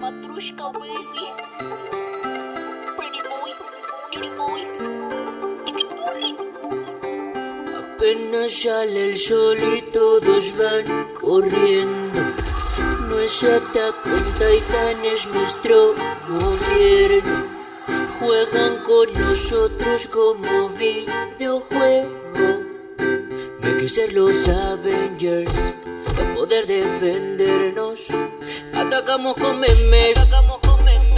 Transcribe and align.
Matrushka, 0.00 0.66
baby. 0.74 1.24
Pretty 2.96 3.20
boy. 3.28 3.50
Apenas 7.80 8.52
sale 8.62 9.10
el 9.10 9.16
sol 9.16 9.58
y 9.76 9.82
todos 9.90 10.54
van 10.56 10.86
corriendo. 11.20 12.20
No 13.08 13.18
es 13.18 13.42
Attack 13.42 14.06
on 14.06 14.24
Titan, 14.38 15.04
es 15.04 15.26
nuestro 15.26 15.94
gobierno. 16.28 17.36
Juegan 18.20 18.84
con 18.84 19.12
nosotros 19.14 20.06
como 20.08 20.68
videojuego. 20.70 22.46
Hay 23.62 23.78
que 23.80 23.88
ser 23.88 24.12
los 24.12 24.48
Avengers 24.48 25.52
para 26.06 26.34
poder 26.36 26.66
defendernos. 26.66 28.06
Atacamos 28.88 29.34
con 29.34 29.60
memes, 29.60 30.16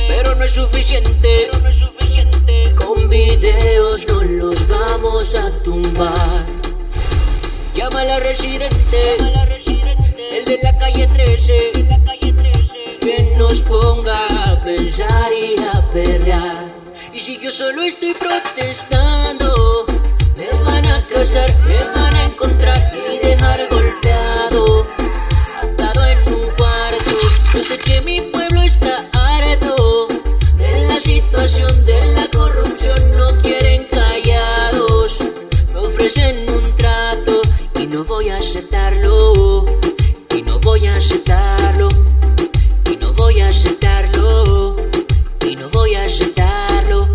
pero 0.08 0.34
no 0.34 0.44
es 0.44 0.50
suficiente. 0.50 1.50
Con 2.74 3.08
videos 3.08 4.04
no 4.08 4.22
los 4.22 4.66
vamos 4.66 5.32
a 5.36 5.50
tumbar. 5.62 6.46
Llama 7.72 8.00
a 8.00 8.04
la 8.06 8.18
residente, 8.18 9.16
el 10.32 10.44
de 10.46 10.58
la 10.64 10.76
calle 10.78 11.06
13, 11.06 11.72
que 13.00 13.34
nos 13.38 13.60
ponga 13.60 14.26
a 14.26 14.60
pensar 14.64 15.32
y 15.32 15.54
a 15.62 15.86
perrear. 15.92 16.66
Y 17.12 17.20
si 17.20 17.38
yo 17.38 17.52
solo 17.52 17.84
estoy 17.84 18.14
protestando, 18.14 19.86
me 20.36 20.64
van 20.64 20.86
a 20.86 21.06
casar, 21.06 21.56
me 21.68 21.84
van 21.84 22.14
a 22.16 22.24
encontrar 22.24 22.90
y 23.12 23.24
dejar 23.24 23.68
sé 27.70 27.78
que 27.78 28.00
mi 28.02 28.20
pueblo 28.32 28.62
está 28.62 29.08
harto 29.12 30.08
de 30.56 30.88
la 30.88 30.98
situación 30.98 31.84
de 31.84 31.98
la 32.16 32.26
corrupción, 32.26 32.98
no 33.16 33.40
quieren 33.42 33.84
callados, 33.84 35.16
me 35.72 35.78
ofrecen 35.78 36.50
un 36.50 36.74
trato 36.74 37.40
y 37.80 37.86
no 37.86 38.02
voy 38.02 38.28
a 38.30 38.38
aceptarlo, 38.38 39.66
y 40.36 40.42
no 40.42 40.58
voy 40.58 40.88
a 40.88 40.96
aceptarlo, 40.96 41.88
y 42.90 42.96
no 42.96 43.12
voy 43.12 43.40
a 43.40 43.48
aceptarlo, 43.48 44.76
y 45.48 45.54
no 45.54 45.68
voy 45.68 45.94
a 45.94 46.02
aceptarlo. 46.02 47.08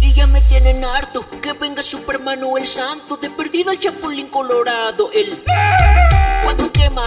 Y 0.00 0.12
ya 0.12 0.26
me 0.26 0.40
tienen 0.40 0.84
harto 0.84 1.24
que 1.40 1.52
venga 1.52 1.82
Superman 1.82 2.42
o 2.42 2.58
el 2.58 2.66
santo 2.66 3.16
de 3.16 3.30
perdido 3.30 3.70
el 3.70 3.78
chapulín 3.78 4.26
colorado, 4.26 5.10
el 5.12 5.40
cuando 6.42 6.72
quema 6.72 7.04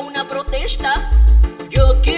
una 0.00 0.28
protesta. 0.28 1.10
Yo 1.70 2.00
quiero 2.02 2.17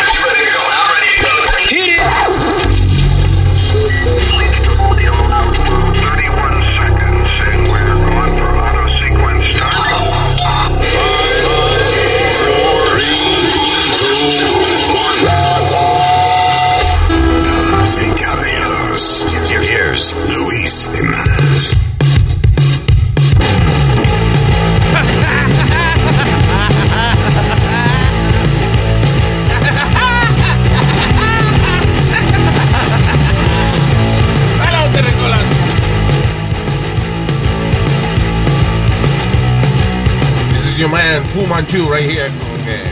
Man 40.91 41.23
Fu 41.29 41.45
Manchu 41.47 41.89
right 41.91 42.07
here 42.09 42.27
con 42.29 42.59
eh, 42.67 42.91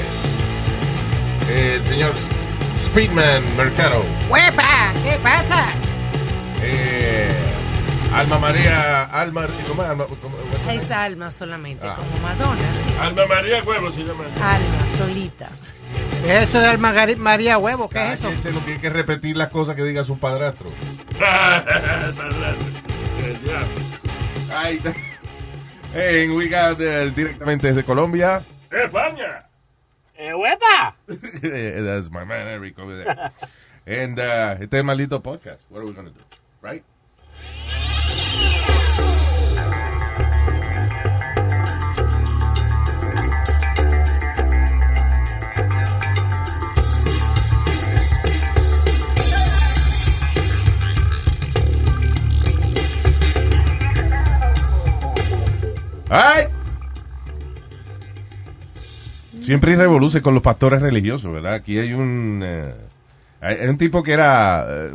el 1.76 1.86
señor 1.86 2.14
Speedman 2.80 3.44
Mercado. 3.58 4.04
¡Huepa! 4.30 4.94
¿Qué 5.04 5.20
pasa? 5.22 5.66
Eh, 6.62 7.30
Alma 8.14 8.40
María, 8.40 9.04
Alma, 9.06 9.46
¿cómo 9.68 9.84
es? 9.84 9.90
Alma, 9.90 10.06
cómo- 10.06 10.36
what's 10.52 10.66
her 10.68 10.76
Es 10.78 10.90
name? 10.90 11.02
alma 11.04 11.32
solamente, 11.32 11.86
Ah. 11.86 11.98
como 11.98 12.18
Madonna, 12.28 12.62
sí. 12.62 12.96
Alma 13.00 13.26
María 13.28 13.64
Huevo 13.64 13.92
se 13.92 14.04
llama. 14.04 14.24
Alma 14.42 14.88
solita. 14.98 15.50
Eso 16.28 16.60
de 16.60 16.68
Alma 16.68 16.92
Gari- 16.94 17.18
María 17.18 17.58
Huevo, 17.58 17.90
¿qué 17.90 18.00
es 18.08 18.14
eso? 18.16 18.24
Cállense, 18.24 18.52
no 18.52 18.60
tiene 18.60 18.80
que 18.82 18.90
repetir 18.90 19.38
las 19.38 19.50
cosas 19.50 19.76
que 19.76 19.84
diga 19.84 20.04
su 20.04 20.18
padrastro. 20.18 20.70
Ahí 24.56 24.78
está. 24.78 24.94
En 25.94 26.36
We 26.36 26.48
Got, 26.48 26.80
eh, 26.82 27.12
directamente 27.16 27.68
desde 27.68 27.84
Colombia. 27.84 28.44
España. 28.70 29.48
¡Eh, 30.16 30.34
huepa! 30.34 30.96
That's 31.08 32.12
my 32.12 32.26
man 32.26 32.48
Eric 32.48 32.78
over 32.78 32.96
there. 32.96 33.32
And 33.88 34.20
uh, 34.20 34.62
este 34.62 34.78
es 34.78 34.84
maldito 34.84 35.22
podcast. 35.24 35.62
What 35.70 35.80
are 35.80 35.86
we 35.88 35.94
gonna 35.94 36.12
do? 36.12 36.22
Right? 36.62 36.84
¡Ay! 56.10 56.46
Siempre 59.44 59.72
hay 59.74 60.22
con 60.22 60.34
los 60.34 60.44
pastores 60.44 60.82
religiosos, 60.82 61.32
¿verdad? 61.32 61.54
Aquí 61.54 61.78
hay 61.80 61.94
un 61.94 62.42
eh, 62.44 62.74
hay 63.42 63.68
un 63.68 63.78
tipo 63.78 64.04
que 64.04 64.12
era 64.14 64.66
eh, 64.68 64.92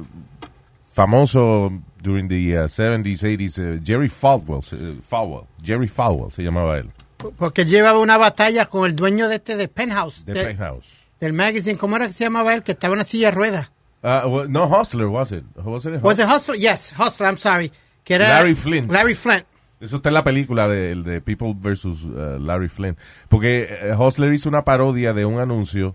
famoso 0.93 1.71
during 2.03 2.29
the 2.29 2.59
uh, 2.59 2.69
70s, 2.69 3.23
80s, 3.23 3.59
eh, 3.59 3.81
Jerry 3.85 4.09
Falwell, 4.09 4.61
eh, 4.73 4.99
Falwell, 5.03 5.45
Jerry 5.63 5.89
Falwell 5.89 6.31
se 6.31 6.43
llamaba 6.43 6.79
él, 6.79 6.91
Porque 7.39 7.65
llevaba 7.65 7.99
una 7.99 8.19
batalla 8.19 8.67
con 8.67 8.85
el 8.85 8.95
dueño 8.95 9.29
de 9.29 9.37
este 9.37 9.57
de 9.57 9.69
Penthouse. 9.69 10.25
de 10.27 10.35
de- 10.35 10.45
Penthouse. 10.45 11.05
Del 11.21 11.33
magazine. 11.33 11.79
¿Cómo 11.79 11.97
era 11.97 12.07
que 12.09 12.13
se 12.13 12.25
llamaba 12.25 12.55
él? 12.55 12.63
Que 12.63 12.73
estaba 12.73 12.93
en 12.95 12.99
una 12.99 13.05
silla 13.05 13.29
de 13.29 13.37
ruedas. 13.37 13.71
Uh, 14.03 14.29
well, 14.29 14.49
no 14.51 14.67
Hustler, 14.67 15.07
was 15.07 15.33
it? 15.33 15.45
Was 15.57 15.87
it 15.87 16.03
Was 16.03 16.19
it 16.19 16.27
Hustler? 16.27 16.57
Yes, 16.59 16.93
Hustler, 16.99 17.27
I'm 17.31 17.39
sorry. 17.39 17.73
Que 18.05 18.17
era 18.17 18.29
Larry 18.29 18.55
Flint. 18.55 18.93
Larry 18.93 19.15
Flint. 19.15 19.47
Eso 19.81 19.97
está 19.97 20.09
en 20.09 20.15
la 20.15 20.25
película 20.25 20.69
de, 20.69 21.21
People 21.25 21.55
versus 21.59 22.05
uh, 22.05 22.39
Larry 22.41 22.69
Flynn. 22.69 22.97
Porque 23.29 23.69
eh, 23.71 23.95
Hustler 23.99 24.33
hizo 24.33 24.49
una 24.49 24.65
parodia 24.65 25.13
de 25.13 25.25
un 25.25 25.41
anuncio 25.41 25.95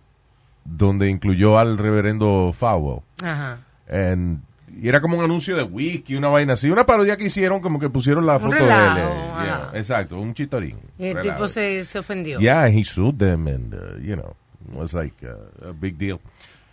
donde 0.65 1.09
incluyó 1.09 1.57
al 1.57 1.77
reverendo 1.77 2.53
Fowell. 2.57 3.01
Ajá. 3.23 3.59
And- 3.89 4.41
y 4.81 4.87
era 4.87 5.01
como 5.01 5.17
un 5.17 5.23
anuncio 5.23 5.57
de 5.57 5.63
whisky, 5.63 6.15
una 6.15 6.27
vaina 6.29 6.53
así. 6.53 6.69
Una 6.69 6.85
parodia 6.85 7.17
que 7.17 7.25
hicieron, 7.25 7.59
como 7.59 7.79
que 7.79 7.89
pusieron 7.89 8.25
la 8.27 8.35
Un 8.35 8.41
foto 8.41 8.55
de 8.55 8.61
él. 8.63 8.69
eh, 8.69 9.41
yeah, 9.43 9.71
exacto, 9.73 10.19
un 10.19 10.33
chitorín. 10.35 10.77
Y 10.99 11.07
el 11.07 11.15
Relajo. 11.15 11.35
tipo 11.35 11.47
se, 11.47 11.83
se 11.85 11.97
ofendió. 11.97 12.39
Yeah, 12.39 12.67
he 12.69 12.83
sued 12.83 13.15
them 13.15 13.47
and, 13.47 13.73
uh, 13.73 13.97
you 13.99 14.15
know, 14.15 14.35
it 14.69 14.75
was 14.75 14.93
like 14.93 15.15
uh, 15.25 15.69
a 15.69 15.73
big 15.73 15.97
deal. 15.97 16.19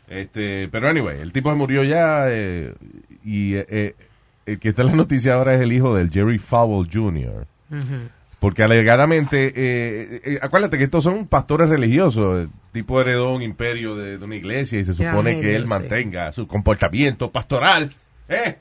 Este, 0.08 0.69
pero 0.69 0.88
anyway, 0.91 1.19
el 1.20 1.32
tipo 1.32 1.53
murió 1.56 1.82
ya 1.85 2.26
eh, 2.29 2.75
y 3.25 3.55
eh, 3.55 3.67
eh, 3.70 3.94
el 4.46 4.58
que 4.58 4.70
está 4.70 4.82
en 4.82 4.88
la 4.88 4.94
noticia 4.94 5.34
ahora 5.34 5.54
es 5.54 5.60
el 5.60 5.72
hijo 5.72 5.94
del 5.94 6.10
Jerry 6.10 6.38
Fowell 6.38 6.88
Jr. 6.93 7.46
Porque 8.40 8.62
alegadamente, 8.62 9.52
eh, 9.56 10.20
eh, 10.25 10.38
acuérdate 10.40 10.78
que 10.78 10.84
estos 10.84 11.02
son 11.04 11.26
pastores 11.26 11.69
religiosos, 11.69 12.43
el 12.44 12.50
tipo 12.72 13.00
heredó 13.00 13.34
un 13.34 13.43
imperio 13.43 13.96
de, 13.96 14.19
de 14.19 14.25
una 14.25 14.37
iglesia 14.37 14.78
y 14.78 14.84
se 14.84 14.93
supone 14.93 15.40
que 15.40 15.56
él 15.56 15.64
sí. 15.64 15.69
mantenga 15.70 16.31
su 16.32 16.46
comportamiento 16.46 17.31
pastoral. 17.31 17.90
¿eh? 18.28 18.56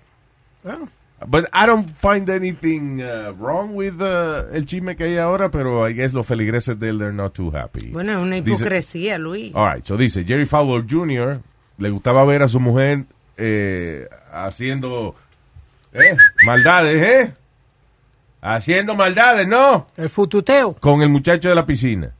But 1.28 1.46
I 1.54 1.66
don't 1.66 1.90
find 1.98 2.30
anything 2.30 3.02
uh, 3.02 3.32
wrong 3.34 3.76
with 3.76 4.02
uh, 4.02 4.54
el 4.54 4.66
chisme 4.66 4.96
que 4.96 5.06
hay 5.06 5.18
ahora, 5.18 5.50
pero 5.50 5.88
I 5.88 5.94
guess 5.94 6.14
los 6.14 6.26
feligreses 6.26 6.78
de 6.80 6.90
él, 6.90 6.98
they're 7.00 7.14
not 7.14 7.34
too 7.34 7.52
happy. 7.56 7.90
Bueno, 7.92 8.14
es 8.14 8.18
una 8.18 8.36
Dice- 8.38 8.52
hipocresía, 8.52 9.18
Luis. 9.18 9.52
All 9.56 9.74
right, 9.76 9.86
so 9.86 9.98
dice, 9.98 10.24
Jerry 10.24 10.46
Fowler 10.46 10.84
Jr. 10.90 11.40
le 11.78 11.90
gustaba 11.90 12.26
ver 12.26 12.42
a 12.44 12.48
su 12.48 12.60
mujer 12.60 13.06
eh, 13.38 14.08
haciendo 14.32 15.16
eh, 15.96 16.18
maldades, 16.46 17.02
¿eh? 17.02 17.34
Haciendo 18.42 18.94
maldades, 18.96 19.48
¿no? 19.48 19.88
El 19.98 20.10
fututeo. 20.10 20.74
Con 20.76 21.02
el 21.02 21.10
muchacho 21.10 21.50
de 21.50 21.56
la 21.56 21.66
piscina. 21.66 22.12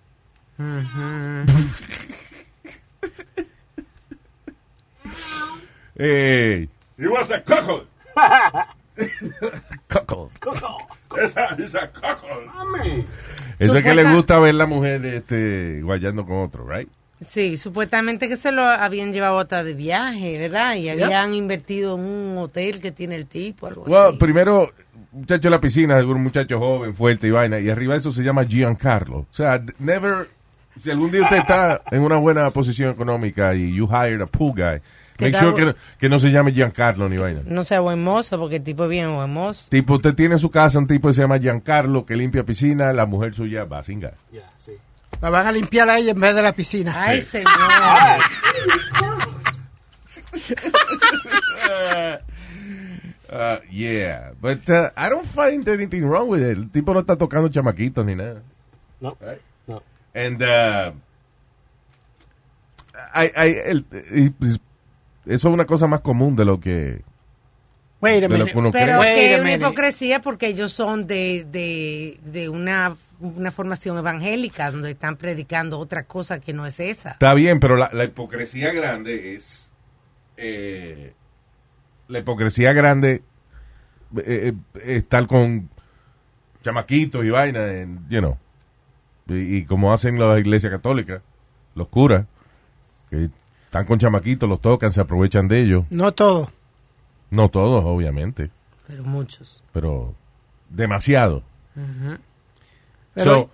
Eh, 5.96 6.68
He 6.98 7.08
was 7.08 7.30
a 7.32 7.42
cuckold. 7.44 7.88
cuckold. 9.88 10.32
Esa, 11.22 11.46
esa 11.56 11.92
cuckold. 11.92 13.06
Eso 13.60 13.78
es 13.78 13.84
que 13.84 13.96
le 13.96 14.14
gusta 14.14 14.40
ver 14.40 14.56
la 14.56 14.66
mujer 14.66 15.06
este, 15.06 15.82
guayando 15.82 16.26
con 16.26 16.38
otro, 16.38 16.68
right? 16.68 16.90
Sí, 17.22 17.56
supuestamente 17.58 18.28
que 18.28 18.36
se 18.38 18.52
lo 18.52 18.64
habían 18.64 19.14
llevado 19.14 19.40
hasta 19.40 19.64
de 19.64 19.74
viaje, 19.74 20.38
¿verdad? 20.38 20.76
Y 20.76 20.90
habían 20.90 21.34
invertido 21.34 21.96
en 21.96 22.02
un 22.04 22.38
hotel 22.38 22.82
que 22.82 22.92
tiene 22.92 23.16
el 23.16 23.26
tipo, 23.26 23.68
algo 23.68 23.84
Well, 23.84 24.10
así. 24.10 24.18
primero, 24.18 24.72
muchacho 25.14 25.44
de 25.44 25.50
la 25.50 25.62
piscina, 25.62 25.98
seguro 25.98 26.18
un 26.18 26.24
muchacho 26.24 26.60
joven, 26.60 26.94
fuerte 26.94 27.28
y 27.28 27.32
vaina, 27.32 27.60
y 27.60 27.70
arriba 27.70 27.94
de 27.94 28.00
eso 28.00 28.12
se 28.12 28.22
llama 28.22 28.44
Giancarlo. 28.46 29.20
O 29.20 29.28
sea, 29.32 29.64
never, 29.80 30.30
si 30.82 30.92
algún 30.92 31.10
día 31.10 31.24
usted 31.24 31.38
está 31.38 31.82
en 31.90 32.02
una 32.02 32.18
buena 32.18 32.50
posición 32.52 32.92
económica 32.92 33.56
y 33.56 33.74
you 33.74 33.88
hired 33.88 34.22
a 34.22 34.26
pool 34.26 34.52
guy, 34.52 34.82
Que 35.18 35.28
make 35.32 35.38
sure 35.40 35.56
que, 35.56 35.66
no- 35.68 35.76
que 35.98 36.10
no 36.10 36.20
se 36.20 36.30
llame 36.32 36.52
Giancarlo 36.52 37.08
ni 37.08 37.16
vaina. 37.16 37.40
No 37.46 37.64
sea 37.64 37.80
buen 37.80 38.04
mozo, 38.04 38.38
porque 38.38 38.58
el 38.58 38.64
tipo 38.64 38.84
es 38.84 38.90
bien 38.90 39.16
buen 39.16 39.32
mozo. 39.32 39.68
Tipo, 39.70 39.94
usted 39.96 40.14
tiene 40.16 40.34
en 40.36 40.40
su 40.40 40.52
casa 40.52 40.78
un 40.80 40.88
tipo 40.88 41.08
que 41.08 41.14
se 41.14 41.22
llama 41.22 41.38
Giancarlo 41.40 42.06
que 42.06 42.18
limpia 42.18 42.44
piscina, 42.44 42.92
la 42.92 43.06
mujer 43.06 43.34
suya 43.34 43.64
va 43.64 43.82
sin 43.84 44.02
gas. 44.02 44.16
La 45.22 45.30
van 45.30 45.48
a 45.48 45.52
limpiar 45.52 45.90
a 45.90 45.98
ella 45.98 46.12
en 46.12 46.20
vez 46.20 46.36
de 46.36 46.42
la 46.42 46.52
piscina. 46.54 46.94
Ay, 46.96 47.22
señor. 47.22 47.52
Uh, 53.32 53.58
yeah, 53.72 54.32
but 54.42 54.70
uh, 54.70 54.90
I 54.96 55.10
don't 55.10 55.26
find 55.26 55.68
anything 55.68 56.04
wrong 56.06 56.30
with 56.30 56.42
it. 56.42 56.58
El 56.58 56.70
tipo 56.70 56.94
no 56.94 57.00
está 57.02 57.16
tocando 57.18 57.50
chamaquitos 57.50 58.06
ni 58.06 58.16
nada. 58.16 58.42
No, 59.02 59.18
Right. 59.20 59.42
no. 59.68 59.82
And 60.14 60.42
uh, 60.42 60.92
I, 63.14 63.32
I- 63.36 63.62
el- 63.66 63.84
pues, 64.40 64.60
eso 65.26 65.48
es 65.50 65.54
una 65.54 65.66
cosa 65.66 65.88
más 65.88 66.02
común 66.02 66.36
de 66.36 66.46
lo 66.46 66.60
que 66.60 67.02
Wait 68.02 68.24
a 68.24 68.28
de 68.28 68.38
lo 68.38 68.46
minute. 68.46 68.52
que 68.52 68.58
uno 68.58 68.72
Pero 68.72 69.00
Wait 69.00 69.16
que 69.16 69.30
a 69.34 69.36
es 69.38 69.42
una 69.42 69.54
hipocresía 69.54 70.22
porque 70.22 70.48
ellos 70.48 70.72
son 70.72 71.08
de, 71.08 71.46
de, 71.50 72.20
de 72.24 72.50
una, 72.50 72.96
una 73.20 73.52
formación 73.52 73.98
evangélica 73.98 74.72
donde 74.72 74.92
están 74.92 75.16
predicando 75.18 75.80
otra 75.80 76.04
cosa 76.04 76.40
que 76.40 76.54
no 76.54 76.66
es 76.66 76.80
esa. 76.80 77.12
Está 77.12 77.34
bien, 77.34 77.60
pero 77.60 77.76
la, 77.78 77.90
la 77.94 78.04
hipocresía 78.06 78.72
grande 78.74 79.36
es. 79.36 79.72
eh, 80.38 81.14
la 82.08 82.20
hipocresía 82.20 82.72
grande 82.74 83.24
eh, 84.18 84.54
eh, 84.76 84.96
estar 84.98 85.26
con 85.28 85.70
chamaquitos 86.64 87.24
y 87.26 87.30
vaina, 87.30 87.66
en, 87.74 88.08
you 88.10 88.20
know. 88.20 88.38
Y, 89.28 89.58
y 89.58 89.66
como 89.66 89.92
hacen 89.94 90.20
las 90.20 90.40
iglesias 90.40 90.72
católicas, 90.72 91.22
los 91.74 91.88
curas, 91.88 92.26
que 93.10 93.30
están 93.66 93.86
con 93.86 93.98
chamaquitos, 94.00 94.48
los 94.48 94.62
tocan, 94.62 94.92
se 94.94 95.02
aprovechan 95.02 95.48
de 95.48 95.62
ellos. 95.62 95.86
No 95.90 96.12
todo. 96.12 96.52
No 97.32 97.50
todos, 97.50 97.84
obviamente, 97.86 98.52
Pero 98.88 99.04
muchos. 99.04 99.64
pero 99.74 100.14
demasiado. 100.70 101.42
So, 103.24 103.50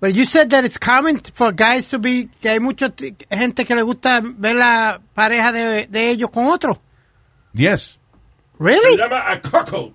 but 0.00 0.14
you 0.14 0.26
said 0.26 0.50
that 0.50 0.64
it's 0.64 0.78
common 0.78 1.18
for 1.32 1.52
guys 1.52 1.88
to 1.90 1.98
be, 1.98 2.28
que 2.42 2.50
hay 2.50 2.58
mucha 2.58 2.92
gente 3.30 3.64
que 3.64 3.74
le 3.74 3.82
gusta 3.82 4.20
ver 4.22 4.54
la 4.54 4.98
pareja 5.14 5.52
de, 5.52 5.86
de 5.86 6.10
ellos 6.10 6.30
con 6.30 6.46
otro. 6.46 6.80
yes. 7.54 7.98
Se 8.58 8.64
Really? 8.64 8.96
llama 8.96 9.22
a 9.32 9.40
cuckold. 9.40 9.94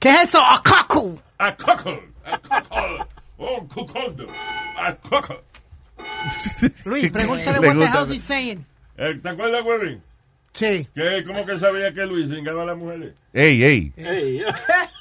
¿Qué 0.00 0.08
es 0.10 0.28
eso? 0.30 0.38
A 0.38 0.62
cuckold. 0.62 1.20
A 1.38 1.52
cuckold. 1.54 2.00
A 2.24 2.38
cuckold. 2.38 3.06
Oh, 3.38 3.60
cuckoldo. 3.68 4.26
A 4.78 4.94
cuckold. 4.96 5.42
Luis, 6.86 7.10
pregúntale 7.12 7.60
Le 7.60 7.68
what 7.68 7.78
the 7.78 7.86
hell 7.86 8.06
he's 8.06 8.24
saying. 8.24 8.64
Eh, 8.96 9.14
¿Te 9.22 9.28
acuerdas? 9.28 9.62
Sí. 10.58 10.88
¿Qué, 10.92 11.22
¿Cómo 11.24 11.46
que 11.46 11.56
sabía 11.56 11.92
que 11.92 12.04
Luis 12.04 12.28
cingaba 12.28 12.64
a 12.64 12.66
las 12.66 12.76
mujeres? 12.76 13.14
Ey, 13.32 13.62
ey. 13.62 13.92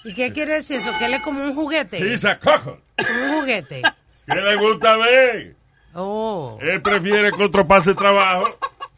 ¿Y 0.04 0.14
qué 0.14 0.32
quiere 0.32 0.54
decir 0.54 0.78
eso? 0.78 0.92
Que 1.00 1.06
él 1.06 1.16
es 1.16 1.24
como 1.24 1.44
un 1.44 1.56
juguete. 1.56 1.98
Cuckold. 1.98 2.78
Como 2.96 3.24
un 3.24 3.40
juguete. 3.42 3.82
¿Qué 4.28 4.36
le 4.36 4.56
gusta 4.58 4.96
ver? 4.98 5.56
Oh, 5.96 6.60
Él 6.62 6.80
prefiere 6.84 7.32
que 7.32 7.44
otro 7.44 7.68
pase 7.68 7.96
trabajo. 7.96 8.56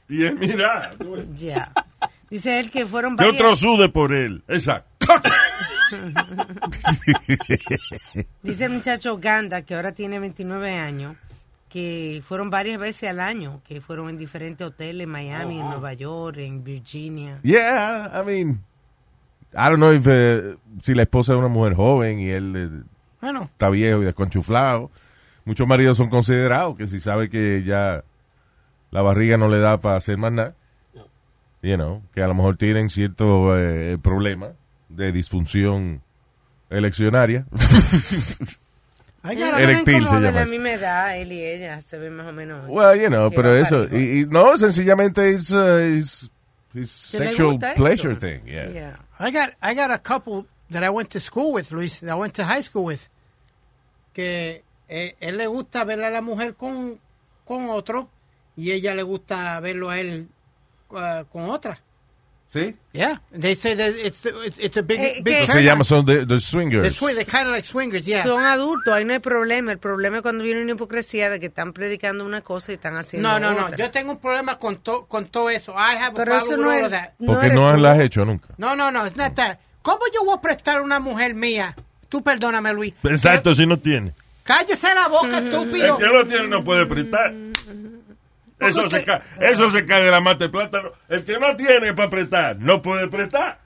Y 0.10 0.26
él, 0.26 0.36
mira, 0.38 0.92
tú 1.00 1.12
ves, 1.12 1.28
ya. 1.36 1.72
Dice 2.30 2.60
él 2.60 2.72
que 2.72 2.86
fueron 2.86 3.16
que 3.16 3.24
varias... 3.24 3.42
otro 3.42 3.56
sude 3.56 3.88
por 3.88 4.14
él. 4.14 4.44
Esa. 4.50 4.84
Dice 8.44 8.66
el 8.66 8.72
muchacho 8.72 9.18
Ganda, 9.18 9.62
que 9.62 9.76
ahora 9.76 9.94
tiene 9.94 10.20
29 10.20 10.74
años, 10.74 11.16
que 11.69 12.21
fueron 12.24 12.50
varias 12.50 12.80
veces 12.80 13.10
al 13.10 13.19
año, 13.19 13.62
que 13.63 13.80
fueron 13.80 14.10
en 14.10 14.18
diferentes 14.18 14.66
hoteles, 14.66 15.06
en 15.06 15.10
Miami, 15.10 15.60
en 15.60 15.68
Nueva 15.69 15.94
York, 15.94 16.38
en 16.39 16.63
Virginia. 16.63 17.39
Yeah, 17.44 18.12
I 18.13 18.25
mean, 18.25 18.63
I 19.53 19.70
don't 19.70 19.77
know 19.77 19.94
if, 19.94 20.05
eh, 20.08 20.58
si 20.82 20.96
la 20.96 21.03
esposa 21.03 21.34
es 21.34 21.39
una 21.39 21.48
mujer 21.48 21.75
joven 21.75 22.20
y 22.20 22.29
él 22.29 22.53
eh, 22.55 22.84
Bueno, 23.22 23.44
está 23.44 23.70
viejo 23.70 24.01
y 24.01 24.05
desconchuflado. 24.05 24.89
Muchos 25.46 25.67
maridos 25.67 25.98
son 25.98 26.10
considerados 26.10 26.75
que 26.77 26.88
si 26.88 27.00
sabe 27.00 27.29
que 27.29 27.63
ya 27.63 28.03
la 28.91 29.01
barriga 29.01 29.38
no 29.38 29.48
le 29.48 29.60
da 29.60 29.79
para 29.79 29.96
hacer 29.96 30.17
más 30.17 30.32
nada, 30.32 30.55
you 31.62 31.75
know, 31.75 32.01
que 32.13 32.22
a 32.22 32.27
lo 32.27 32.34
mejor 32.34 32.58
tienen 32.58 32.89
cierto 32.89 33.58
eh, 33.58 33.98
problema 34.01 34.53
de 34.89 35.12
disfunción 35.12 36.01
eleccionaria. 36.70 37.46
Ven 39.24 39.40
Erectil 39.40 40.08
se 40.08 40.14
llama 40.16 40.32
la 40.32 40.42
eso. 40.42 40.52
misma 40.52 40.72
edad, 40.72 41.18
él 41.18 41.32
y 41.34 41.44
ella, 41.44 41.82
se 41.82 41.98
ven 41.98 42.16
más 42.16 42.28
o 42.28 42.34
menos. 42.34 42.66
well, 42.68 43.00
you 43.00 43.08
know, 43.08 43.30
pero 43.30 43.54
eso, 43.56 43.88
y, 43.92 44.22
y 44.22 44.26
no, 44.26 44.58
sencillamente 44.58 45.30
es 45.30 45.52
uh, 45.52 46.02
sexual 46.84 47.60
pleasure 47.76 48.14
eso. 48.14 48.20
thing, 48.20 48.46
yeah. 48.46 48.70
Yeah. 48.70 49.00
I 49.20 49.32
got 49.32 49.54
I 49.62 49.74
got 49.76 49.92
a 49.92 50.00
couple 50.00 50.46
that 50.70 50.84
I 50.84 50.90
went 50.90 51.10
to 51.12 51.20
school 51.20 51.52
with, 51.54 51.72
Luis, 51.72 52.00
that 52.00 52.12
I 52.12 52.16
went 52.16 52.34
to 52.36 52.46
high 52.46 52.62
school 52.62 52.86
with, 52.86 53.10
que 54.14 54.64
eh, 54.88 55.16
él 55.20 55.38
le 55.38 55.48
gusta 55.48 55.84
ver 55.84 56.02
a 56.04 56.10
la 56.10 56.22
mujer 56.22 56.56
con, 56.56 57.00
con 57.46 57.70
otro 57.70 58.10
y 58.56 58.72
ella 58.72 58.96
le 58.96 59.04
gusta 59.04 59.60
verlo 59.60 59.90
a 59.90 60.00
él 60.00 60.28
uh, 60.92 61.26
con 61.32 61.50
otra. 61.50 61.80
¿Sí? 62.51 62.75
Yeah, 62.94 63.22
they 63.32 63.53
say 63.56 63.75
that 63.75 63.89
it's 63.96 64.25
it's, 64.25 64.58
it's 64.58 64.75
a 64.75 64.82
big 64.82 65.00
Eh, 65.00 65.22
big 65.24 65.36
que- 65.46 65.46
Se 65.46 65.62
llama, 65.63 65.82
on. 65.82 65.86
son 65.86 66.06
the, 66.08 66.25
the 66.25 66.39
swingers. 66.39 66.82
They're 66.82 66.96
swi- 66.96 67.13
they're 67.13 67.24
kind 67.24 67.46
of 67.46 67.51
like 67.53 67.63
swingers, 67.63 68.03
yeah. 68.08 68.24
Son 68.24 68.44
adultos, 68.44 68.91
ahí 68.91 69.06
no 69.06 69.13
hay 69.13 69.20
problema. 69.20 69.72
El 69.72 69.77
problema 69.77 70.18
es 70.18 70.24
cuando 70.24 70.44
viene 70.44 70.63
una 70.63 70.72
hipocresía 70.72 71.29
de 71.29 71.39
que 71.39 71.46
están 71.46 71.74
predicando 71.74 72.25
una 72.25 72.41
cosa 72.41 72.72
y 72.72 72.75
están 72.75 72.96
haciendo 72.98 73.29
no, 73.29 73.39
no, 73.39 73.53
no. 73.53 73.65
otra. 73.68 73.77
Yo 73.77 73.91
tengo 73.91 74.13
un 74.13 74.18
problema 74.20 74.58
con 74.58 74.77
to, 74.77 75.06
con 75.06 75.27
todo 75.27 75.51
eso. 75.51 75.74
I 75.74 75.96
have 75.98 76.08
a 76.08 76.13
Pero 76.13 76.25
problem 76.39 76.41
eso 76.41 76.50
with 76.50 76.58
no 76.65 76.72
all 76.72 76.79
es... 76.79 76.86
of 76.86 76.91
that. 76.91 77.10
Porque 77.24 77.50
no 77.53 77.77
la 77.77 77.91
has 77.91 78.00
hecho 78.00 78.25
nunca. 78.25 78.48
No, 78.58 78.75
no, 78.75 78.89
no. 78.89 79.06
It's 79.06 79.15
not 79.15 79.36
that. 79.36 79.60
¿Cómo 79.84 80.00
yo 80.12 80.25
voy 80.25 80.36
a 80.36 80.41
prestar 80.41 80.77
a 80.77 80.82
una 80.82 81.00
mujer 81.00 81.36
mía? 81.36 81.75
Tú 82.10 82.24
perdóname, 82.24 82.74
Luis. 82.74 82.96
Exacto, 83.03 83.53
si 83.53 83.68
no 83.68 83.77
tiene. 83.77 84.13
Cállese 84.41 84.88
la 84.96 85.08
boca, 85.08 85.38
El 85.38 85.46
estúpido. 85.50 86.00
que 86.00 86.06
lo 86.06 86.25
tiene 86.25 86.48
no 86.48 86.63
puede 86.63 86.88
prestar. 86.88 87.32
Eso 88.60 88.89
se, 88.89 89.04
cae, 89.06 89.22
eso 89.39 89.70
se 89.70 89.86
cae 89.86 90.04
de 90.04 90.12
la 90.12 90.20
mata 90.20 90.46
de 90.46 90.50
plátano. 90.50 90.89
El 91.08 91.24
que 91.24 91.39
no 91.39 91.56
tiene 91.56 91.94
para 91.94 92.10
prestar, 92.10 92.58
no 92.60 92.82
puede 92.82 93.08
prestar. 93.08 93.60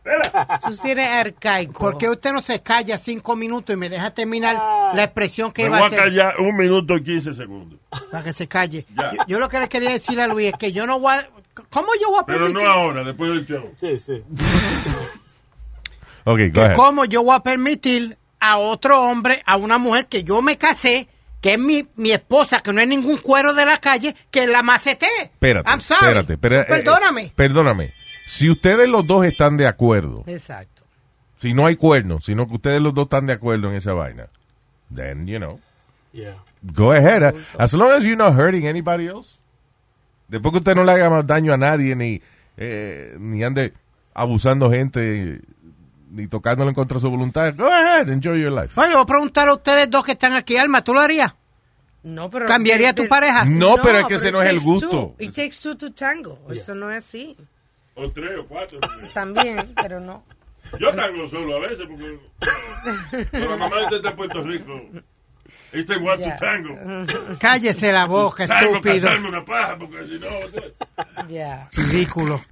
Eso 0.70 0.86
eres 0.86 1.08
arcaico. 1.10 1.74
¿Por 1.80 1.98
qué 1.98 2.10
usted 2.10 2.32
no 2.32 2.42
se 2.42 2.62
calla 2.62 2.98
cinco 3.00 3.36
minutos 3.36 3.74
y 3.74 3.78
me 3.78 3.90
deja 3.90 4.12
terminar 4.14 4.56
la 4.94 5.04
expresión 5.04 5.52
que 5.52 5.64
Me 5.64 5.70
iba 5.70 5.78
voy 5.78 5.84
a 5.84 5.86
a 5.86 5.88
hacer? 5.88 6.00
callar 6.00 6.40
un 6.40 6.56
minuto 6.58 6.96
y 6.96 7.04
15 7.04 7.34
segundos. 7.34 7.80
Para 8.12 8.24
que 8.24 8.34
se 8.34 8.48
calle. 8.48 8.86
Ya. 8.96 9.12
Yo, 9.14 9.24
yo 9.28 9.40
lo 9.40 9.50
que 9.50 9.60
le 9.60 9.68
quería 9.68 9.90
decir 9.92 10.20
a 10.22 10.28
Luis 10.28 10.50
es 10.54 10.60
que 10.60 10.72
yo 10.72 10.86
no 10.86 11.00
voy 11.00 11.16
a... 11.16 11.28
¿Cómo 11.72 11.88
yo 12.00 12.10
voy 12.10 12.20
a 12.22 12.26
Pero 12.26 12.46
permitir? 12.46 12.68
no 12.68 12.72
ahora, 12.74 13.04
después 13.04 13.30
del 13.32 13.46
show. 13.48 13.72
Sí, 13.80 14.00
sí. 14.00 14.24
Ok, 16.26 16.40
go 16.54 16.62
ahead. 16.62 16.76
¿Cómo 16.76 17.06
yo 17.06 17.24
voy 17.24 17.36
a 17.36 17.40
permitir 17.42 18.18
a 18.40 18.58
otro 18.58 19.02
hombre, 19.02 19.42
a 19.46 19.56
una 19.58 19.78
mujer 19.78 20.08
que 20.08 20.24
yo 20.24 20.42
me 20.42 20.58
casé, 20.58 21.08
que 21.44 21.54
es 21.56 21.60
mi, 21.60 21.86
mi 21.98 22.12
esposa, 22.12 22.62
que 22.62 22.72
no 22.72 22.80
es 22.80 22.88
ningún 22.88 23.18
cuero 23.18 23.54
de 23.54 23.66
la 23.66 23.78
calle, 23.80 24.16
que 24.32 24.48
la 24.48 24.64
macete? 24.64 25.06
Espérate, 25.24 25.70
I'm 25.70 25.82
sorry. 25.82 26.18
espérate. 26.18 26.34
eh, 26.62 26.66
Perdóname. 26.66 27.22
eh, 27.26 27.32
perdóname. 27.36 27.90
Si 28.26 28.50
ustedes 28.50 28.88
los 28.88 29.06
dos 29.06 29.26
están 29.26 29.58
de 29.58 29.68
acuerdo, 29.68 30.24
Exacto. 30.26 30.84
si 31.40 31.54
no 31.54 31.66
hay 31.66 31.76
cuernos, 31.76 32.24
sino 32.24 32.48
que 32.48 32.54
ustedes 32.56 32.82
los 32.82 32.94
dos 32.94 33.04
están 33.08 33.26
de 33.28 33.34
acuerdo 33.34 33.70
en 33.70 33.76
esa 33.76 33.92
vaina, 33.94 34.30
then, 34.96 35.28
you 35.28 35.38
know, 35.38 35.60
Yeah. 36.14 36.36
go 36.62 36.92
ahead. 36.94 37.36
As 37.58 37.74
long 37.74 37.92
as 37.92 38.04
you're 38.06 38.16
not 38.16 38.36
hurting 38.40 38.66
anybody 38.66 39.08
else. 39.08 39.38
Después 40.30 40.52
que 40.54 40.60
usted 40.60 40.76
no 40.76 40.86
le 40.86 40.94
haga 40.94 41.10
más 41.10 41.28
daño 41.28 41.54
a 41.54 41.58
nadie, 41.58 41.96
ni, 41.96 42.22
eh, 42.56 43.18
ni 43.20 43.44
ande 43.44 43.74
abusando 44.14 44.72
gente, 44.72 45.42
ni 46.14 46.28
tocándolo 46.28 46.70
en 46.70 46.76
contra 46.76 46.96
de 46.96 47.02
su 47.02 47.10
voluntad, 47.10 47.54
go 47.58 47.66
ahead, 47.68 48.08
enjoy 48.10 48.42
your 48.42 48.52
life. 48.52 48.72
Bueno, 48.76 48.94
voy 48.96 49.04
a 49.04 49.06
preguntar 49.06 49.50
a 49.50 49.54
ustedes 49.54 49.90
dos 49.90 50.06
que 50.06 50.12
están 50.14 50.34
aquí, 50.34 50.56
Alma, 50.58 50.84
¿tú 50.84 50.94
lo 50.94 51.02
harías? 51.02 51.34
No, 52.04 52.30
pero 52.30 52.46
¿Cambiaría 52.48 52.90
a 52.90 52.94
tu 52.94 53.08
pareja? 53.08 53.46
No, 53.46 53.78
pero 53.82 54.00
es 54.00 54.04
que 54.04 54.16
pero 54.16 54.18
ese 54.18 54.32
no 54.32 54.42
es 54.42 54.50
el 54.50 54.60
gusto. 54.60 54.90
two. 54.90 55.16
It 55.20 55.34
takes 55.34 55.56
two 55.62 55.76
to 55.78 55.92
tango. 55.94 56.40
Eso 56.52 56.76
no 56.76 56.92
es 56.92 57.04
así. 57.06 57.38
O 57.96 58.12
tres 58.12 58.40
o 58.40 58.46
cuatro. 58.46 58.80
También, 59.14 59.74
pero 59.82 60.00
no. 60.00 60.24
Yo 60.80 60.94
tango 60.94 61.28
solo 61.28 61.56
a 61.58 61.62
veces 61.62 61.86
porque. 61.88 62.20
Pero 63.32 63.50
la 63.52 63.56
mamá 63.56 63.78
de 63.90 63.96
este 63.98 64.08
en 64.08 64.16
Puerto 64.16 64.44
Rico. 64.44 64.82
Este 65.72 65.94
igual 65.96 66.22
tu 66.22 66.30
tango. 66.38 66.78
Cállese 67.40 67.92
la 67.92 68.06
boca, 68.06 68.48
Tango, 68.48 68.76
estúpido. 68.76 69.02
casarme 69.02 69.30
una 69.30 69.46
paja 69.46 69.78
porque 69.78 70.04
si 70.06 70.20
no. 70.20 71.28
Ya. 71.28 71.70
Ridículo. 71.72 72.44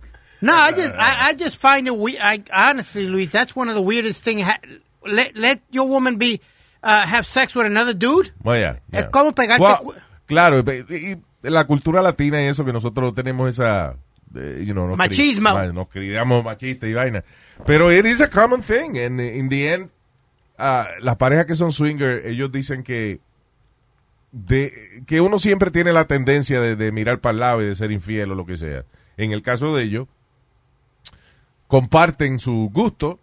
No, 0.41 0.53
I 0.55 0.71
just, 0.71 0.93
I, 0.95 1.29
I 1.29 1.33
just 1.36 1.57
find 1.57 1.88
it 1.88 1.95
weird. 1.95 2.19
I, 2.21 2.43
honestly, 2.51 3.07
Luis, 3.07 3.31
that's 3.31 3.55
one 3.55 3.69
of 3.69 3.75
the 3.75 3.81
weirdest 3.81 4.24
things. 4.24 4.41
Ha- 4.43 4.60
let, 5.05 5.36
let 5.36 5.62
your 5.71 5.88
woman 5.88 6.17
be, 6.17 6.41
uh, 6.83 7.05
have 7.05 7.27
sex 7.27 7.53
with 7.53 7.65
another 7.67 7.93
dude. 7.93 8.31
Well, 8.43 8.57
yeah, 8.60 8.77
Es 8.91 9.03
yeah. 9.03 9.10
como 9.12 9.33
pegarte 9.33 9.60
Well, 9.62 9.93
claro, 10.25 10.63
y, 10.63 10.95
y 11.13 11.50
la 11.50 11.65
cultura 11.65 12.01
latina 12.01 12.41
y 12.41 12.48
eso 12.48 12.65
que 12.65 12.74
nosotros 12.74 13.13
tenemos 13.13 13.50
esa, 13.50 13.98
eh, 14.36 14.63
you 14.65 14.74
know, 14.74 14.95
Machismo. 14.95 15.50
cri- 15.50 15.74
nos 15.74 15.88
criamos 15.89 16.43
machistas 16.43 16.89
y 16.89 16.93
vaina. 16.93 17.24
Pero 17.65 17.91
it 17.91 18.05
is 18.05 18.19
a 18.21 18.27
common 18.29 18.62
thing. 18.63 18.98
And 18.98 19.19
in 19.21 19.50
the 19.50 19.74
end, 19.74 19.89
ah, 20.57 20.88
las 21.01 21.17
parejas 21.17 21.45
que 21.45 21.55
son 21.55 21.71
swinger, 21.71 22.25
ellos 22.25 22.51
dicen 22.51 22.83
que 22.83 23.19
de, 24.31 25.03
que 25.05 25.21
uno 25.21 25.39
siempre 25.39 25.71
tiene 25.71 25.91
la 25.93 26.05
tendencia 26.05 26.60
de, 26.62 26.75
de 26.75 26.91
mirar 26.91 27.19
para 27.19 27.33
el 27.33 27.39
lado 27.39 27.62
y 27.62 27.65
de 27.65 27.75
ser 27.75 27.91
infiel 27.91 28.31
o 28.31 28.36
lo 28.36 28.45
que 28.45 28.57
sea. 28.57 28.86
En 29.17 29.31
el 29.31 29.41
caso 29.43 29.75
de 29.75 29.83
ellos, 29.83 30.07
comparten 31.71 32.37
su 32.37 32.69
gusto 32.73 33.17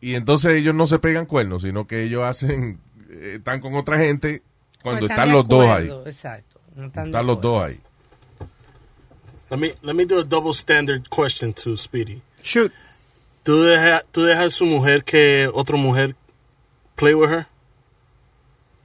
y 0.00 0.14
entonces 0.14 0.52
ellos 0.52 0.76
no 0.76 0.86
se 0.86 1.00
pegan 1.00 1.26
cuernos, 1.26 1.62
sino 1.62 1.88
que 1.88 2.04
ellos 2.04 2.22
hacen, 2.22 2.78
eh, 3.10 3.34
están 3.38 3.60
con 3.60 3.74
otra 3.74 3.98
gente 3.98 4.42
cuando 4.80 5.00
Pues 5.00 5.10
están 5.10 5.32
los 5.32 5.48
dos 5.48 5.64
ahí. 5.64 5.86
acuerdo, 5.86 6.06
Exacto. 6.06 6.60
No 6.76 6.86
están 6.86 7.10
los 7.10 7.16
acuerdo. 7.16 7.40
dos 7.40 7.62
ahí. 7.64 7.80
Let 9.50 9.56
me 9.58 9.72
let 9.82 9.94
me 9.94 10.04
do 10.04 10.20
a 10.20 10.24
double 10.24 10.52
standard 10.52 11.08
question 11.08 11.52
to 11.54 11.76
Speedy. 11.76 12.22
Shoot. 12.44 12.70
¿Tú 13.42 13.62
dejas 13.62 14.04
tú 14.12 14.22
dejas 14.22 14.52
su 14.52 14.64
mujer 14.64 15.02
que 15.02 15.50
otra 15.52 15.76
mujer 15.76 16.14
play 16.94 17.14
with 17.14 17.30
her? 17.30 17.46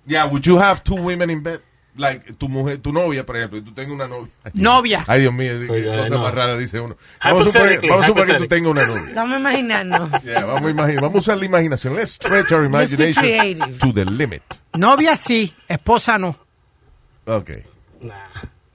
Yeah, 0.08 0.26
would 0.26 0.46
you 0.48 0.58
have 0.58 0.84
two 0.84 0.96
women 0.96 1.30
in 1.30 1.44
bed? 1.44 1.62
Like, 1.96 2.34
tu 2.34 2.50
mujer, 2.50 2.80
tu 2.80 2.92
novia, 2.92 3.24
por 3.24 3.38
ejemplo, 3.38 3.60
y 3.60 3.62
tú 3.62 3.72
tengas 3.72 3.94
una 3.94 4.08
novia. 4.08 4.32
Novia. 4.54 5.04
Ay, 5.06 5.22
Dios 5.22 5.34
mío, 5.34 5.54
qué 5.60 5.72
Oye, 5.72 5.86
cosa 5.86 6.16
no. 6.16 6.24
más 6.24 6.34
rara 6.34 6.58
dice 6.58 6.80
uno. 6.80 6.98
Vamos 7.24 7.42
a 7.42 7.46
suponer, 7.46 7.74
Hypothetically, 7.74 7.90
vamos 7.90 8.04
a 8.04 8.08
suponer 8.08 8.28
que 8.28 8.42
tú 8.42 8.48
tengas 8.48 8.72
una 8.72 8.86
novia. 8.88 9.12
Vamos 9.16 9.34
a 9.34 9.40
imaginarnos. 9.40 10.12
Yeah, 10.24 10.46
vamos, 10.46 10.64
a 10.64 10.70
imaginar, 10.72 11.02
vamos 11.04 11.16
a 11.16 11.20
usar 11.20 11.38
la 11.38 11.46
imaginación. 11.46 11.96
Let's 11.96 12.14
stretch 12.14 12.52
our 12.52 12.66
imagination 12.66 13.78
to 13.78 13.94
the 13.94 14.06
limit. 14.06 14.42
Novia 14.74 15.16
sí, 15.18 15.54
esposa 15.68 16.18
no. 16.18 16.36
Okay. 17.26 17.64
Nah. 18.02 18.14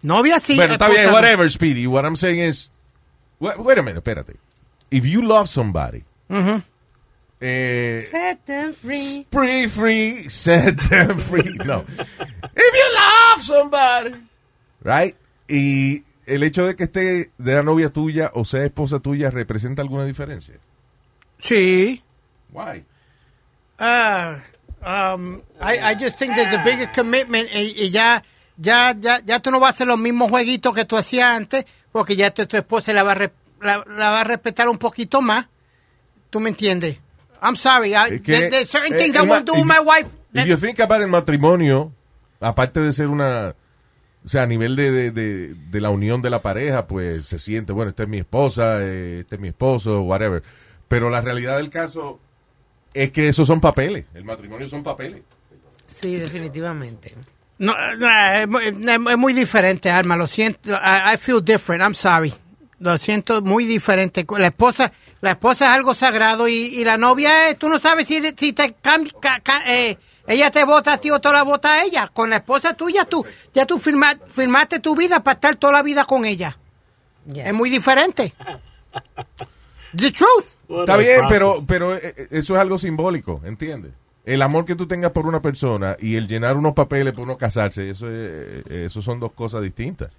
Novia 0.03 0.39
sí, 0.39 0.55
Bueno, 0.55 0.75
está 0.75 0.89
bien, 0.89 1.11
whatever, 1.13 1.51
Speedy. 1.51 1.87
What 1.89 2.05
I'm 2.05 2.17
saying 2.17 2.39
is, 2.39 2.71
wait, 3.41 3.59
wait 3.59 3.79
a 3.79 3.83
minute, 3.83 3.99
espérate. 3.99 4.37
If 4.91 5.05
you 5.05 5.23
love 5.23 5.49
somebody, 5.49 6.05
Ujú. 6.31 6.63
Eh, 7.41 8.05
Set 8.11 8.45
them 8.47 8.75
free. 8.75 9.27
free, 9.31 9.67
free, 9.69 10.29
set 10.31 10.77
them 10.89 11.19
free. 11.19 11.57
No. 11.65 11.85
If 11.99 12.75
you 12.75 12.95
love 12.95 13.43
somebody, 13.43 14.15
right? 14.83 15.15
Y 15.49 16.05
el 16.27 16.43
hecho 16.43 16.67
de 16.67 16.75
que 16.77 16.85
esté 16.85 17.31
de 17.39 17.53
la 17.55 17.63
novia 17.63 17.91
tuya 17.91 18.31
o 18.35 18.45
sea 18.45 18.65
esposa 18.65 18.99
tuya 19.01 19.31
representa 19.31 19.83
alguna 19.83 20.05
diferencia. 20.05 20.55
Sí. 21.39 22.03
Why? 22.53 22.85
Uh, 23.79 24.39
um, 24.85 25.41
I, 25.61 25.93
I 25.93 25.95
just 25.95 26.19
think 26.19 26.35
there's 26.35 26.53
a 26.55 26.63
bigger 26.65 26.91
commitment 26.93 27.49
y, 27.55 27.75
y 27.85 27.91
ya, 27.91 28.23
ya, 28.57 28.93
ya, 28.99 29.21
ya 29.25 29.39
tú 29.41 29.51
no 29.53 29.61
vas 29.61 29.69
a 29.73 29.75
hacer 29.75 29.87
los 29.87 29.99
mismos 29.99 30.31
jueguitos 30.31 30.75
que 30.75 30.85
tú 30.85 30.97
hacías 30.97 31.29
antes 31.37 31.65
porque 31.93 32.17
ya 32.17 32.31
tu, 32.33 32.47
tu 32.47 32.57
esposa 32.57 32.93
la 32.93 33.05
va, 33.05 33.13
a 33.13 33.15
re- 33.15 33.33
la, 33.61 33.85
la 33.87 34.11
va 34.11 34.21
a 34.23 34.25
respetar 34.25 34.69
un 34.69 34.79
poquito 34.79 35.23
más. 35.23 35.47
¿Tú 36.31 36.41
me 36.41 36.51
entiendes? 36.51 36.99
I'm 37.43 37.57
sorry. 37.57 37.95
I, 37.95 38.15
Es 38.17 38.21
que, 38.23 38.33
there- 38.33 38.51
there's 38.51 38.69
certain 38.71 38.95
eh, 38.95 38.99
things 38.99 39.17
I 39.17 39.23
won't 39.27 39.47
do 39.47 39.55
with 39.55 39.65
my 39.65 39.81
wife. 39.81 40.09
If 40.35 40.47
you 40.47 40.57
think 40.57 40.81
about 40.81 41.01
el 41.01 41.09
matrimonio, 41.09 41.93
aparte 42.41 42.81
de 42.81 42.93
ser 42.93 43.09
una, 43.09 43.55
o 44.25 44.29
sea, 44.29 44.43
a 44.43 44.47
nivel 44.47 44.77
de, 44.77 44.91
de, 44.91 45.11
de, 45.11 45.55
de 45.55 45.81
la 45.81 45.91
unión 45.91 46.21
de 46.23 46.31
la 46.31 46.43
pareja, 46.43 46.87
pues 46.87 47.27
se 47.27 47.39
siente, 47.39 47.73
bueno, 47.73 47.91
esta 47.91 48.03
es 48.03 48.09
mi 48.09 48.19
esposa, 48.19 48.79
eh, 48.83 49.21
este 49.21 49.37
es 49.37 49.41
mi 49.41 49.49
esposo, 49.49 50.03
whatever. 50.03 50.43
Pero 50.89 51.11
la 51.11 51.21
realidad 51.21 51.57
del 51.57 51.71
caso 51.71 52.21
es 52.95 53.11
que 53.11 53.29
esos 53.29 53.47
son 53.47 53.61
papeles. 53.61 54.05
El 54.15 54.25
matrimonio 54.25 54.69
son 54.69 54.83
papeles. 54.83 55.23
Sí, 55.87 56.17
definitivamente. 56.17 57.15
No, 57.59 57.75
no, 57.97 58.09
es, 58.35 58.47
muy- 58.49 58.65
es 58.67 59.19
muy 59.19 59.33
diferente, 59.33 59.91
Alma. 59.91 60.17
Lo 60.17 60.27
siento. 60.27 60.71
I, 60.71 61.15
I 61.15 61.17
feel 61.19 61.43
different. 61.45 61.83
I'm 61.83 61.95
sorry. 61.95 62.33
Lo 62.79 62.97
siento 62.99 63.43
muy 63.43 63.65
diferente. 63.65 64.25
La 64.39 64.47
esposa, 64.47 64.93
la 65.21 65.31
esposa 65.33 65.67
es 65.67 65.71
algo 65.77 65.95
sagrado 65.95 66.47
y, 66.49 66.55
y 66.55 66.85
la 66.85 66.97
novia 66.97 67.49
es, 67.49 67.59
tú 67.59 67.69
no 67.69 67.79
sabes 67.79 68.07
si, 68.07 68.21
si 68.37 68.53
te 68.53 68.75
cambia, 68.75 69.13
ca- 69.21 69.41
ca- 69.41 69.63
eh, 69.67 69.99
ella 70.27 70.51
te 70.51 70.63
vota 70.65 70.93
a 70.93 70.99
ti 70.99 71.11
o 71.11 71.21
tú 71.21 71.31
la 71.33 71.43
vota 71.43 71.73
a 71.75 71.85
ella. 71.85 72.09
Con 72.13 72.31
la 72.31 72.37
esposa 72.37 72.75
tuya, 72.75 73.05
tú, 73.05 73.25
ya 73.55 73.65
tú 73.67 73.79
firma- 73.79 74.19
firmaste 74.29 74.79
tu 74.81 74.95
vida 74.95 75.21
para 75.25 75.35
estar 75.35 75.57
toda 75.57 75.73
la 75.75 75.83
vida 75.83 76.05
con 76.05 76.25
ella. 76.25 76.57
Es 77.35 77.53
muy 77.55 77.71
diferente. 77.71 78.35
The 79.97 80.11
truth. 80.11 80.47
What 80.69 80.81
Está 80.83 80.97
bien, 80.99 81.19
process. 81.21 81.33
pero, 81.39 81.65
pero 81.67 81.95
eh, 81.97 82.15
eh, 82.17 82.29
eso 82.33 82.55
es 82.55 82.61
algo 82.61 82.79
simbólico, 82.79 83.41
¿entiendes? 83.45 83.93
El 84.27 84.43
amor 84.43 84.67
que 84.67 84.75
tú 84.75 84.87
tengas 84.87 85.13
por 85.13 85.27
una 85.27 85.41
persona 85.41 85.97
y 85.99 86.17
el 86.17 86.29
llenar 86.29 86.59
unos 86.59 86.75
papeles 86.75 87.15
por 87.15 87.25
uno 87.25 87.39
casarse, 87.39 87.89
eso, 87.89 88.07
es, 88.11 88.67
eso 88.69 89.01
son 89.01 89.19
dos 89.19 89.33
cosas 89.33 89.63
distintas. 89.63 90.15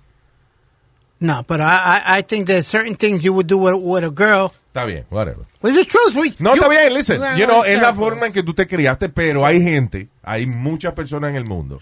No, 1.20 1.44
but 1.48 1.60
I, 1.60 1.64
I, 2.16 2.20
I 2.20 2.24
think 2.24 2.48
there's 2.48 2.66
certain 2.66 2.96
things 2.96 3.22
you 3.24 3.34
would 3.34 3.46
do 3.48 3.58
with, 3.60 3.76
with 3.76 4.04
a 4.04 4.10
girl. 4.10 4.52
Está 4.80 4.86
bien, 4.86 5.06
whatever. 5.10 5.46
Truth. 5.62 6.16
We- 6.16 6.36
No, 6.40 6.56
you- 6.56 6.62
está 6.62 6.70
bien, 6.70 6.94
listen. 6.94 7.22
you 7.38 7.46
know, 7.46 7.64
es 7.64 7.82
la 7.82 7.94
forma 7.94 8.28
en 8.28 8.34
que 8.34 8.44
tú 8.44 8.54
te 8.54 8.68
criaste, 8.68 9.10
pero 9.10 9.46
hay 9.46 9.62
gente, 9.62 10.08
hay 10.24 10.46
muchas 10.46 10.94
personas 10.94 11.32
en 11.32 11.36
el 11.36 11.46
mundo, 11.46 11.82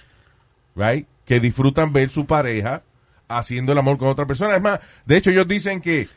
right, 0.76 1.08
que 1.26 1.40
disfrutan 1.40 1.94
ver 1.94 2.10
su 2.10 2.26
pareja 2.26 2.84
haciendo 3.28 3.72
el 3.74 3.78
amor 3.78 3.98
con 3.98 4.08
otra 4.08 4.26
persona. 4.26 4.56
Es 4.56 4.62
más, 4.62 4.80
de 5.06 5.18
hecho, 5.18 5.30
ellos 5.32 5.48
dicen 5.48 5.82
que 5.82 6.08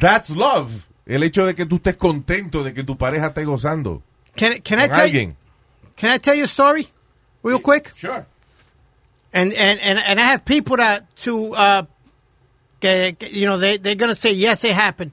that's 0.00 0.30
love. 0.30 0.70
El 1.06 1.22
hecho 1.22 1.44
de 1.44 1.54
que 1.54 1.66
tú 1.66 1.76
estés 1.76 1.96
contento 1.96 2.64
de 2.64 2.72
que 2.72 2.82
tu 2.84 2.96
pareja 2.96 3.26
esté 3.26 3.44
gozando 3.44 4.02
Can, 4.36 4.60
can 4.62 4.80
I 4.80 4.88
tell 4.88 4.96
you, 4.96 5.02
alguien. 5.02 5.36
can 5.96 6.10
I 6.14 6.18
tell 6.18 6.34
you 6.34 6.44
a 6.44 6.48
story 6.48 6.88
real 7.42 7.60
quick? 7.60 7.92
Sure. 7.94 8.24
And 9.34 9.52
and 9.52 9.78
and, 9.82 9.98
and 9.98 10.18
I 10.18 10.22
have 10.24 10.44
people 10.46 10.76
that 10.78 11.04
to 11.24 11.52
uh 11.54 11.82
que, 12.80 13.14
que, 13.18 13.28
you 13.32 13.44
know 13.46 13.58
they 13.58 13.76
they're 13.78 13.96
gonna 13.96 14.14
say 14.14 14.32
yes 14.32 14.64
it 14.64 14.72
happened. 14.74 15.12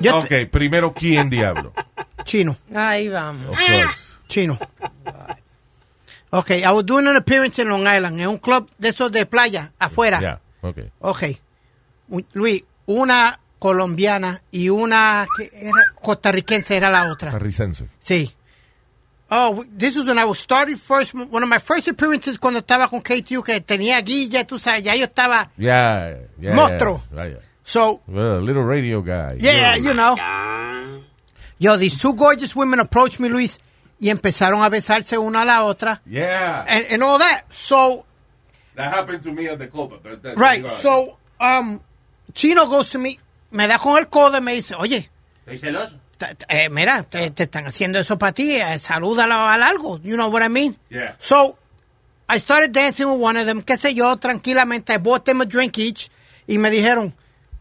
Yo 0.00 0.18
Ok, 0.18 0.32
primero, 0.50 0.92
¿quién 0.92 1.30
diablo? 1.30 1.72
chino, 2.24 2.56
Ahí 2.74 3.08
vamos. 3.08 3.46
Of 3.50 3.56
course. 3.56 3.98
chino. 4.28 4.58
Okay, 6.30 6.64
I 6.64 6.70
was 6.72 6.84
doing 6.84 7.06
an 7.06 7.16
appearance 7.16 7.58
in 7.62 7.68
Long 7.68 7.86
Island 7.86 8.20
en 8.20 8.28
un 8.28 8.38
club 8.38 8.68
de 8.78 8.88
esos 8.88 9.10
de 9.12 9.24
playa 9.26 9.72
afuera. 9.78 10.20
Ya, 10.20 10.40
ok. 10.60 10.78
Okay. 11.00 11.40
U- 12.08 12.24
Luis, 12.32 12.62
una 12.86 13.38
colombiana 13.58 14.42
y 14.50 14.68
una 14.68 15.26
que 15.36 15.50
era 15.54 15.80
costarricense 16.02 16.76
era 16.76 16.90
la 16.90 17.10
otra. 17.10 17.30
Carricense. 17.30 17.88
Sí. 18.00 18.34
Oh, 19.30 19.64
this 19.76 19.96
was 19.96 20.04
when 20.06 20.18
I 20.18 20.24
was 20.24 20.38
started 20.38 20.78
first, 20.78 21.14
one 21.14 21.42
of 21.42 21.48
my 21.48 21.58
first 21.58 21.88
appearances 21.88 22.38
cuando 22.38 22.60
estaba 22.60 22.88
con 22.88 23.00
KTU, 23.00 23.42
que 23.42 23.60
tenía 23.60 24.00
guilla, 24.00 24.44
tú 24.46 24.58
sabes, 24.58 24.82
ya 24.84 24.94
yo 24.94 25.04
estaba, 25.06 25.50
Yeah, 25.56 26.16
yeah. 26.40 26.54
Monstruo. 26.54 27.02
Yeah, 27.12 27.28
yeah. 27.28 27.38
So, 27.66 28.00
Well, 28.06 28.40
little 28.40 28.62
radio 28.62 29.02
guy. 29.02 29.36
yeah, 29.40 29.74
you 29.76 29.92
know. 29.92 30.16
Yo, 31.58 31.76
these 31.76 31.98
two 31.98 32.12
gorgeous 32.14 32.54
women 32.54 32.80
approached 32.80 33.18
me, 33.18 33.28
Luis, 33.28 33.58
y 34.00 34.10
empezaron 34.10 34.62
a 34.62 34.68
besarse 34.70 35.18
una 35.18 35.42
a 35.42 35.44
la 35.44 35.64
otra, 35.64 36.00
Yeah. 36.06 36.64
and, 36.68 36.86
and 36.90 37.02
all 37.02 37.18
that. 37.18 37.44
So, 37.50 38.04
That 38.76 38.92
happened 38.92 39.22
to 39.24 39.32
me 39.32 39.48
at 39.48 39.58
the 39.58 39.68
Copa. 39.68 39.96
That- 40.22 40.36
right, 40.38 40.64
so, 40.82 41.16
um, 41.40 41.80
Chino 42.34 42.66
goes 42.66 42.90
to 42.90 42.98
me, 42.98 43.18
me 43.50 43.66
da 43.66 43.78
con 43.78 43.96
el 43.98 44.04
codo 44.06 44.36
y 44.36 44.40
me 44.42 44.52
dice, 44.54 44.74
oye, 44.78 45.08
¿Estoy 45.46 45.58
celoso? 45.58 45.96
eh, 46.48 46.68
mira, 46.68 47.02
te, 47.04 47.30
te 47.30 47.44
están 47.44 47.66
haciendo 47.66 47.98
eso 47.98 48.18
para 48.18 48.32
ti, 48.32 48.56
eh, 48.56 48.78
salúdalo 48.78 49.34
al 49.34 49.62
algo, 49.62 49.98
you 50.02 50.14
know 50.16 50.28
what 50.28 50.42
I 50.42 50.48
mean? 50.50 50.76
Yeah. 50.90 51.14
So, 51.18 51.56
I 52.28 52.38
started 52.38 52.72
dancing 52.72 53.06
with 53.08 53.18
one 53.20 53.38
of 53.38 53.46
them, 53.46 53.62
qué 53.62 53.78
sé 53.78 53.94
yo, 53.94 54.14
tranquilamente, 54.18 54.92
I 54.92 54.98
bought 54.98 55.24
them 55.24 55.40
a 55.40 55.46
drink 55.46 55.78
each, 55.78 56.10
y 56.46 56.58
me 56.58 56.68
dijeron, 56.70 57.14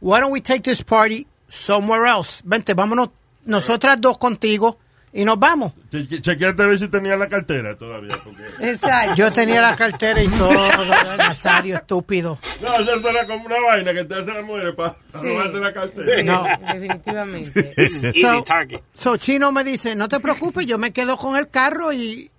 why 0.06 0.20
don't 0.20 0.32
we 0.32 0.40
take 0.42 0.62
this 0.62 0.84
party 0.84 1.26
somewhere 1.50 2.06
else? 2.06 2.42
Vente, 2.46 2.74
vámonos 2.76 3.10
nosotras 3.46 4.00
dos 4.00 4.18
contigo, 4.18 4.78
y 5.14 5.24
nos 5.24 5.40
vamos. 5.40 5.72
Che- 5.92 6.08
che- 6.08 6.22
Chequeate 6.22 6.62
a 6.64 6.66
ver 6.68 6.78
si 6.78 6.90
tenía 6.90 7.16
la 7.16 7.30
cartera 7.30 7.76
todavía. 7.78 8.16
Porque... 8.22 8.44
Exacto. 8.60 9.16
Yo 9.16 9.32
tenía 9.32 9.62
la 9.62 9.74
cartera 9.76 10.22
y 10.22 10.28
todo, 10.28 10.52
Nazario, 11.18 11.76
estúpido. 11.78 12.38
No, 12.62 12.76
eso 12.80 13.00
será 13.02 13.26
como 13.26 13.46
una 13.46 13.56
vaina 13.62 13.94
que 13.94 14.04
te 14.04 14.14
hace 14.20 14.34
la 14.34 14.42
mujer 14.42 14.76
para 14.76 14.98
Sí. 15.22 15.28
robarte 15.30 15.58
la 15.60 15.74
cartera. 15.74 16.24
No. 16.24 16.44
Definitivamente. 16.74 17.64
This 17.78 17.96
is 17.96 18.04
easy 18.04 18.22
So- 18.24 18.44
target. 18.44 18.82
So, 19.00 19.16
Chino 19.18 19.52
me 19.54 19.64
dice, 19.64 19.96
no 19.96 20.10
te 20.10 20.20
preocupes, 20.20 20.66
yo 20.66 20.78
me 20.78 20.92
quedo 20.92 21.18
con 21.18 21.38
el 21.38 21.50
carro 21.50 21.94
y, 21.94 22.30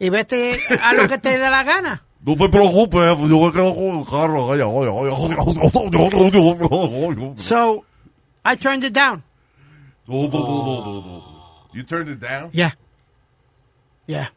y 0.00 0.08
vete 0.10 0.60
a 0.82 0.92
lo 0.94 1.06
que 1.08 1.18
te 1.18 1.38
dé 1.38 1.50
la 1.50 1.62
gana. 1.62 2.02
No 2.26 2.36
te 2.36 2.48
preocupes, 2.48 3.18
yo 3.28 3.38
me 3.40 3.52
quedo 3.52 3.74
con 3.74 3.98
el 3.98 4.06
carro. 4.06 4.56
So, 7.36 7.84
I 8.44 8.56
turned 8.56 8.84
it 8.84 8.94
down. 8.94 9.22
You 10.06 11.82
turned 11.82 12.08
it 12.08 12.20
down? 12.20 12.50
Yeah. 12.52 12.70
Yeah. 14.06 14.28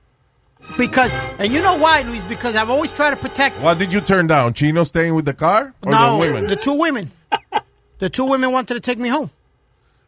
Because, 0.77 1.11
and 1.39 1.53
you 1.53 1.61
know 1.61 1.77
why, 1.77 2.01
Luis? 2.01 2.21
Because 2.27 2.55
I've 2.57 2.69
always 2.69 2.91
tried 2.91 3.11
to 3.11 3.15
protect. 3.15 3.61
What 3.61 3.77
did 3.77 3.93
you 3.93 4.01
turn 4.01 4.27
down? 4.27 4.53
Chino 4.53 4.83
staying 4.83 5.15
with 5.15 5.23
the 5.23 5.33
car? 5.33 5.73
Or 5.81 5.91
no, 5.91 6.19
the 6.19 6.27
women? 6.27 6.47
the 6.49 6.57
two 6.57 6.73
women. 6.73 7.11
the 7.99 8.09
two 8.09 8.25
women 8.25 8.51
wanted 8.51 8.73
to 8.73 8.81
take 8.81 8.97
me 8.97 9.07
home. 9.07 9.29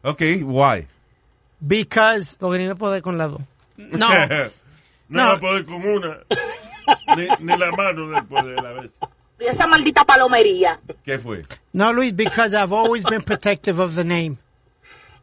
Okay, 0.04 0.42
why? 0.42 0.86
Because, 1.66 2.36
Porque 2.36 2.58
ni 2.58 2.68
me 2.68 2.74
poder 2.74 3.00
con 3.00 3.16
la 3.16 3.28
dos. 3.28 3.40
no. 3.78 4.50
No, 5.08 5.38
Ni, 7.16 7.26
ni 7.40 7.56
la 7.58 7.70
mano 7.72 8.08
después 8.08 8.44
de 8.44 8.54
la 8.54 8.72
vez. 8.72 8.90
Y 9.40 9.46
esa 9.46 9.66
maldita 9.66 10.04
palomería. 10.04 10.80
¿Qué 11.04 11.18
fue? 11.18 11.42
No, 11.72 11.92
Luis, 11.92 12.14
because 12.14 12.54
I've 12.54 12.72
always 12.74 13.02
been 13.04 13.22
protective 13.22 13.80
of 13.80 13.94
the 13.94 14.04
name. 14.04 14.36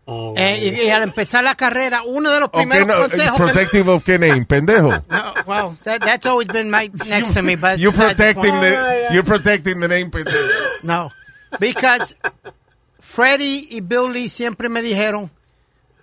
Oh, 0.10 0.34
Eh, 0.38 0.74
y, 0.82 0.86
y 0.86 0.90
al 0.90 1.04
empezar 1.04 1.44
la 1.44 1.56
carrera, 1.56 2.02
uno 2.04 2.32
de 2.32 2.40
los 2.40 2.48
Okay, 2.48 2.66
primeros 2.66 2.88
no, 2.88 2.96
consejos. 3.10 3.36
que- 3.38 3.44
protective 3.44 3.90
of 3.92 4.04
qué 4.06 4.18
name? 4.18 4.46
Pendejo. 4.46 4.90
No, 5.10 5.34
well, 5.46 5.78
that, 5.84 6.00
that's 6.02 6.26
always 6.26 6.48
been 6.48 6.72
my 6.72 6.90
next 7.10 7.34
to 7.34 7.42
me, 7.44 7.56
but 7.58 7.78
You're 7.78 7.92
the 7.92 8.06
protecting 8.06 8.54
the 8.62 9.10
you're 9.12 9.24
protecting 9.26 9.80
the 9.82 9.88
name 9.90 10.10
pendejo. 10.10 10.50
No, 10.84 11.12
because 11.60 12.16
Freddie 13.00 13.68
y 13.70 13.82
Billy 13.82 14.30
siempre 14.30 14.70
me 14.70 14.82
dijeron, 14.82 15.30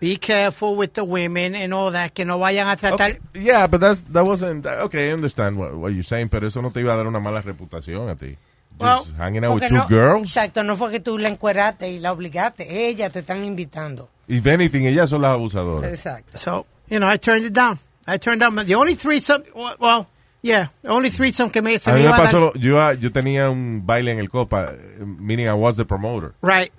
be 0.05 0.17
careful 0.19 0.77
with 0.77 0.93
the 0.93 1.03
women 1.03 1.55
and 1.55 1.73
all 1.73 1.91
that, 1.93 2.13
que 2.13 2.25
no 2.25 2.39
vayan 2.39 2.69
a 2.69 2.77
tratar. 2.77 3.11
Okay, 3.13 3.19
Yeah, 3.35 3.67
but 3.67 3.81
that's, 3.81 4.03
that 4.13 4.25
wasn't 4.27 4.67
okay. 4.67 5.09
I 5.09 5.13
understand 5.15 5.57
what, 5.57 5.75
what 5.75 5.93
you're 5.95 6.03
saying, 6.03 6.29
pero 6.29 6.47
eso 6.47 6.61
no 6.61 6.71
te 6.71 6.81
iba 6.81 6.93
a 6.93 6.97
dar 6.97 7.07
una 7.07 7.21
mala 7.21 7.41
reputación 7.43 8.09
a 8.11 8.15
ti. 8.17 8.37
Just 8.79 8.81
Well, 8.81 9.05
hanging 9.19 9.45
out 9.45 9.55
with 9.55 9.69
two 9.69 9.77
no- 9.77 9.87
girls. 9.89 10.23
Exacto, 10.29 10.63
no 10.65 10.77
fue 10.77 10.91
que 10.91 11.01
tú 11.01 11.17
la 11.19 11.29
encueraste 11.29 11.89
y 11.91 12.01
la 12.01 12.13
obligaste. 12.13 12.89
Ellas 12.89 13.13
te 13.13 13.21
están 13.21 13.45
invitando. 13.45 14.09
If 14.29 14.47
anything, 14.47 14.85
ellas 14.87 15.09
son 15.11 15.23
las 15.23 15.33
abusadoras. 15.33 15.91
Exacto. 15.93 16.39
So, 16.39 16.67
you 16.89 16.99
know, 16.99 17.09
I 17.09 17.17
turned 17.19 17.45
it 17.47 17.53
down. 17.53 17.79
I 18.07 18.19
turned 18.19 18.41
down 18.41 18.55
the 18.67 18.75
only 18.75 18.97
threesome, 18.97 19.45
well, 19.79 20.07
yeah, 20.43 20.69
the 20.83 20.91
only 20.91 21.11
threesome 21.11 21.51
que 21.51 21.63
me, 21.63 21.79
se 21.79 21.91
A 21.91 21.95
me 21.95 22.01
mí 22.01 22.03
me 22.05 22.09
iba 22.11 22.17
a 22.17 22.19
dar- 22.19 22.27
pasó, 22.27 22.53
yo, 22.57 22.93
yo 22.95 23.11
tenía 23.13 23.49
un 23.49 23.87
baile 23.87 24.11
en 24.13 24.19
el 24.19 24.29
Copa, 24.29 24.75
meaning 24.99 25.47
I 25.49 25.55
was 25.55 25.77
the 25.77 25.85
promoter, 25.87 26.33
Right. 26.43 26.71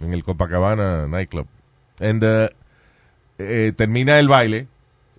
en 0.00 0.14
el 0.14 0.22
Copacabana 0.24 1.06
nightclub. 1.08 1.46
And 2.00 2.24
uh, 2.24 2.48
eh, 3.38 3.72
termina 3.76 4.18
el 4.18 4.28
baile, 4.28 4.68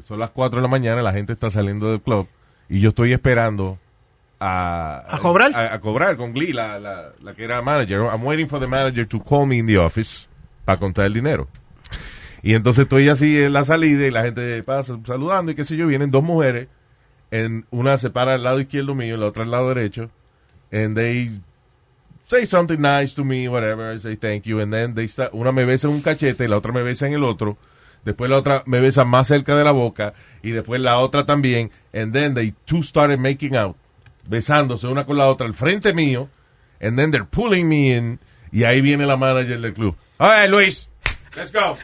son 0.06 0.20
las 0.20 0.32
4 0.32 0.58
de 0.58 0.62
la 0.62 0.68
mañana, 0.68 1.02
la 1.02 1.12
gente 1.12 1.34
está 1.34 1.50
saliendo 1.50 1.90
del 1.90 2.02
club, 2.02 2.28
y 2.70 2.80
yo 2.80 2.90
estoy 2.90 3.14
esperando 3.14 3.78
a... 4.40 5.04
¿A 5.08 5.20
cobrar? 5.20 5.52
A, 5.56 5.74
a 5.74 5.80
cobrar 5.80 6.18
con 6.18 6.34
Glee, 6.34 6.54
la, 6.54 6.80
la, 6.80 7.12
la 7.22 7.34
que 7.34 7.44
era 7.44 7.62
manager. 7.62 8.02
I'm 8.02 8.24
waiting 8.24 8.48
for 8.48 8.60
the 8.60 8.68
manager 8.68 9.08
to 9.08 9.24
call 9.24 9.46
me 9.46 9.58
in 9.58 9.66
the 9.66 9.78
office 9.78 10.28
para 10.66 10.80
contar 10.80 11.06
el 11.06 11.14
dinero. 11.14 11.48
Y 12.42 12.54
entonces 12.54 12.84
estoy 12.84 13.10
así 13.10 13.42
en 13.42 13.54
la 13.54 13.66
salida 13.66 14.06
y 14.06 14.12
la 14.12 14.24
gente 14.24 14.62
pasa 14.64 15.00
saludando 15.04 15.52
y 15.52 15.56
qué 15.56 15.66
sé 15.66 15.76
yo, 15.78 15.88
vienen 15.88 16.12
dos 16.12 16.24
mujeres, 16.24 16.68
en 17.32 17.66
una 17.72 17.98
se 17.98 18.12
para 18.12 18.36
al 18.36 18.44
lado 18.44 18.60
izquierdo 18.60 18.94
mío 18.94 19.16
y 19.16 19.20
la 19.20 19.26
otra 19.26 19.44
al 19.44 19.52
lado 19.52 19.70
derecho, 19.70 20.12
and 20.72 20.96
they 20.96 21.42
say 22.26 22.46
something 22.46 22.80
nice 22.80 23.14
to 23.14 23.24
me, 23.24 23.48
whatever, 23.48 23.92
I 23.92 24.00
say 24.00 24.16
thank 24.16 24.46
you, 24.46 24.60
and 24.60 24.72
then 24.74 24.96
they 24.96 25.08
start, 25.08 25.34
una 25.34 25.52
me 25.52 25.64
besa 25.66 25.88
en 25.88 25.94
un 25.94 26.02
cachete 26.02 26.48
la 26.48 26.58
otra 26.58 26.74
me 26.74 26.82
besa 26.82 27.08
en 27.08 27.14
el 27.14 27.24
otro, 27.24 27.58
después 28.04 28.30
la 28.30 28.38
otra 28.38 28.64
me 28.66 28.80
besa 28.80 29.06
más 29.06 29.28
cerca 29.28 29.56
de 29.56 29.64
la 29.64 29.72
boca 29.72 30.14
y 30.42 30.52
después 30.52 30.82
la 30.82 31.00
otra 31.00 31.26
también, 31.26 31.72
and 31.94 32.14
then 32.14 32.34
they 32.34 32.54
two 32.66 32.84
started 32.84 33.20
making 33.20 33.56
out, 33.56 33.76
besándose 34.28 34.88
una 34.88 35.06
con 35.06 35.18
la 35.18 35.28
otra 35.28 35.46
al 35.46 35.54
frente 35.54 35.94
mío, 35.94 36.30
and 36.82 36.98
then 36.98 37.12
they're 37.12 37.26
pulling 37.26 37.70
me 37.70 37.96
in, 37.96 38.20
y 38.52 38.64
ahí 38.64 38.82
viene 38.82 39.06
la 39.06 39.18
manager 39.18 39.60
del 39.60 39.74
club. 39.74 39.96
All 40.20 40.30
right, 40.30 40.50
Luis, 40.50 40.90
let's 41.36 41.52
go. 41.52 41.78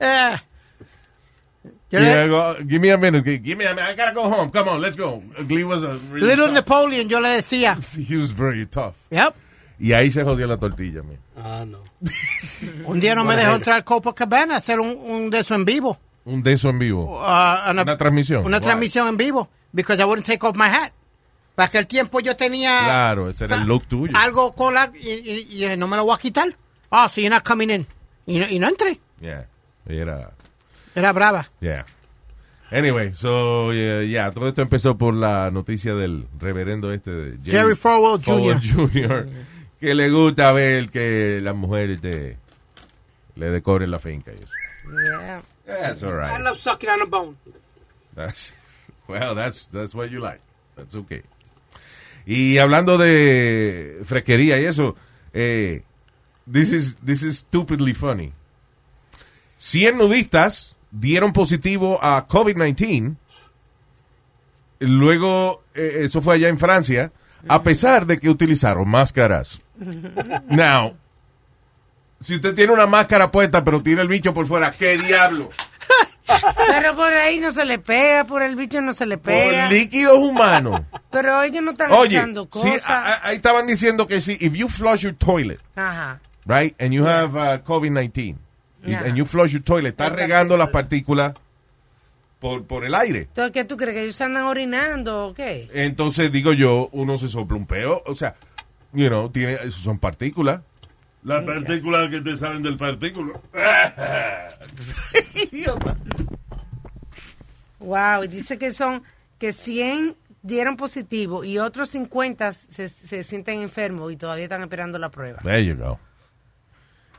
Eh, 1.92 1.96
yo 1.96 2.00
Yeah, 2.00 2.22
le- 2.24 2.28
go, 2.28 2.54
give 2.66 2.80
me 2.80 2.90
a 2.90 2.96
minute. 2.96 3.24
Give 3.42 3.56
me 3.56 3.64
a 3.66 3.74
minute. 3.74 3.90
I 3.92 3.96
gotta 3.96 4.12
go 4.14 4.22
home. 4.30 4.50
Come 4.50 4.68
on, 4.70 4.80
let's 4.80 4.96
go. 4.96 5.22
Glee 5.48 5.64
was 5.64 5.82
a 5.82 5.98
really 6.10 6.26
Little 6.28 6.46
tough. 6.46 6.54
Napoleon, 6.54 7.08
yo 7.08 7.20
le 7.20 7.28
decía. 7.30 7.76
He 8.08 8.16
was 8.16 8.32
very 8.32 8.66
tough. 8.66 8.94
Yep. 9.10 9.34
Y 9.80 9.92
ahí 9.92 10.10
se 10.10 10.22
jodió 10.22 10.46
la 10.46 10.58
tortilla, 10.58 11.02
man. 11.02 11.18
Ah, 11.36 11.64
no. 11.66 11.78
Un 12.84 13.00
día 13.00 13.14
no 13.14 13.24
me 13.24 13.34
dejó 13.34 13.54
entrar 13.54 13.82
Copacabana 13.82 14.54
a 14.54 14.58
hacer 14.58 14.78
un, 14.78 14.88
un 14.98 15.30
de 15.30 15.40
eso 15.40 15.54
en 15.54 15.64
vivo. 15.64 15.98
Un 16.26 16.42
de 16.42 16.52
eso 16.52 16.68
en 16.68 16.78
vivo. 16.78 17.18
Uh, 17.18 17.70
Una 17.70 17.96
transmisión. 17.96 18.44
Una 18.44 18.58
Why? 18.58 18.62
transmisión 18.64 19.08
en 19.08 19.16
vivo. 19.16 19.48
Because 19.72 20.00
I 20.02 20.04
wouldn't 20.04 20.26
take 20.26 20.44
off 20.46 20.54
my 20.54 20.66
hat. 20.68 20.92
Para 21.54 21.68
aquel 21.68 21.86
tiempo 21.86 22.20
yo 22.20 22.36
tenía 22.36 22.78
Claro, 22.84 23.28
ese 23.30 23.44
era 23.46 23.56
el 23.56 23.64
look 23.66 23.86
tuyo. 23.86 24.12
algo 24.16 24.52
con 24.52 24.74
la... 24.74 24.92
Y, 24.94 25.10
y- 25.10 25.64
y, 25.64 25.76
no 25.76 25.88
me 25.88 25.96
lo 25.96 26.04
voy 26.04 26.14
a 26.14 26.18
quitar. 26.18 26.54
Ah, 26.90 27.08
so 27.12 27.20
you're 27.20 27.34
not 27.34 27.42
coming 27.46 27.70
in. 27.70 27.86
Y 28.26 28.38
no, 28.38 28.46
y 28.48 28.58
no 28.58 28.68
entré. 28.68 28.98
Yeah. 29.20 29.46
Era, 29.86 30.30
Era 30.94 31.12
brava. 31.12 31.48
yeah. 31.60 31.84
Anyway, 32.72 33.12
so, 33.14 33.72
yeah, 33.72 34.02
yeah, 34.02 34.30
todo 34.30 34.46
esto 34.48 34.62
empezó 34.62 34.96
por 34.96 35.12
la 35.12 35.50
noticia 35.50 35.94
del 35.96 36.28
reverendo 36.38 36.92
este 36.92 37.10
de 37.10 37.50
Jerry 37.50 37.74
Falwell 37.74 38.22
Jr. 38.24 38.60
Jr., 38.62 39.28
que 39.80 39.94
le 39.94 40.08
gusta 40.08 40.52
ver 40.52 40.88
que 40.90 41.40
las 41.42 41.56
mujeres 41.56 42.00
te, 42.00 42.36
le 43.34 43.50
decoren 43.50 43.90
la 43.90 43.98
finca 43.98 44.30
y 44.30 44.36
eso. 44.36 44.52
Yeah. 45.04 45.42
That's 45.66 46.02
all 46.04 46.10
I 46.12 46.36
right. 46.36 46.40
love 46.42 46.58
sucking 46.60 46.88
on 46.90 47.02
a 47.02 47.06
bone. 47.06 47.36
That's, 48.14 48.52
well, 49.08 49.34
that's, 49.34 49.66
that's 49.66 49.92
what 49.92 50.10
you 50.10 50.20
like. 50.20 50.40
That's 50.76 50.94
okay. 50.94 51.22
Y 52.24 52.58
hablando 52.58 52.98
de 52.98 54.02
fresquería 54.04 54.60
y 54.60 54.66
eso, 54.66 54.94
eh, 55.32 55.82
this 56.50 56.70
is, 56.72 56.96
this 57.04 57.24
is 57.24 57.38
stupidly 57.38 57.94
funny. 57.94 58.32
100 59.58 59.96
nudistas 59.98 60.76
dieron 60.90 61.32
positivo 61.32 61.98
a 62.02 62.26
COVID-19. 62.26 63.16
Luego, 64.80 65.62
eh, 65.74 66.00
eso 66.02 66.22
fue 66.22 66.36
allá 66.36 66.48
en 66.48 66.58
Francia, 66.58 67.12
a 67.48 67.62
pesar 67.62 68.06
de 68.06 68.18
que 68.18 68.30
utilizaron 68.30 68.88
máscaras. 68.88 69.60
Now, 70.48 70.96
si 72.24 72.36
usted 72.36 72.54
tiene 72.54 72.72
una 72.72 72.86
máscara 72.86 73.30
puesta, 73.30 73.62
pero 73.64 73.82
tiene 73.82 74.02
el 74.02 74.08
bicho 74.08 74.32
por 74.32 74.46
fuera, 74.46 74.70
¿qué 74.72 74.96
diablo? 74.98 75.50
Pero 76.68 76.94
por 76.94 77.12
ahí 77.12 77.40
no 77.40 77.50
se 77.50 77.64
le 77.64 77.78
pega, 77.80 78.24
por 78.24 78.42
el 78.42 78.54
bicho 78.54 78.80
no 78.80 78.92
se 78.92 79.04
le 79.04 79.18
Por 79.18 79.32
pega. 79.32 79.68
líquidos 79.68 80.16
humanos. 80.16 80.82
Pero 81.10 81.42
ellos 81.42 81.60
no 81.60 81.72
están 81.72 81.90
Oye, 81.90 82.16
echando 82.18 82.48
cosas. 82.48 82.84
ahí 83.22 83.34
estaban 83.34 83.66
diciendo 83.66 84.06
que 84.06 84.20
si, 84.20 84.36
if 84.40 84.54
you 84.54 84.68
flush 84.68 85.00
your 85.02 85.14
toilet, 85.16 85.58
Ajá. 85.74 86.20
right, 86.46 86.72
and 86.80 86.92
you 86.94 87.04
have 87.04 87.34
uh, 87.36 87.58
COVID-19, 87.64 88.36
y- 88.84 88.90
Yeah. 88.90 89.04
and 89.06 89.16
you 89.16 89.24
flush 89.24 89.52
your 89.52 89.62
toilet, 89.62 89.90
estás 89.90 90.12
regando 90.12 90.56
las 90.56 90.68
partículas 90.68 91.34
por, 92.38 92.64
por 92.64 92.84
el 92.84 92.94
aire. 92.94 93.20
Entonces, 93.22 93.52
¿qué 93.52 93.64
tú 93.64 93.76
crees? 93.76 93.94
¿Que 93.94 94.02
ellos 94.04 94.20
andan 94.20 94.44
orinando 94.44 95.28
o 95.28 95.34
qué? 95.34 95.68
Entonces, 95.74 96.30
digo 96.32 96.52
yo, 96.52 96.88
uno 96.92 97.18
se 97.18 97.28
sopla 97.28 97.56
un 97.56 97.66
peo, 97.66 98.02
o 98.06 98.14
sea, 98.14 98.36
you 98.92 99.08
know, 99.08 99.28
tiene, 99.30 99.54
eso 99.62 99.78
son 99.80 99.98
partículas. 99.98 100.60
Las 101.22 101.44
partículas 101.44 102.08
que 102.10 102.22
te 102.22 102.34
salen 102.36 102.62
del 102.62 102.76
partículo. 102.78 103.42
Wow, 107.78 108.24
y 108.24 108.28
dice 108.28 108.58
que 108.58 108.72
son 108.72 109.02
que 109.38 109.52
100 109.52 110.16
dieron 110.42 110.76
positivo 110.76 111.44
y 111.44 111.58
otros 111.58 111.88
50 111.90 112.52
se, 112.52 112.88
se 112.88 113.24
sienten 113.24 113.60
enfermos 113.62 114.12
y 114.12 114.16
todavía 114.16 114.44
están 114.44 114.62
esperando 114.62 114.98
la 114.98 115.10
prueba. 115.10 115.38
There 115.42 115.64
you 115.64 115.76
go. 115.76 115.98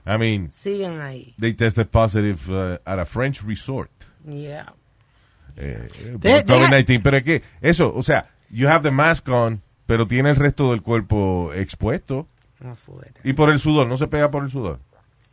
I 0.06 0.18
mean, 0.18 0.52
Siguen 0.52 1.00
ahí. 1.02 1.36
they 1.40 1.54
tested 1.54 1.88
positive 1.90 2.40
uh, 2.50 2.78
at 2.86 3.00
a 3.00 3.06
French 3.06 3.44
resort. 3.44 3.90
Yeah. 4.28 4.74
Eh, 5.58 5.88
deja- 6.20 6.46
COVID-19. 6.46 7.02
Pero 7.04 7.18
es 7.18 7.24
que, 7.24 7.44
eso, 7.62 7.94
o 7.96 8.02
sea, 8.02 8.30
you 8.50 8.68
have 8.68 8.82
the 8.84 8.92
mask 8.92 9.28
on, 9.30 9.62
pero 9.86 10.08
tiene 10.08 10.30
el 10.32 10.36
resto 10.38 10.72
del 10.72 10.82
cuerpo 10.82 11.52
expuesto. 11.54 12.28
Afuera. 12.64 13.12
Y 13.24 13.34
por 13.34 13.50
el 13.52 13.60
sudor, 13.60 13.88
¿no 13.88 13.98
se 13.98 14.08
pega 14.08 14.30
por 14.32 14.44
el 14.44 14.52
sudor? 14.52 14.80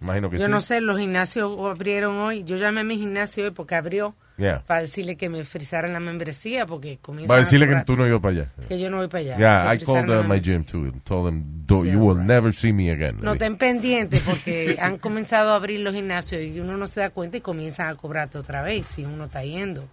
Imagino 0.01 0.31
que 0.31 0.39
Yo 0.39 0.45
sí. 0.47 0.51
no 0.51 0.61
sé, 0.61 0.81
los 0.81 0.99
gimnasios 0.99 1.59
abrieron 1.59 2.17
hoy. 2.19 2.45
Yo 2.45 2.57
llamé 2.57 2.81
a 2.81 2.85
mi 2.85 2.97
gimnasio 2.99 3.45
hoy 3.45 3.51
porque 3.51 3.75
abrió 3.75 4.15
Yeah. 4.39 4.63
para 4.67 4.83
decirle 4.83 5.17
que 5.17 5.29
me 5.29 5.43
frizaran 5.43 5.93
la 5.93 5.99
membresía 5.99 6.65
porque 6.65 6.99
comienza 7.03 7.33
Va 7.33 7.39
a 7.39 7.43
decirle 7.43 7.67
que 7.67 7.83
tú 7.85 7.97
no 7.97 8.07
ibas 8.07 8.21
para 8.21 8.33
allá. 8.43 8.49
que 8.69 8.79
yo 8.79 8.89
no 8.89 8.99
voy 8.99 9.09
para 9.09 9.19
allá. 9.21 9.37
Yeah, 9.37 9.75
I 9.75 9.79
called 9.85 10.09
uh, 10.09 10.23
my 10.23 10.39
gym 10.41 10.63
too. 10.65 10.85
and 10.85 11.03
Told 11.03 11.27
them, 11.27 11.43
"Do- 11.67 11.85
you 11.85 11.99
will 11.99 12.25
never 12.25 12.55
see 12.55 12.73
me 12.73 12.89
again. 12.93 13.17
No 13.21 13.33
estén 13.33 13.57
pendientes 13.57 14.21
porque 14.21 14.77
han 14.81 14.99
comenzado 14.99 15.53
a 15.53 15.57
abrir 15.57 15.81
los 15.81 15.93
gimnasios 15.93 16.41
y 16.41 16.61
uno 16.61 16.77
no 16.77 16.87
se 16.87 17.01
da 17.01 17.11
cuenta 17.11 17.37
y 17.39 17.41
comienzan 17.41 17.89
a 17.89 17.97
cobrarte 17.97 18.39
otra 18.39 18.63
vez 18.63 18.87
si 18.87 19.05
uno 19.05 19.25
está 19.25 19.43
yendo. 19.43 19.89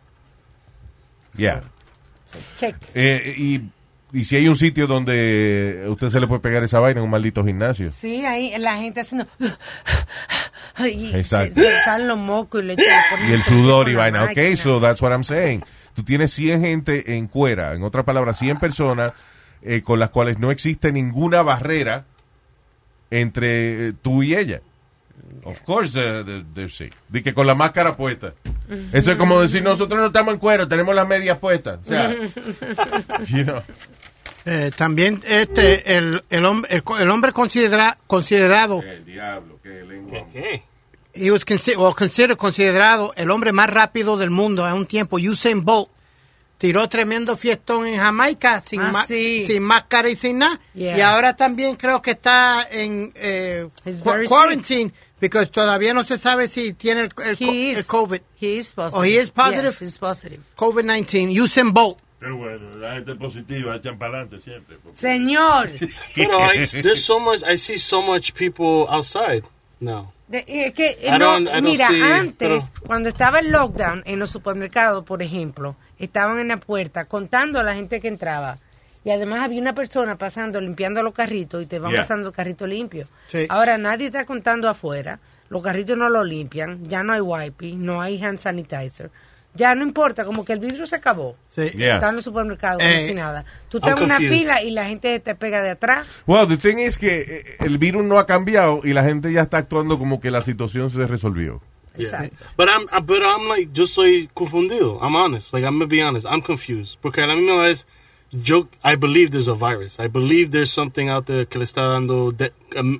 Yeah. 1.36 1.63
Check. 2.55 2.75
Eh, 2.93 3.34
y, 3.36 3.62
y 4.13 4.23
si 4.25 4.36
hay 4.36 4.47
un 4.47 4.55
sitio 4.55 4.86
donde 4.88 5.86
usted 5.89 6.10
se 6.10 6.19
le 6.19 6.27
puede 6.27 6.41
pegar 6.41 6.63
esa 6.63 6.79
vaina 6.79 6.99
en 6.99 7.05
un 7.05 7.10
maldito 7.10 7.43
gimnasio. 7.43 7.89
Sí, 7.89 8.23
ahí 8.25 8.53
la 8.60 8.77
gente 8.77 9.01
haciendo... 9.01 9.27
y 10.80 11.16
Exacto. 11.16 11.60
se 11.62 11.82
salen 11.82 12.08
los 12.08 12.18
mocos 12.18 12.62
y 12.62 12.66
le 12.66 12.74
echan 12.74 13.30
Y 13.30 13.34
el 13.34 13.44
sudor 13.44 13.90
y 13.90 13.96
vaina. 13.96 14.24
Ok, 14.26 14.56
so 14.58 14.80
that's 14.80 15.02
what 15.02 15.12
I'm 15.12 15.24
saying. 15.24 15.64
Tú 15.96 16.04
tienes 16.04 16.34
100 16.34 16.62
gente 16.62 17.16
en 17.18 17.28
cuera, 17.28 17.74
en 17.74 17.84
otras 17.84 18.04
palabras, 18.04 18.38
100 18.38 18.60
personas 18.60 19.14
eh, 19.62 19.82
con 19.82 20.00
las 20.00 20.10
cuales 20.10 20.38
no 20.40 20.52
existe 20.52 20.92
ninguna 20.92 21.42
barrera 21.42 22.06
entre 23.10 23.88
eh, 23.88 23.94
tú 24.02 24.24
y 24.24 24.36
ella. 24.36 24.62
Of 25.44 25.62
course, 25.62 25.98
uh, 25.98 26.24
they're, 26.24 26.46
they're 26.54 26.70
sick. 26.70 26.94
De 27.08 27.24
que 27.24 27.34
con 27.34 27.48
la 27.48 27.56
máscara 27.56 27.96
puesta. 27.96 28.34
Eso 28.92 29.12
es 29.12 29.18
como 29.18 29.42
decir, 29.42 29.64
nosotros 29.64 30.00
no 30.00 30.08
estamos 30.08 30.34
en 30.34 30.40
cuero, 30.40 30.68
tenemos 30.68 30.94
las 30.96 31.08
medias 31.08 31.38
puestas. 31.38 31.80
O 31.84 31.88
sea, 31.88 32.12
you 33.28 33.44
know. 33.44 33.62
Eh, 34.47 34.71
también 34.75 35.21
este 35.27 35.97
el, 35.97 36.21
el 36.29 36.45
hombre 36.45 36.84
el, 36.99 37.10
hombre 37.10 37.31
considera, 37.31 37.97
considerado 38.05 38.81
El 38.84 39.03
diablo, 39.05 39.60
qué 39.63 39.69
lengua. 39.84 40.27
¿Qué? 40.31 40.63
he 41.15 41.31
was 41.31 41.45
consi- 41.45 41.75
well, 41.77 41.93
considered- 41.95 42.36
considerado 42.38 43.13
el 43.15 43.31
hombre 43.31 43.51
más 43.53 43.69
rápido 43.69 44.17
del 44.17 44.29
mundo 44.29 44.65
a 44.65 44.73
un 44.73 44.86
tiempo 44.86 45.17
Usain 45.17 45.63
Bolt 45.65 45.89
tiró 46.58 46.88
tremendo 46.89 47.36
fiestón 47.38 47.88
en 47.88 47.97
Jamaica 47.97 48.62
sin, 48.67 48.81
Ah, 48.81 49.03
sí. 49.08 49.45
sin 49.47 49.63
máscara 49.63 50.10
y 50.10 50.15
sin 50.15 50.38
nada 50.39 50.60
Yeah. 50.73 50.97
y 50.97 51.01
ahora 51.01 51.36
también 51.36 51.75
creo 51.75 52.01
que 52.01 52.12
está 52.12 52.67
en 52.69 53.12
eh, 53.15 53.67
quarantine 54.27 54.91
porque 55.19 55.45
todavía 55.47 55.93
no 55.93 56.03
se 56.03 56.17
sabe 56.17 56.47
si 56.47 56.73
tiene 56.73 57.01
el, 57.01 57.10
el, 57.25 57.38
co- 57.38 57.45
He 57.45 57.71
is. 57.71 57.77
el 57.79 57.86
COVID 57.86 58.21
He 58.39 58.47
is 58.58 58.71
positive. 58.73 58.99
Oh, 58.99 59.03
he 59.03 59.21
is 59.21 59.31
positive? 59.31 59.69
Yes, 59.69 59.81
he's 59.81 59.97
positive. 59.97 60.43
COVID-19 60.55 61.41
Usain 61.41 61.73
Bolt 61.73 61.97
Pero 62.19 62.38
bueno, 62.38 62.75
la 62.78 62.93
gente 62.95 63.15
positiva 63.15 63.75
echan 63.75 63.97
para 63.97 64.19
adelante 64.21 64.39
siempre. 64.39 64.78
porque- 64.82 64.97
Señor, 64.97 65.69
Pero 66.15 66.54
I, 66.54 66.65
there's 66.82 67.04
so 67.04 67.19
much. 67.19 67.41
I 67.47 67.58
see 67.58 67.78
so 67.78 68.01
much 68.01 68.32
people 68.34 68.86
outside 68.89 69.43
now. 69.80 70.12
de- 70.28 70.45
es 70.47 70.73
que 70.73 70.97
no, 71.19 71.39
mira, 71.62 71.88
see- 71.89 72.01
antes, 72.01 72.36
pero- 72.38 72.88
cuando 72.88 73.10
estaba 73.10 73.39
el 73.39 73.51
lockdown 73.51 74.01
en 74.06 74.17
los 74.19 74.30
supermercados, 74.32 75.04
por 75.04 75.21
ejemplo, 75.21 75.75
estaban 75.99 76.39
en 76.39 76.47
la 76.47 76.58
puerta 76.58 77.06
contando 77.06 77.60
a 77.60 77.63
la 77.63 77.75
gente 77.75 77.99
que 77.99 78.08
entraba. 78.08 78.58
Y 79.04 79.12
además 79.12 79.41
había 79.41 79.62
una 79.62 79.75
persona 79.75 80.17
pasando, 80.17 80.60
limpiando 80.60 81.04
los 81.04 81.13
carritos 81.13 81.62
y 81.62 81.67
te 81.67 81.78
van 81.78 81.91
Yeah. 81.91 82.01
pasando 82.01 82.30
el 82.30 82.34
carrito 82.34 82.65
limpio. 82.65 83.08
Sí. 83.28 83.45
Ahora 83.49 83.78
nadie 83.78 84.08
está 84.08 84.25
contando 84.25 84.67
afuera, 84.67 85.19
los 85.49 85.62
carritos 85.62 85.95
no 85.95 86.10
lo 86.10 86.23
limpian, 86.23 86.84
ya 86.86 87.04
no 87.04 87.13
hay 87.13 87.21
wiping, 87.21 87.86
no 87.86 88.01
hay 88.01 88.19
hand 88.23 88.39
sanitizer. 88.39 89.12
Ya 89.56 89.74
no 89.74 89.84
importa, 89.84 90.26
como 90.26 90.44
que 90.44 90.54
el 90.54 90.60
vidrio 90.60 90.86
se 90.86 90.96
acabó. 90.98 91.36
sí. 91.48 91.70
Yeah. 91.76 91.96
Está 91.96 92.10
en 92.10 92.15
los 92.15 92.24
supermercados 92.26 92.82
como 92.82 92.94
Eh, 92.94 93.06
si 93.06 93.13
nada. 93.13 93.46
Tú 93.70 93.78
estás 93.78 93.98
en 93.98 94.04
una 94.04 94.18
fila 94.20 94.62
y 94.62 94.72
la 94.72 94.86
gente 94.86 95.20
te 95.20 95.34
pega 95.36 95.62
de 95.62 95.70
atrás. 95.72 96.06
Well, 96.28 96.48
the 96.48 96.58
thing 96.58 96.78
is 96.80 96.98
que 96.98 97.22
eh, 97.22 97.56
el 97.60 97.78
virus 97.78 98.04
no 98.04 98.20
ha 98.20 98.26
cambiado 98.26 98.82
y 98.84 98.94
la 98.94 99.04
gente 99.04 99.32
ya 99.32 99.41
está 99.44 99.58
actuando 99.60 99.98
como 99.98 100.20
que 100.20 100.30
la 100.30 100.41
situación 100.41 100.89
se 100.91 101.06
resolvió. 101.08 101.62
Exacto. 101.98 102.36
But 102.58 102.68
I'm, 102.68 102.84
uh, 102.91 103.02
but 103.02 103.22
I'm 103.24 103.48
like, 103.48 103.70
yo 103.74 103.88
soy 103.88 104.30
confundido. 104.34 105.00
I'm 105.02 105.15
honest. 105.15 105.54
Like, 105.54 105.65
I'm 105.65 105.80
gonna 105.80 105.88
be 105.88 106.02
honest. 106.04 106.26
I'm 106.26 106.41
confused. 106.41 106.98
Porque 107.02 107.22
a 107.22 107.28
la 107.28 107.36
misma 107.36 107.62
vez, 107.62 107.88
yo, 108.32 108.68
I 108.84 108.98
believe 108.98 109.32
there's 109.32 109.48
a 109.48 109.54
virus. 109.54 109.98
I 110.00 110.08
believe 110.10 110.52
there's 110.52 110.70
something 110.72 111.08
out 111.10 111.26
there 111.28 111.46
que 111.48 111.58
le 111.58 111.63
está 111.63 111.84
dando 111.88 112.32
de- 112.34 112.52
um, 112.78 113.00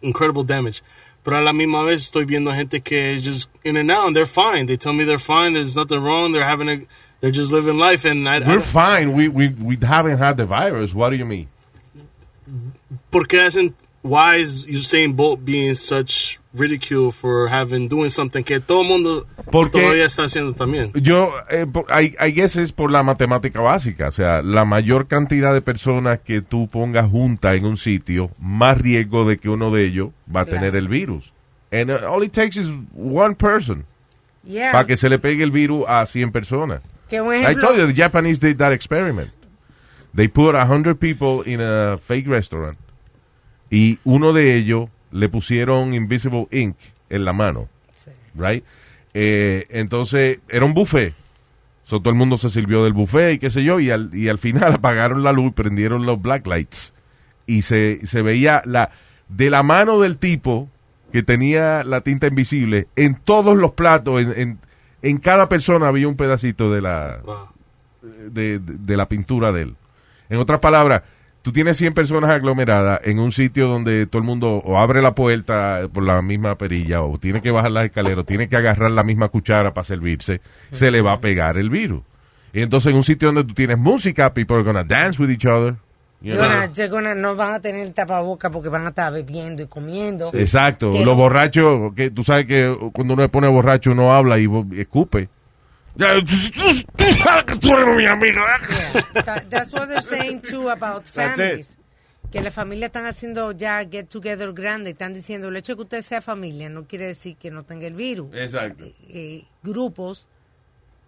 incredible 0.00 0.44
damage. 0.44 0.82
Pero 1.26 1.38
a 1.38 1.40
la 1.40 1.52
misma 1.52 1.82
vez 1.82 2.02
estoy 2.02 2.24
viendo 2.24 2.52
gente 2.54 2.80
que 2.80 3.18
just 3.20 3.48
in 3.64 3.76
and 3.76 3.90
out 3.90 4.06
and 4.06 4.14
they're 4.14 4.26
fine. 4.26 4.66
They 4.66 4.76
tell 4.76 4.92
me 4.92 5.02
they're 5.04 5.18
fine. 5.18 5.54
There's 5.54 5.74
nothing 5.74 5.98
wrong. 6.00 6.30
They're 6.30 6.44
having 6.44 6.68
a, 6.68 6.86
they're 7.20 7.32
just 7.32 7.50
living 7.50 7.78
life. 7.78 8.04
And 8.04 8.28
I, 8.28 8.36
I 8.36 8.38
We're 8.38 8.44
don't- 8.58 8.62
fine. 8.62 9.12
We, 9.12 9.26
we, 9.28 9.48
we 9.48 9.76
haven't 9.82 10.18
had 10.18 10.36
the 10.36 10.46
virus. 10.46 10.94
What 10.94 11.10
do 11.10 11.16
you 11.16 11.24
mean? 11.24 11.48
porque 13.10 13.38
hacen, 13.40 13.74
why 14.06 14.36
is 14.36 14.66
Usain 14.66 15.14
Bolt 15.16 15.44
being 15.44 15.74
such 15.74 16.38
ridicule 16.54 17.10
for 17.12 17.48
having, 17.50 17.88
doing 17.88 18.08
something 18.10 18.42
que 18.42 18.60
todo 18.60 18.80
el 18.82 18.88
mundo 18.88 19.26
Porque- 19.50 19.78
todavía 19.80 20.04
está 20.06 20.24
haciendo 20.24 20.54
también? 20.54 20.90
Yo, 20.94 21.32
eh, 21.50 21.66
por- 21.70 21.86
I, 21.90 22.14
I 22.18 22.32
guess 22.32 22.56
es 22.56 22.72
por 22.72 22.90
la 22.90 23.02
matemática 23.02 23.60
básica. 23.60 24.08
O 24.08 24.12
sea, 24.12 24.40
la 24.42 24.64
mayor 24.64 25.06
cantidad 25.06 25.52
de 25.52 25.60
personas 25.60 26.20
que 26.20 26.40
tú 26.40 26.68
pongas 26.68 27.10
junta 27.10 27.54
en 27.54 27.66
un 27.66 27.76
sitio, 27.76 28.30
más 28.40 28.78
riesgo 28.80 29.26
de 29.28 29.36
que 29.38 29.48
uno 29.50 29.70
de 29.70 29.84
ellos 29.86 30.10
va 30.34 30.40
a 30.40 30.44
Claro. 30.44 30.60
tener 30.60 30.76
el 30.76 30.88
virus. 30.88 31.32
And 31.72 31.90
uh, 31.90 32.06
all 32.10 32.22
it 32.24 32.32
takes 32.32 32.56
is 32.58 32.68
one 32.94 33.34
person 33.34 33.84
Yeah. 34.44 34.70
para 34.72 34.86
que 34.86 34.96
se 34.96 35.08
le 35.10 35.18
pegue 35.18 35.42
el 35.42 35.50
virus 35.50 35.84
a 35.88 36.06
100 36.06 36.30
personas. 36.32 36.80
Que 37.10 37.20
un 37.20 37.34
I 37.34 37.38
ejemplo, 37.38 37.66
told 37.68 37.78
you, 37.80 37.86
the 37.86 37.94
Japanese 38.00 38.38
did 38.40 38.56
that 38.58 38.72
experiment. 38.72 39.30
They 40.14 40.28
put 40.28 40.54
a 40.54 40.64
hundred 40.64 40.96
people 40.98 41.42
in 41.44 41.60
a 41.60 41.98
fake 41.98 42.26
restaurant 42.28 42.78
y 43.70 43.98
uno 44.04 44.32
de 44.32 44.56
ellos 44.56 44.88
le 45.10 45.28
pusieron 45.28 45.94
invisible 45.94 46.46
ink 46.50 46.76
en 47.10 47.24
la 47.24 47.32
mano, 47.32 47.68
right? 48.34 48.64
Eh, 49.14 49.66
entonces 49.70 50.38
era 50.48 50.64
un 50.64 50.74
buffet. 50.74 51.14
So, 51.84 52.00
todo 52.00 52.10
el 52.10 52.16
mundo 52.18 52.36
se 52.36 52.48
sirvió 52.50 52.82
del 52.82 52.92
buffet 52.94 53.34
y 53.34 53.38
qué 53.38 53.48
sé 53.48 53.62
yo 53.62 53.78
y 53.78 53.90
al, 53.90 54.10
y 54.12 54.28
al 54.28 54.38
final 54.38 54.72
apagaron 54.74 55.22
la 55.22 55.32
luz, 55.32 55.52
prendieron 55.54 56.04
los 56.04 56.20
black 56.20 56.46
lights 56.46 56.92
y 57.46 57.62
se, 57.62 58.00
se 58.06 58.22
veía 58.22 58.60
la 58.64 58.90
de 59.28 59.50
la 59.50 59.62
mano 59.62 60.00
del 60.00 60.18
tipo 60.18 60.68
que 61.12 61.22
tenía 61.22 61.84
la 61.84 62.00
tinta 62.00 62.26
invisible 62.26 62.88
en 62.96 63.14
todos 63.14 63.56
los 63.56 63.72
platos, 63.72 64.20
en, 64.20 64.32
en, 64.40 64.58
en 65.02 65.18
cada 65.18 65.48
persona 65.48 65.86
había 65.88 66.08
un 66.08 66.16
pedacito 66.16 66.72
de 66.72 66.82
la 66.82 67.20
Wow. 67.24 67.48
de, 68.32 68.58
de- 68.58 68.74
de 68.78 68.96
la 68.96 69.06
pintura 69.08 69.52
de 69.52 69.62
él. 69.62 69.76
En 70.28 70.38
otras 70.38 70.58
palabras, 70.58 71.02
tú 71.46 71.52
tienes 71.52 71.76
100 71.76 71.92
personas 71.94 72.28
aglomeradas 72.30 72.98
en 73.04 73.20
un 73.20 73.30
sitio 73.30 73.68
donde 73.68 74.06
todo 74.06 74.18
el 74.18 74.26
mundo 74.26 74.60
o 74.64 74.80
abre 74.80 75.00
la 75.00 75.14
puerta 75.14 75.82
por 75.94 76.02
la 76.02 76.20
misma 76.20 76.58
perilla 76.58 77.02
o 77.02 77.18
tiene 77.18 77.40
que 77.40 77.52
bajar 77.52 77.70
las 77.70 77.84
escaleras, 77.84 78.18
o 78.18 78.24
tiene 78.24 78.48
que 78.48 78.56
agarrar 78.56 78.90
la 78.90 79.04
misma 79.04 79.28
cuchara 79.28 79.72
para 79.72 79.84
servirse, 79.84 80.40
se 80.72 80.90
le 80.90 81.02
va 81.02 81.12
a 81.12 81.20
pegar 81.20 81.56
el 81.56 81.70
virus. 81.70 82.02
Y 82.52 82.62
entonces 82.62 82.90
en 82.90 82.96
un 82.96 83.04
sitio 83.04 83.28
donde 83.28 83.44
tú 83.44 83.54
tienes 83.54 83.78
música, 83.78 84.34
people 84.34 84.56
are 84.56 84.64
gonna 84.64 84.82
dance 84.82 85.22
with 85.22 85.30
each 85.30 85.46
other. 85.46 85.76
you 86.20 86.32
You're 86.32 86.38
know. 86.42 86.48
gonna- 86.62 86.72
you're 86.72 86.88
gonna- 86.88 87.14
no 87.14 87.36
van 87.36 87.54
a 87.54 87.60
tener 87.60 87.92
tapaboca 87.92 88.50
porque 88.50 88.68
van 88.68 88.86
a 88.86 88.88
estar 88.88 89.12
bebiendo 89.12 89.62
y 89.62 89.66
comiendo. 89.66 90.30
Exacto, 90.34 90.86
los 90.90 91.04
no- 91.04 91.14
borrachos, 91.14 91.94
que 91.94 92.10
tú 92.10 92.24
sabes 92.24 92.46
que 92.46 92.76
cuando 92.92 93.14
uno 93.14 93.22
se 93.22 93.28
pone 93.28 93.46
borracho 93.46 93.92
uno 93.92 94.12
habla 94.12 94.36
y 94.40 94.48
escupe. 94.78 95.28
That's 99.48 99.72
what 99.72 99.88
they're 99.88 100.02
saying 100.02 100.40
too 100.40 100.68
about 100.68 101.04
families. 101.04 101.76
Que 102.30 102.40
las 102.40 102.52
familias 102.52 102.88
están 102.88 103.06
haciendo 103.06 103.52
ya 103.52 103.84
get 103.84 104.08
together 104.08 104.52
grande. 104.52 104.90
Están 104.90 105.14
diciendo 105.14 105.48
el 105.48 105.56
hecho 105.56 105.72
de 105.72 105.76
que 105.76 105.82
usted 105.82 106.02
sea 106.02 106.20
familia 106.20 106.68
no 106.68 106.84
quiere 106.84 107.06
decir 107.06 107.36
que 107.36 107.50
no 107.50 107.62
tenga 107.64 107.86
el 107.86 107.94
virus. 107.94 108.34
Exacto. 108.34 108.84
Eh, 109.08 109.44
grupos, 109.62 110.26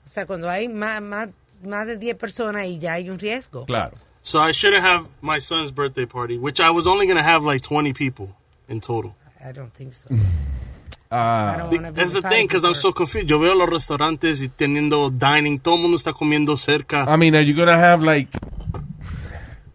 o 0.07 0.09
sea, 0.09 0.27
cuando 0.27 0.49
hay 0.49 0.69
más, 0.69 1.03
más, 1.03 1.29
más 1.63 1.87
de 1.87 1.97
10 1.97 2.17
personas 2.17 2.67
y 2.67 2.79
ya 2.79 2.95
hay 2.95 3.11
un 3.11 3.19
riesgo. 3.19 3.67
Claro. 3.67 3.97
So 4.23 4.41
I 4.41 4.53
shouldn't 4.53 4.85
have 4.85 5.07
my 5.21 5.41
son's 5.41 5.71
birthday 5.73 6.07
party, 6.07 6.39
which 6.39 6.61
I 6.61 6.71
was 6.71 6.87
only 6.87 7.07
going 7.07 7.17
to 7.17 7.23
have 7.23 7.45
like 7.45 7.63
20 7.63 7.93
people 7.93 8.29
in 8.69 8.81
total. 8.81 9.15
I 9.45 9.53
don't 9.53 9.73
think 9.73 9.95
so. 9.95 10.09
Ah, 11.11 11.55
I 11.55 11.57
don't 11.57 11.71
wanna 11.71 11.93
be 11.93 11.97
That's 11.97 12.13
the 12.13 12.21
the 12.21 12.29
thing, 12.29 12.47
because 12.47 12.65
I'm 12.65 12.75
so 12.75 12.93
confused. 12.93 13.29
Yo 13.31 13.39
veo 13.39 13.55
los 13.55 13.69
restaurantes 13.69 14.43
y 14.43 14.49
teniendo 14.49 15.11
dining, 15.11 15.59
todo 15.59 15.77
el 15.77 15.83
mundo 15.83 15.97
está 15.97 16.13
comiendo 16.13 16.57
cerca. 16.57 17.07
I 17.09 17.17
mean, 17.17 17.35
are 17.35 17.43
you 17.43 17.55
gonna 17.55 17.79
have 17.79 18.03
like, 18.03 18.29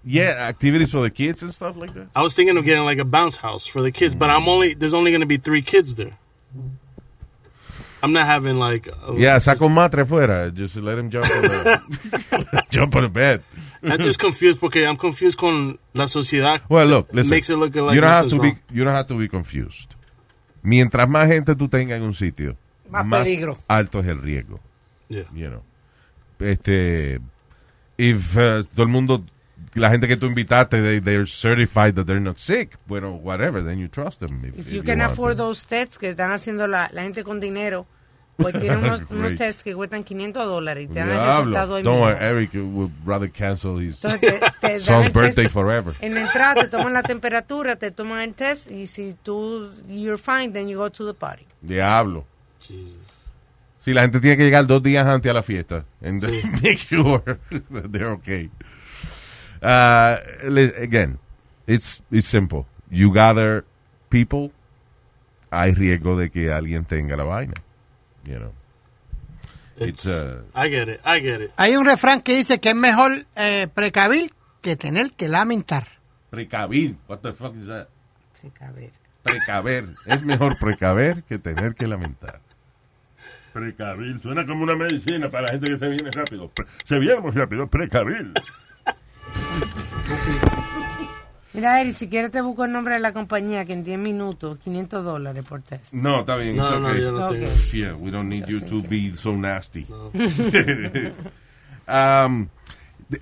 yeah, 0.06 0.48
activities 0.48 0.92
for 0.92 1.02
the 1.02 1.10
kids 1.10 1.42
and 1.42 1.54
stuff 1.54 1.76
like 1.76 1.94
that? 1.94 2.08
I 2.16 2.22
was 2.22 2.36
thinking 2.36 2.58
of 2.58 2.66
getting 2.66 2.86
like 2.86 3.00
a 3.00 3.06
bounce 3.06 3.38
house 3.38 3.66
for 3.66 3.82
the 3.82 3.92
kids, 3.92 4.14
but 4.16 4.30
I'm 4.30 4.48
only 4.48 4.74
there's 4.76 4.94
only 4.94 5.12
going 5.12 5.22
to 5.22 5.28
be 5.28 5.38
three 5.38 5.62
kids 5.62 5.96
there. 5.96 6.18
I'm 8.04 8.12
not 8.12 8.26
having 8.28 8.58
like. 8.58 8.88
A, 8.88 9.14
Yeah, 9.16 9.40
saca 9.40 9.64
un 9.66 9.74
matre 9.74 10.06
fuera. 10.06 10.54
Just 10.54 10.76
let 10.76 10.98
him 10.98 11.10
jump 11.10 11.26
on 11.26 11.42
the, 11.42 12.64
jump 12.70 12.96
on 12.98 13.04
the 13.04 13.10
bed. 13.10 13.44
I'm 13.82 14.02
just 14.02 14.20
confused 14.20 14.60
porque 14.60 14.86
I'm 14.86 14.98
confused 14.98 15.38
con 15.38 15.80
la 15.94 16.06
sociedad. 16.06 16.62
Well, 16.70 16.86
look, 16.86 17.08
that 17.08 17.16
listen. 17.16 17.30
makes 17.30 17.50
it 17.50 17.56
look 17.56 17.74
like 17.76 17.96
you 17.96 18.02
don't 18.02 18.10
have 18.10 18.30
to 18.30 18.36
nothing's 18.36 18.60
be 18.68 18.76
you 18.76 18.84
don't 18.84 18.94
have 18.94 19.08
to 19.08 19.18
be 19.18 19.28
confused. 19.30 19.96
Mientras 20.64 21.08
más 21.10 21.28
gente 21.28 21.56
tú 21.56 21.68
tengas 21.70 21.98
en 21.98 22.04
un 22.04 22.14
sitio, 22.14 22.56
Más 22.90 23.06
peligro. 23.06 23.60
alto 23.68 24.00
es 24.00 24.08
el 24.08 24.22
riesgo. 24.22 24.60
Yeah. 25.10 25.26
You 25.34 25.50
know. 25.50 25.64
Este, 26.40 27.20
if 27.98 28.36
uh, 28.36 28.64
todo 28.74 28.84
el 28.84 28.88
mundo, 28.90 29.24
la 29.76 29.90
gente 29.92 30.08
que 30.08 30.18
tú 30.18 30.26
invitaste, 30.26 30.82
they, 30.82 31.00
they're 31.00 31.28
certified 31.28 31.96
that 31.96 32.06
they're 32.06 32.20
not 32.22 32.38
sick, 32.38 32.78
bueno, 32.88 33.12
whatever, 33.12 33.64
then 33.64 33.78
you 33.80 33.88
trust 33.88 34.20
them. 34.20 34.38
If, 34.44 34.58
If 34.58 34.68
if 34.68 34.72
you 34.74 34.84
can 34.84 35.00
want 35.00 35.12
afford 35.12 35.38
to. 35.38 35.44
those 35.44 35.66
tests 35.68 35.98
que 35.98 36.10
están 36.10 36.32
haciendo 36.32 36.68
la, 36.68 36.90
la 36.94 37.04
gente 37.04 37.24
con 37.24 37.40
dinero, 37.40 37.86
pues 38.38 38.54
tienen 38.60 38.80
unos, 38.80 39.04
unos 39.10 39.36
tests 39.36 39.64
que 39.64 39.76
cuestan 39.76 40.04
500 40.04 40.46
dólares 40.46 40.86
y 40.86 40.88
te 40.88 41.00
dan 41.00 41.10
el 41.10 41.16
Diablo. 41.16 41.36
resultado 41.38 41.76
ahí 41.76 41.84
mismo. 41.84 42.10
Eric 42.10 42.50
would 42.56 42.92
rather 43.06 43.30
cancel 43.32 43.80
his 43.80 44.04
Entonces 44.04 44.40
te, 44.40 44.52
te 44.60 44.72
dan 44.74 44.82
son's 44.82 45.14
birthday 45.14 45.44
test. 45.46 45.54
forever. 45.54 45.94
En 46.02 46.14
la 46.16 46.22
entrada 46.22 46.62
te 46.64 46.68
toman 46.68 46.94
la 46.94 47.04
temperatura, 47.04 47.76
te 47.76 47.92
toman 47.92 48.22
el 48.22 48.34
test 48.34 48.72
y 48.72 48.88
si 48.88 49.16
tú 49.24 49.72
you're 49.88 50.18
fine, 50.18 50.52
then 50.52 50.68
you 50.68 50.78
go 50.78 50.90
to 50.90 51.06
the 51.06 51.14
party. 51.14 51.46
Diablo. 51.62 52.26
Jesus. 52.60 52.98
Si 53.82 53.94
la 53.94 54.02
gente 54.04 54.20
tiene 54.20 54.38
que 54.38 54.44
llegar 54.46 54.66
dos 54.66 54.82
días 54.82 55.06
antes 55.06 55.30
a 55.30 55.34
la 55.34 55.44
fiesta 55.44 55.86
and 56.02 56.24
make 56.64 56.78
sure 56.78 57.22
that 57.72 57.92
they're 57.92 58.12
okay. 58.14 58.50
Uh, 59.62 60.18
again, 60.82 61.20
it's 61.68 62.02
it's 62.12 62.28
simple. 62.28 62.66
You 62.90 63.12
gather 63.14 63.66
people, 64.10 64.52
hay 65.52 65.74
riesgo 65.74 66.18
de 66.18 66.30
que 66.30 66.52
alguien 66.52 66.86
tenga 66.86 67.16
la 67.16 67.24
vaina. 67.24 67.54
You 68.26 68.40
know. 68.40 68.52
It's, 69.78 70.06
It's, 70.06 70.08
uh, 70.08 70.44
I 70.56 70.70
get 70.70 70.88
it. 70.88 71.02
I 71.04 71.20
get 71.20 71.42
it. 71.42 71.52
Hay 71.58 71.76
un 71.76 71.86
refrán 71.86 72.22
que 72.22 72.36
dice 72.36 72.60
que 72.60 72.70
es 72.70 72.76
mejor 72.76 73.26
eh, 73.36 73.68
precavir 73.74 74.32
que 74.62 74.76
tener 74.76 75.12
que 75.14 75.28
lamentar. 75.28 75.88
precavir. 76.30 76.96
What 77.08 77.20
the 77.20 77.34
fuck 77.34 77.56
is 77.56 77.68
that? 77.68 77.88
Precaver. 78.42 78.92
Precaver. 79.24 79.86
es 80.06 80.22
mejor 80.24 80.58
precaver 80.60 81.24
que 81.24 81.40
tener 81.40 81.76
que 81.76 81.88
lamentar. 81.88 82.40
Precavil. 83.54 84.22
Suena 84.22 84.46
como 84.46 84.64
una 84.64 84.76
medicina 84.76 85.30
para 85.30 85.48
la 85.48 85.52
gente 85.54 85.70
que 85.70 85.78
se 85.78 85.88
viene 85.88 86.12
rápido. 86.12 86.50
Pre- 86.50 86.66
se 86.84 87.00
viene 87.00 87.20
muy 87.20 87.32
rápido. 87.32 87.68
Precavil. 87.68 88.34
Mira, 91.54 91.80
Eri, 91.82 91.94
si 91.94 92.08
quieres 92.10 92.32
te 92.32 92.42
busco 92.42 92.66
el 92.66 92.72
nombre 92.72 92.96
de 92.96 93.00
la 93.00 93.14
compañía 93.14 93.64
que 93.66 93.74
en 93.74 93.84
10 93.84 94.00
minutos, 94.00 94.58
500 94.60 95.04
dólares 95.04 95.46
por 95.48 95.62
test. 95.62 95.94
No, 95.94 96.22
está 96.22 96.36
bien. 96.38 96.56
No, 96.56 96.80
no, 96.80 96.90
okay. 96.90 97.02
yo 97.02 97.12
no 97.12 97.28
Okay. 97.28 97.40
tengo. 97.42 97.54
Yeah, 97.72 97.94
we 97.96 98.10
don't 98.12 98.28
need 98.28 98.46
you 98.48 98.60
to 98.62 98.82
be 98.88 99.14
so 99.16 99.34
nasty. 99.34 99.86
um, 101.88 102.48
de- 103.10 103.22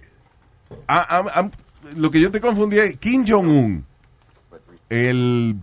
I- 0.87 1.05
I'm- 1.09 1.29
I'm- 1.35 1.51
lo 1.97 2.09
que 2.11 2.19
yo 2.21 2.31
te 2.31 2.39
confundí 2.39 2.77
es 2.79 2.97
Kim 2.97 3.25
Jong-un, 3.27 3.85
el 4.89 5.55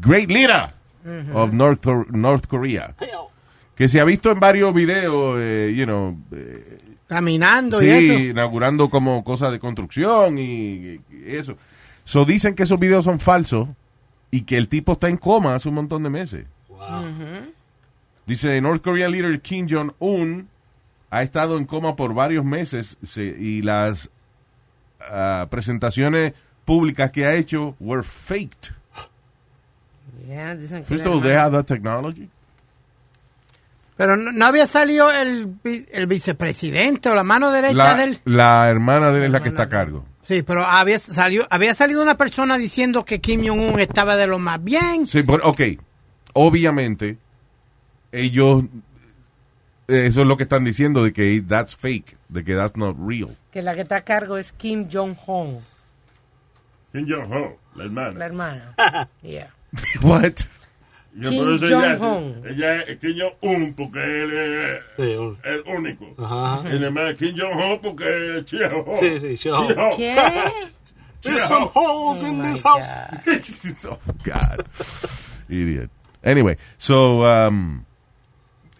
great 0.00 0.30
leader 0.30 0.72
of 1.34 1.52
North, 1.52 1.84
North 2.10 2.46
Korea, 2.46 2.94
que 3.74 3.88
se 3.88 4.00
ha 4.00 4.04
visto 4.04 4.30
en 4.30 4.40
varios 4.40 4.72
videos, 4.74 5.38
eh, 5.40 5.74
you 5.76 5.84
know, 5.84 6.16
eh, 6.32 6.78
Caminando 7.06 7.82
y 7.82 7.86
sí, 7.86 8.10
eso. 8.10 8.18
inaugurando 8.20 8.88
como 8.90 9.24
cosas 9.24 9.50
de 9.52 9.58
construcción 9.58 10.36
y, 10.38 10.42
y 10.44 11.00
eso. 11.26 11.56
So 12.08 12.24
dicen 12.24 12.54
que 12.54 12.62
esos 12.62 12.78
videos 12.80 13.04
son 13.04 13.20
falsos 13.20 13.68
y 14.30 14.42
que 14.42 14.56
el 14.56 14.68
tipo 14.68 14.92
está 14.92 15.10
en 15.10 15.18
coma 15.18 15.54
hace 15.54 15.68
un 15.68 15.74
montón 15.74 16.02
de 16.04 16.08
meses. 16.08 16.46
Dice, 18.26 18.58
North 18.62 18.82
Korean 18.82 19.12
leader 19.12 19.38
Kim 19.42 19.66
Jong-un 19.68 20.48
ha 21.10 21.22
estado 21.22 21.58
en 21.58 21.66
coma 21.66 21.96
por 21.96 22.14
varios 22.14 22.46
meses 22.46 22.96
se- 23.02 23.36
y 23.38 23.60
las 23.60 24.08
ah, 25.00 25.46
presentaciones 25.50 26.32
públicas 26.64 27.10
que 27.10 27.26
ha 27.26 27.34
hecho 27.34 27.76
were 27.78 28.02
faked. 28.02 28.72
Yeah, 30.26 30.54
dicen 30.54 30.78
que 30.78 30.84
First 30.84 31.04
la 31.04 31.10
of 31.10 31.16
all, 31.16 31.22
they 31.22 31.32
hermana- 31.32 31.44
have 31.44 31.56
that 31.58 31.66
technology. 31.66 32.30
Pero 33.98 34.16
no, 34.16 34.32
no 34.32 34.46
había 34.46 34.66
salido 34.66 35.10
el, 35.10 35.46
vi- 35.62 35.84
el 35.92 36.06
vicepresidente 36.06 37.10
o 37.10 37.14
la 37.14 37.22
mano 37.22 37.50
derecha 37.50 37.74
La, 37.76 37.94
del... 37.96 38.18
la 38.24 38.68
hermana 38.70 39.10
de 39.10 39.18
él 39.18 39.24
es 39.24 39.30
la 39.30 39.42
que 39.42 39.50
está 39.50 39.64
a 39.64 39.68
cargo. 39.68 40.06
Sí, 40.28 40.42
pero 40.42 40.62
había 40.62 40.98
salido, 40.98 41.46
había 41.48 41.74
salido 41.74 42.02
una 42.02 42.18
persona 42.18 42.58
diciendo 42.58 43.02
que 43.06 43.18
Kim 43.18 43.46
Jong-un 43.46 43.80
estaba 43.80 44.14
de 44.16 44.26
lo 44.26 44.38
más 44.38 44.62
bien. 44.62 45.06
Sí, 45.06 45.22
pero, 45.22 45.48
ok. 45.48 45.60
Obviamente, 46.34 47.16
ellos, 48.12 48.64
eso 49.86 50.20
es 50.20 50.26
lo 50.26 50.36
que 50.36 50.42
están 50.42 50.64
diciendo, 50.64 51.02
de 51.02 51.14
que 51.14 51.40
that's 51.40 51.74
fake, 51.74 52.18
de 52.28 52.44
que 52.44 52.54
that's 52.54 52.76
not 52.76 52.94
real. 53.00 53.34
que 53.50 53.62
la 53.62 53.74
que 53.74 53.80
está 53.80 53.96
a 53.96 54.00
cargo 54.02 54.36
es 54.36 54.52
Kim 54.52 54.86
Jong-un, 54.92 55.60
Kim 56.92 57.06
Jong-ho, 57.08 57.58
la 57.74 57.84
la 57.84 57.84
hermana. 57.84 58.24
hermana. 58.26 59.08
Yeah. 59.22 59.48
What? 60.02 60.34
Yo 61.14 61.30
Kim 61.30 61.38
por 61.44 61.52
eso 61.54 61.64
ella, 61.66 61.96
Jong-un. 61.98 62.42
ella 62.48 62.80
es 62.82 62.98
Kim 62.98 63.16
Jong-un 63.18 63.74
porque 63.74 63.98
él 63.98 64.32
es 64.32 64.80
Sí, 64.96 65.02
un- 65.16 65.36
el 65.42 65.62
único. 65.76 66.14
Ajá, 66.22 66.54
ajá. 66.60 66.68
Y 66.70 66.76
además 66.76 67.14
Kim 67.18 67.34
Jong-ho 67.36 67.80
porque 67.80 68.38
es. 68.38 68.44
There's 71.20 71.42
some 71.48 71.68
holes 71.74 72.22
in 72.22 72.40
Oh 72.40 72.44
this 72.44 72.62
house. 72.62 72.86
God. 73.24 73.42
oh, 73.90 73.98
God. 74.22 74.64
Idiot. 75.48 75.90
Anyway, 76.22 76.56
so, 76.78 77.24
um, 77.24 77.84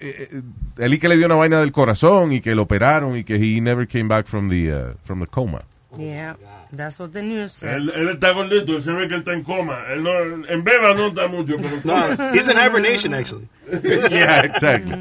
eh, 0.01 0.29
eh, 0.31 0.89
y 0.89 0.99
que 0.99 1.09
le 1.09 1.17
dio 1.17 1.27
una 1.27 1.35
vaina 1.35 1.59
del 1.59 1.73
corazón 1.73 2.33
y 2.33 2.41
que 2.41 2.55
lo 2.55 2.63
operaron 2.63 3.17
y 3.17 3.25
que 3.25 3.35
he 3.37 3.61
never 3.61 3.89
came 3.89 4.07
back 4.09 4.27
from 4.27 4.49
the, 4.49 4.73
uh, 4.73 4.95
from 5.03 5.19
the 5.21 5.27
coma. 5.27 5.65
Yeah, 5.97 6.37
that's 6.73 6.99
what 6.99 7.13
the 7.13 7.23
news 7.23 7.53
says. 7.53 7.87
Él, 7.87 7.91
él 7.95 8.09
está 8.11 8.33
gordito, 8.33 8.77
él 8.77 8.83
se 8.83 8.93
ve 8.93 9.09
que 9.09 9.15
él 9.15 9.21
está 9.21 9.33
en 9.35 9.43
coma. 9.43 9.85
Él 9.91 10.03
no, 10.03 10.11
en 10.47 10.65
beba 10.65 10.95
no 10.95 11.09
está 11.09 11.29
mucho, 11.29 11.57
pero. 11.57 11.81
No, 11.85 12.33
he's 12.35 12.49
in 12.49 12.57
hibernation 12.57 13.15
actually. 13.15 13.49
yeah, 14.11 14.43
exactly. 14.45 14.95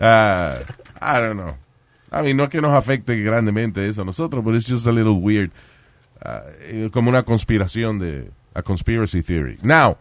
Uh, 0.00 0.60
I 1.00 1.20
don't 1.20 1.36
know. 1.36 1.56
I 2.10 2.22
mean, 2.22 2.36
no 2.36 2.44
es 2.44 2.50
que 2.50 2.60
nos 2.60 2.72
afecte 2.72 3.20
grandemente 3.22 3.88
eso 3.88 4.02
a 4.02 4.04
nosotros, 4.04 4.44
but 4.44 4.54
it's 4.54 4.66
just 4.66 4.86
a 4.86 4.92
little 4.92 5.20
weird. 5.20 5.50
Uh, 6.24 6.40
eh, 6.60 6.90
como 6.92 7.10
una 7.10 7.24
conspiración 7.24 7.98
de, 7.98 8.30
a 8.54 8.62
conspiracy 8.62 9.22
theory. 9.22 9.58
Now, 9.62 9.98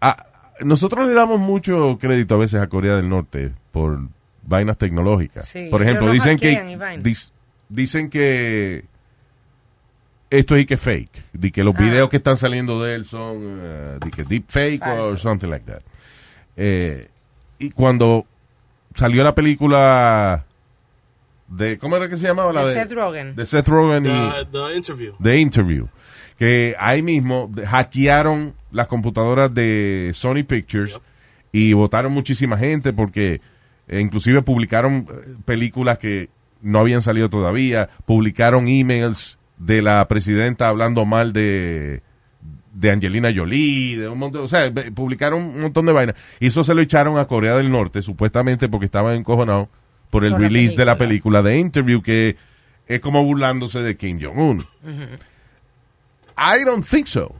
a- 0.00 0.24
nosotros 0.60 1.06
le 1.08 1.14
damos 1.14 1.38
mucho 1.40 1.98
crédito 2.00 2.34
a 2.36 2.38
veces 2.38 2.60
a 2.60 2.68
Corea 2.68 2.96
del 2.96 3.08
Norte 3.08 3.52
por 3.72 4.00
vainas 4.42 4.78
tecnológicas. 4.78 5.46
Sí, 5.46 5.68
por 5.70 5.82
ejemplo, 5.82 6.06
pero 6.06 6.12
dicen 6.12 6.38
que, 6.38 6.78
dicen 7.68 8.08
que 8.08 8.84
esto 10.30 10.56
es 10.56 10.66
que 10.66 10.76
fake, 10.76 11.24
de 11.32 11.50
que 11.50 11.64
los 11.64 11.74
Ah. 11.76 11.80
videos 11.82 12.08
que 12.10 12.18
están 12.18 12.36
saliendo 12.36 12.82
de 12.82 12.94
él 12.94 13.04
son 13.04 13.36
uh, 13.36 13.98
de 13.98 14.10
que 14.14 14.24
deep 14.24 14.44
fake 14.48 14.82
or 14.86 15.18
something 15.18 15.48
like 15.48 15.64
that. 15.66 15.80
Eh, 16.56 17.08
y 17.58 17.70
cuando 17.70 18.26
salió 18.94 19.22
la 19.24 19.34
película 19.34 20.44
de 21.48 21.78
¿cómo 21.78 21.96
era 21.96 22.08
que 22.08 22.16
se 22.16 22.26
llamaba 22.26 22.52
la 22.52 22.66
De 22.66 22.74
de 22.74 22.82
Seth 22.82 22.92
Rogen. 22.92 23.34
de 23.36 23.46
Seth 23.46 23.68
Rogen 23.68 24.04
y 24.06 24.08
The, 24.08 24.46
the 24.52 24.76
interview. 24.76 25.14
The 25.22 25.38
Interview 25.38 25.86
que 26.38 26.76
ahí 26.78 27.02
mismo 27.02 27.50
hackearon 27.66 28.54
las 28.70 28.86
computadoras 28.86 29.52
de 29.52 30.12
Sony 30.14 30.44
Pictures 30.46 31.00
y 31.50 31.72
votaron 31.72 32.12
muchísima 32.12 32.56
gente 32.58 32.92
porque 32.92 33.40
eh, 33.88 34.00
inclusive 34.00 34.42
publicaron 34.42 35.08
películas 35.44 35.98
que 35.98 36.28
no 36.60 36.78
habían 36.80 37.02
salido 37.02 37.28
todavía, 37.30 37.88
publicaron 38.04 38.68
emails 38.68 39.37
de 39.58 39.82
la 39.82 40.06
presidenta 40.08 40.68
hablando 40.68 41.04
mal 41.04 41.32
de 41.32 42.02
de 42.74 42.92
Angelina 42.92 43.30
Jolie, 43.34 43.96
de 43.96 44.08
un 44.08 44.18
montón, 44.18 44.42
o 44.44 44.48
sea, 44.48 44.72
publicaron 44.94 45.42
un 45.42 45.60
montón 45.62 45.84
de 45.86 45.92
vainas. 45.92 46.14
Y 46.38 46.46
eso 46.46 46.62
se 46.62 46.74
lo 46.74 46.80
echaron 46.80 47.18
a 47.18 47.24
Corea 47.24 47.56
del 47.56 47.72
Norte, 47.72 48.02
supuestamente 48.02 48.68
porque 48.68 48.84
estaban 48.86 49.16
encojonados 49.16 49.68
por 50.10 50.24
el 50.24 50.30
Por 50.32 50.40
la 50.42 50.46
release 50.48 50.76
de 50.76 50.84
la 50.84 50.96
película. 50.96 51.42
de 51.42 51.58
Interview, 51.58 52.00
que 52.02 52.36
es 52.86 53.00
como 53.00 53.24
burlándose 53.24 53.80
de 53.80 53.96
Kim 53.96 54.20
Jong-un. 54.22 54.64
I 56.36 56.64
don't 56.64 56.86
think 56.86 57.06
so. 57.08 57.34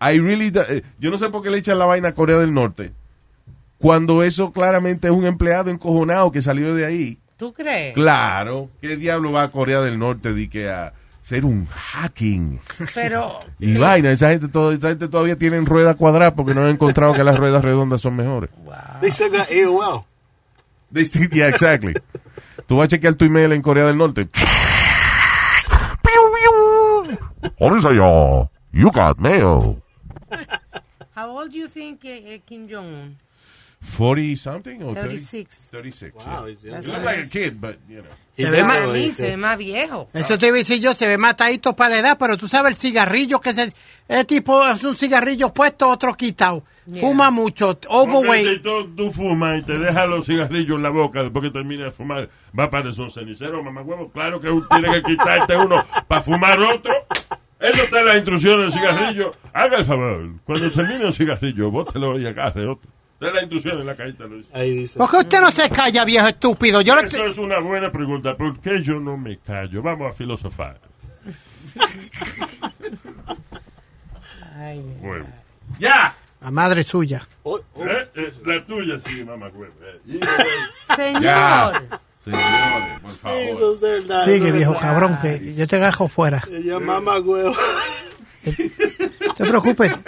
I 0.00 0.18
really 0.18 0.50
do- 0.50 0.66
eh, 0.68 0.82
yo 0.98 1.10
no 1.10 1.16
sé 1.18 1.30
por 1.30 1.42
qué 1.42 1.50
le 1.50 1.58
echan 1.58 1.78
la 1.78 1.86
vaina 1.86 2.08
a 2.08 2.14
Corea 2.14 2.36
del 2.38 2.52
Norte. 2.52 2.92
Cuando 3.78 4.22
eso 4.22 4.52
claramente 4.52 5.08
es 5.08 5.12
un 5.14 5.24
empleado 5.24 5.70
encojonado 5.70 6.30
que 6.30 6.42
salió 6.42 6.74
de 6.74 6.84
ahí. 6.84 7.18
¿Tú 7.36 7.52
crees? 7.54 7.94
Claro, 7.94 8.68
¿qué 8.82 8.96
diablo 8.96 9.32
va 9.32 9.44
a 9.44 9.48
Corea 9.50 9.80
del 9.80 9.98
Norte 9.98 10.32
de 10.32 10.50
que 10.50 10.68
a 10.68 10.92
ser 11.22 11.44
un 11.44 11.66
hacking? 11.66 12.60
Pero 12.94 13.38
Y 13.58 13.76
vaina, 13.76 14.10
esa 14.10 14.30
gente, 14.30 14.48
todo, 14.48 14.72
esa 14.72 14.88
gente 14.90 15.08
todavía 15.08 15.36
tienen 15.36 15.66
ruedas 15.66 15.96
cuadradas 15.96 16.32
porque 16.34 16.54
no 16.54 16.62
han 16.62 16.68
encontrado 16.68 17.14
que 17.14 17.24
las 17.24 17.38
ruedas 17.38 17.64
redondas 17.64 18.00
son 18.00 18.16
mejores. 18.16 18.50
They 19.00 19.10
still 19.10 19.30
got 19.30 19.48
AOL. 19.50 20.04
They 20.92 21.04
still- 21.04 21.28
yeah, 21.30 21.48
exactly. 21.48 21.94
Tú 22.66 22.76
vas 22.76 22.84
a 22.84 22.88
chequear 22.88 23.14
tu 23.14 23.24
email 23.24 23.52
en 23.52 23.62
Corea 23.62 23.84
del 23.84 23.96
Norte. 23.96 24.28
You 28.72 28.90
got 28.92 29.18
mail. 29.18 29.82
how 31.14 31.30
old 31.30 31.50
do 31.50 31.58
you 31.58 31.68
think 31.68 32.04
eh, 32.04 32.34
eh, 32.34 32.38
Kim 32.46 32.68
Jong-un? 32.68 33.16
40 33.80 34.36
something 34.36 34.82
or 34.82 34.94
36. 34.94 35.68
36. 35.70 36.14
Wow, 36.14 36.46
yeah. 36.46 36.80
You 36.80 36.88
look 36.92 37.04
like 37.04 37.26
a 37.26 37.28
kid, 37.28 37.60
but 37.60 37.76
you 37.88 38.02
know. 38.02 38.10
Se 38.36 38.50
ve 38.50 38.62
más- 38.62 38.78
Para 38.78 38.92
mí 38.92 39.10
se 39.10 39.22
ve 39.30 39.36
más 39.36 39.58
viejo. 39.58 40.08
Eso 40.12 40.38
te 40.38 40.46
iba 40.48 40.56
a 40.56 40.58
decir 40.58 40.80
yo, 40.80 40.94
se 40.94 41.06
ve 41.08 41.18
matadito 41.18 41.74
para 41.74 41.94
la 41.94 42.00
edad, 42.00 42.16
pero 42.18 42.36
tú 42.36 42.46
sabes 42.48 42.72
el 42.72 42.76
cigarrillo 42.76 43.40
que 43.40 43.50
es 43.50 43.58
el, 44.08 44.26
tipo 44.26 44.64
es 44.66 44.82
un 44.84 44.96
cigarrillo 44.96 45.52
puesto, 45.52 45.88
otro 45.88 46.14
quitado. 46.14 46.62
Yeah. 46.86 47.00
Fuma 47.02 47.30
mucho, 47.30 47.78
Porque 47.80 47.88
si 47.88 47.94
overweight. 48.16 48.62
tú, 48.62 48.94
tú 48.96 49.12
fumas 49.12 49.58
y 49.60 49.62
te 49.62 49.78
dejas 49.78 50.08
los 50.08 50.24
cigarrillos 50.26 50.76
en 50.76 50.82
la 50.82 50.90
boca 50.90 51.22
después 51.22 51.44
que 51.44 51.50
termines 51.50 51.86
de 51.86 51.90
fumar, 51.90 52.28
va 52.58 52.64
a 52.64 52.70
parecer 52.70 53.04
un 53.04 53.10
cenicero, 53.10 53.62
mamá 53.62 53.82
huevo. 53.82 54.10
Claro 54.10 54.40
que 54.40 54.48
tiene 54.70 54.92
que 54.94 55.02
quitarte 55.02 55.56
uno 55.56 55.84
para 56.06 56.22
fumar 56.22 56.58
otro. 56.60 56.92
Eso 57.60 57.82
está 57.82 58.00
en 58.00 58.06
las 58.06 58.16
instrucciones 58.16 58.72
del 58.72 58.80
cigarrillo. 58.82 59.32
Haga 59.52 59.78
el 59.78 59.84
favor, 59.84 60.30
cuando 60.44 60.70
termine 60.70 61.04
un 61.06 61.12
cigarrillo, 61.12 61.70
bótelo 61.72 62.18
y 62.18 62.26
agarre 62.26 62.66
otro. 62.68 62.88
Está 63.20 63.26
en 63.30 63.34
las 63.34 63.42
instrucciones 63.42 63.80
en 63.80 63.86
la 63.86 63.96
cajita. 63.96 64.24
Lo 64.24 64.36
dice. 64.36 64.48
Ahí 64.52 64.74
dice. 64.76 64.96
¿Por 64.98 65.10
qué 65.10 65.16
usted 65.16 65.40
no 65.40 65.50
se 65.50 65.68
calla, 65.70 66.04
viejo 66.04 66.28
estúpido? 66.28 66.80
Yo 66.82 66.94
le 66.94 67.02
Eso 67.06 67.26
es 67.26 67.38
una 67.38 67.58
buena 67.58 67.90
pregunta. 67.90 68.36
¿Por 68.36 68.60
qué 68.60 68.80
yo 68.80 69.00
no 69.00 69.16
me 69.16 69.38
callo? 69.38 69.82
Vamos 69.82 70.10
a 70.12 70.16
filosofar. 70.16 70.78
Ay, 74.56 74.82
Bueno. 75.00 75.26
¡Ya! 75.78 76.14
La 76.40 76.50
madre 76.52 76.84
suya. 76.84 77.26
Oh, 77.42 77.60
oh. 77.74 77.84
¿Eh? 77.84 78.08
Es 78.14 78.40
la 78.46 78.64
tuya, 78.64 79.00
sí, 79.04 79.24
mamá 79.24 79.48
huevo. 79.48 79.74
Eh, 79.82 80.00
Señor. 80.96 81.22
Ya. 81.22 82.00
Señores, 82.24 83.00
por 83.02 83.10
favor. 83.10 83.74
es 83.74 83.80
verdad, 83.80 84.20
eso 84.22 84.30
Sigue, 84.30 84.48
es 84.48 84.54
viejo 84.54 84.72
verdad. 84.72 84.86
cabrón, 84.88 85.18
que 85.20 85.54
yo 85.54 85.66
te 85.66 85.76
agajo 85.76 86.06
fuera. 86.08 86.42
Ella 86.50 86.78
mamá 86.78 87.18
huevo. 87.18 87.54
No 89.26 89.34
te 89.34 89.44
preocupes. 89.46 89.92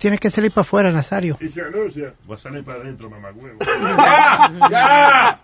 Tienes 0.00 0.18
que 0.18 0.30
salir 0.30 0.50
para 0.50 0.62
afuera, 0.62 0.90
Nazario. 0.90 1.36
Y 1.42 1.48
se 1.50 1.60
anuncia, 1.60 2.14
va 2.28 2.34
a 2.34 2.38
salir 2.38 2.64
para 2.64 2.80
adentro, 2.80 3.10
mamá 3.10 3.28
huevo. 3.34 3.58
¡Ya! 3.98 4.50
¡Ya! 4.70 5.40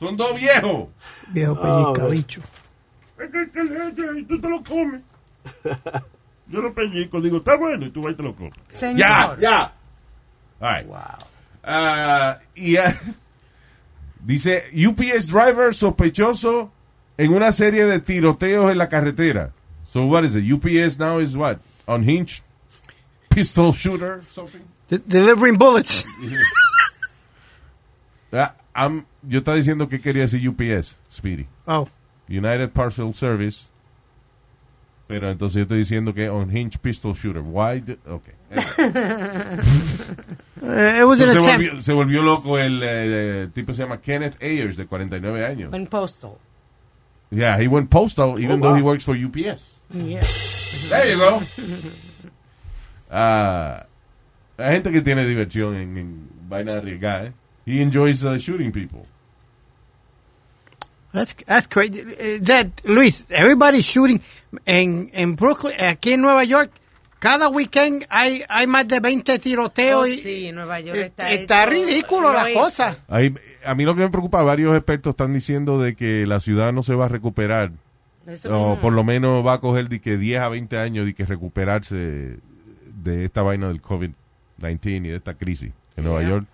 Son 0.00 0.16
dos 0.16 0.34
viejos. 0.34 0.88
Viejo 1.28 1.58
Ah, 1.62 1.92
pellizca, 1.92 2.06
bicho. 2.10 2.40
Es 3.18 3.30
que, 3.30 3.50
que 3.50 4.24
tú 4.26 4.40
te 4.40 4.48
lo 4.48 4.62
comes. 4.62 5.02
Yo 6.46 6.62
lo 6.62 6.72
pellizco, 6.72 7.20
digo, 7.20 7.36
está 7.38 7.56
bueno, 7.56 7.84
y 7.84 7.90
tú 7.90 8.00
vas 8.00 8.14
y 8.14 8.16
te 8.16 8.22
lo 8.22 8.34
comes. 8.34 8.54
Señor. 8.70 8.96
Ya, 8.98 9.36
ya. 9.38 9.72
All 10.60 10.74
right. 10.76 10.86
Wow. 10.86 10.98
Ah, 11.62 12.38
y 12.54 12.76
ah, 12.78 12.98
dice 14.20 14.64
UPS 14.72 15.28
driver 15.30 15.74
sospechoso 15.74 16.72
en 17.18 17.34
una 17.34 17.52
serie 17.52 17.84
de 17.84 18.00
tiroteos 18.00 18.72
en 18.72 18.78
la 18.78 18.88
carretera. 18.88 19.50
So 19.86 20.06
what 20.06 20.24
is 20.24 20.34
it? 20.36 20.50
UPS 20.50 20.98
now 20.98 21.18
is 21.20 21.36
what? 21.36 21.58
Unhinged 21.86 22.42
pistol 23.28 23.72
shooter 23.72 24.20
something? 24.32 24.60
De- 24.88 24.98
delivering 24.98 25.56
bullets. 25.58 26.04
Ah, 28.30 28.54
I'm- 28.74 29.06
yo 29.22 29.38
estaba 29.38 29.56
diciendo 29.56 29.88
que 29.88 30.00
quería 30.02 30.22
decir 30.22 30.46
UPS, 30.46 30.96
Speedy. 31.10 31.46
Oh. 31.66 31.88
United 32.28 32.70
Parcel 32.72 33.14
Service. 33.14 33.68
Pero 35.06 35.30
entonces 35.30 35.56
yo 35.56 35.62
estoy 35.62 35.78
diciendo 35.78 36.12
que 36.12 36.28
unhinged 36.28 36.78
pistol 36.82 37.14
shooter. 37.14 37.40
Why? 37.42 37.80
do- 37.80 37.96
okay. 38.06 38.34
Eh, 40.60 40.98
it 41.00 41.04
was 41.06 41.20
an 41.20 41.32
se, 41.32 41.38
attempt. 41.38 41.46
volvió, 41.46 41.82
se 41.82 41.92
volvió 41.92 42.20
loco 42.22 42.58
el, 42.58 42.82
eh, 42.82 43.42
el 43.44 43.52
tipo 43.52 43.72
se 43.72 43.82
llama 43.84 44.00
Kenneth 44.02 44.36
Ayers 44.42 44.76
de 44.76 44.86
49 44.86 45.46
años. 45.46 45.72
En 45.72 45.86
postal. 45.86 46.32
Yeah, 47.30 47.56
he 47.58 47.68
went 47.68 47.88
postal 47.90 48.34
even 48.40 48.58
Oh, 48.58 48.62
though 48.62 48.70
wow. 48.72 48.76
he 48.76 48.82
works 48.82 49.04
for 49.04 49.14
UPS. 49.16 49.62
Yeah. 49.94 50.20
There 50.90 51.10
you 51.12 51.18
go. 51.18 51.40
Ah, 53.10 53.86
hay 54.56 54.72
gente 54.74 54.92
que 54.92 55.00
tiene 55.02 55.24
diversión 55.24 55.74
en, 55.76 55.96
en 55.96 56.28
vaina 56.48 56.76
arriesgada. 56.78 57.26
¿eh? 57.26 57.32
He 57.66 57.80
enjoys 57.82 58.22
uh, 58.24 58.36
shooting 58.38 58.72
people. 58.72 59.02
That's, 61.12 61.34
that's 61.46 61.66
crazy. 61.66 62.02
Eh, 62.18 62.38
That, 62.42 62.66
Luis, 62.84 63.26
everybody's 63.30 63.84
shooting 63.86 64.20
en, 64.66 65.10
en 65.12 65.36
Brooklyn, 65.36 65.74
aquí 65.80 66.12
en 66.12 66.20
Nueva 66.20 66.44
York. 66.44 66.70
Cada 67.18 67.48
weekend 67.48 68.06
hay, 68.10 68.44
hay 68.48 68.66
más 68.68 68.86
de 68.86 69.00
20 69.00 69.38
tiroteos. 69.40 70.02
Oh, 70.02 70.06
y, 70.06 70.16
sí, 70.18 70.52
Nueva 70.52 70.78
York 70.80 70.98
eh, 70.98 71.06
está 71.06 71.30
está 71.32 71.62
hecho- 71.64 71.72
ridículo 71.72 72.28
lo 72.28 72.34
la 72.34 72.52
cosa. 72.52 72.96
Ahí- 73.08 73.34
a 73.64 73.74
mí 73.74 73.84
lo 73.84 73.94
que 73.96 74.02
me 74.02 74.08
preocupa, 74.08 74.42
varios 74.42 74.74
expertos 74.76 75.10
están 75.12 75.32
diciendo 75.32 75.80
de 75.80 75.96
que 75.96 76.26
la 76.26 76.38
ciudad 76.40 76.72
no 76.72 76.82
se 76.84 76.94
va 76.94 77.06
a 77.06 77.08
recuperar. 77.08 77.72
Eso 78.26 78.50
O 78.50 78.68
mismo. 78.70 78.80
por 78.82 78.92
lo 78.92 79.02
menos 79.02 79.44
va 79.44 79.54
a 79.54 79.60
coger 79.60 79.88
de 79.88 80.00
que 80.00 80.16
10 80.16 80.40
a 80.42 80.48
20 80.48 80.78
años 80.78 81.06
de 81.06 81.14
que 81.14 81.24
recuperarse 81.26 82.38
de 83.16 83.24
esta 83.24 83.42
vaina 83.42 83.68
del 83.68 83.80
COVID-19 83.82 84.14
y 85.06 85.08
de 85.08 85.16
esta 85.16 85.34
crisis 85.34 85.72
en 85.96 86.04
Nueva 86.04 86.20
Yeah. 86.20 86.28
York. 86.30 86.46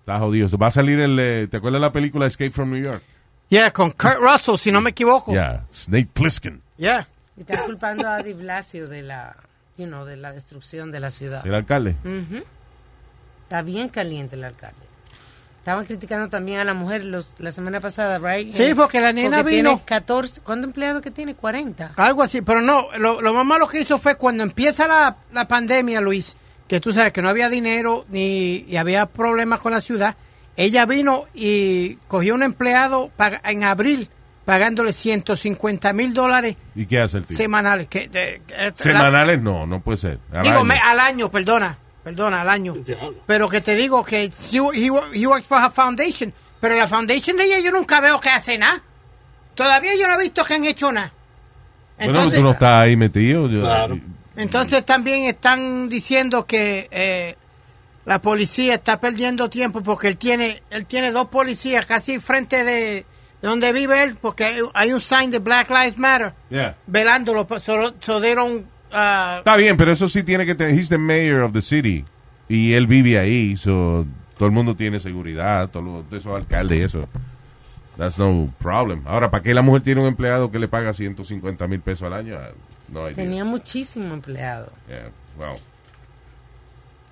Está 0.00 0.18
jodido. 0.18 0.48
Va 0.58 0.66
a 0.66 0.70
salir 0.70 0.98
el... 1.00 1.18
eh, 1.20 1.46
¿Te 1.50 1.56
acuerdas 1.58 1.80
la 1.80 1.92
película 1.92 2.26
Escape 2.26 2.50
from 2.50 2.70
New 2.70 2.82
York? 2.82 3.02
Yeah, 3.48 3.70
con 3.70 3.90
Kurt 3.92 4.18
Russell, 4.20 4.56
si 4.56 4.72
no 4.72 4.80
me 4.80 4.90
equivoco. 4.90 5.30
Yeah. 5.32 5.64
Snake 5.72 6.08
Plissken. 6.12 6.60
Yeah. 6.76 7.06
Y 7.36 7.40
están 7.42 7.64
culpando 7.66 8.08
a 8.08 8.22
Di 8.22 8.32
Blasio 8.32 8.88
de 8.88 9.02
la, 9.02 9.36
you 9.76 9.86
know, 9.86 10.04
de 10.04 10.16
la 10.16 10.32
destrucción 10.32 10.90
de 10.90 11.00
la 11.00 11.10
ciudad. 11.10 11.46
El 11.46 11.54
alcalde. 11.54 11.94
Ujú. 12.04 12.42
Está 13.44 13.62
bien 13.62 13.88
caliente 13.88 14.36
el 14.36 14.44
alcalde. 14.44 14.81
Estaban 15.62 15.84
criticando 15.84 16.28
también 16.28 16.58
a 16.58 16.64
la 16.64 16.74
mujer 16.74 17.04
los, 17.04 17.30
la 17.38 17.52
semana 17.52 17.78
pasada, 17.80 18.18
right? 18.18 18.52
Sí, 18.52 18.74
porque 18.74 19.00
la 19.00 19.12
nena 19.12 19.36
Porque 19.38 19.52
vino- 19.56 19.68
Tiene 19.70 19.84
14. 19.84 20.40
¿Cuántos 20.40 20.66
empleados 20.66 21.02
que 21.02 21.12
tiene? 21.12 21.36
40. 21.36 21.92
Algo 21.94 22.24
así, 22.24 22.42
pero 22.42 22.60
no, 22.60 22.86
lo, 22.98 23.20
lo 23.22 23.32
más 23.32 23.46
malo 23.46 23.68
que 23.68 23.78
hizo 23.80 23.98
fue 24.00 24.16
cuando 24.16 24.42
empieza 24.42 24.88
la, 24.88 25.18
la 25.32 25.46
pandemia, 25.46 26.00
Luis, 26.00 26.34
que 26.66 26.80
tú 26.80 26.92
sabes 26.92 27.12
que 27.12 27.22
no 27.22 27.28
había 27.28 27.48
dinero 27.48 28.04
ni 28.08 28.64
y 28.68 28.76
había 28.76 29.06
problemas 29.06 29.60
con 29.60 29.70
la 29.70 29.80
ciudad. 29.80 30.16
Ella 30.56 30.84
vino 30.84 31.26
y 31.32 31.94
cogió 32.08 32.34
un 32.34 32.42
empleado 32.42 33.12
en 33.44 33.62
abril 33.62 34.10
pagándole 34.44 34.92
150 34.92 35.92
mil 35.92 36.12
dólares 36.12 36.56
¿Y 36.74 36.86
qué 36.86 37.00
hace 37.00 37.18
el 37.18 37.24
tipo? 37.24 37.38
semanales. 37.40 37.86
Que, 37.86 38.08
de- 38.08 38.42
que- 38.44 38.54
la- 38.56 38.72
Semanales 38.76 39.40
no, 39.40 39.64
no 39.68 39.80
puede 39.80 39.98
ser. 39.98 40.18
Al 40.32 40.42
digo, 40.42 40.56
año. 40.56 40.64
me- 40.64 40.78
al 40.80 40.98
año, 40.98 41.30
perdona, 41.30 41.78
perdona, 42.04 42.40
al 42.42 42.48
año. 42.48 42.76
Pero 43.26 43.48
que 43.48 43.60
te 43.60 43.76
digo 43.76 44.02
que 44.04 44.24
he, 44.24 44.32
he, 44.52 44.90
he 45.14 45.26
works 45.26 45.46
for 45.46 45.58
her 45.62 45.70
foundation, 45.70 46.32
pero 46.60 46.74
la 46.76 46.88
foundation 46.88 47.36
de 47.36 47.44
ella 47.44 47.60
yo 47.60 47.70
nunca 47.70 48.00
veo 48.00 48.20
que 48.20 48.30
hace 48.30 48.58
nada. 48.58 48.82
Todavía 49.54 49.92
yo 49.98 50.06
no 50.08 50.14
he 50.14 50.18
visto 50.22 50.44
que 50.44 50.54
han 50.54 50.64
hecho 50.64 50.90
nada. 50.92 51.12
Bueno, 51.98 52.30
tú 52.30 52.42
no 52.42 52.52
estás 52.52 52.82
ahí 52.82 52.96
metido. 52.96 53.48
yo- 53.48 53.60
Claro. 53.60 53.98
Entonces 54.34 54.84
también 54.84 55.24
están 55.24 55.88
diciendo 55.90 56.46
que 56.46 56.88
eh, 56.90 57.36
la 58.06 58.20
policía 58.20 58.74
está 58.74 58.98
perdiendo 58.98 59.50
tiempo 59.50 59.82
porque 59.82 60.08
él 60.08 60.16
tiene 60.16 60.62
él 60.70 60.86
tiene 60.86 61.12
dos 61.12 61.28
policías 61.28 61.84
casi 61.84 62.18
frente 62.18 62.64
de, 62.64 62.72
de 62.94 63.04
donde 63.42 63.72
vive 63.74 64.02
él 64.02 64.16
porque 64.20 64.58
hay, 64.72 64.92
un 64.92 65.00
sign 65.02 65.30
de 65.30 65.38
Black 65.38 65.68
Lives 65.68 65.98
Matter 65.98 66.32
Yeah. 66.48 66.76
velándolo. 66.86 67.46
So, 67.62 67.92
so 68.00 68.20
they 68.22 68.34
don't, 68.34 68.66
uh, 68.92 69.38
Está 69.38 69.56
bien, 69.56 69.76
pero 69.76 69.92
eso 69.92 70.08
sí 70.08 70.22
tiene 70.22 70.46
que 70.46 70.54
tener. 70.54 70.78
He's 70.78 70.88
the 70.88 70.98
mayor 70.98 71.42
of 71.42 71.52
the 71.52 71.62
city. 71.62 72.04
Y 72.48 72.74
él 72.74 72.86
vive 72.86 73.18
ahí, 73.18 73.56
so 73.56 74.06
todo 74.36 74.46
el 74.46 74.52
mundo 74.52 74.74
tiene 74.76 74.98
seguridad, 74.98 75.70
todos 75.70 76.04
esos 76.12 76.34
alcaldes 76.34 76.78
y 76.78 76.82
eso. 76.82 77.08
That's 77.96 78.18
no 78.18 78.52
problem. 78.58 79.02
Ahora, 79.06 79.30
¿para 79.30 79.42
qué 79.42 79.54
la 79.54 79.62
mujer 79.62 79.82
tiene 79.82 80.00
un 80.00 80.08
empleado 80.08 80.50
que 80.50 80.58
le 80.58 80.68
paga 80.68 80.92
150 80.92 81.66
mil 81.68 81.80
pesos 81.80 82.06
al 82.06 82.14
año? 82.14 82.38
No 82.88 83.06
hay 83.06 83.14
Tenía 83.14 83.44
muchísimo 83.44 84.12
empleado. 84.14 84.70
Yeah, 84.88 85.10
well, 85.38 85.58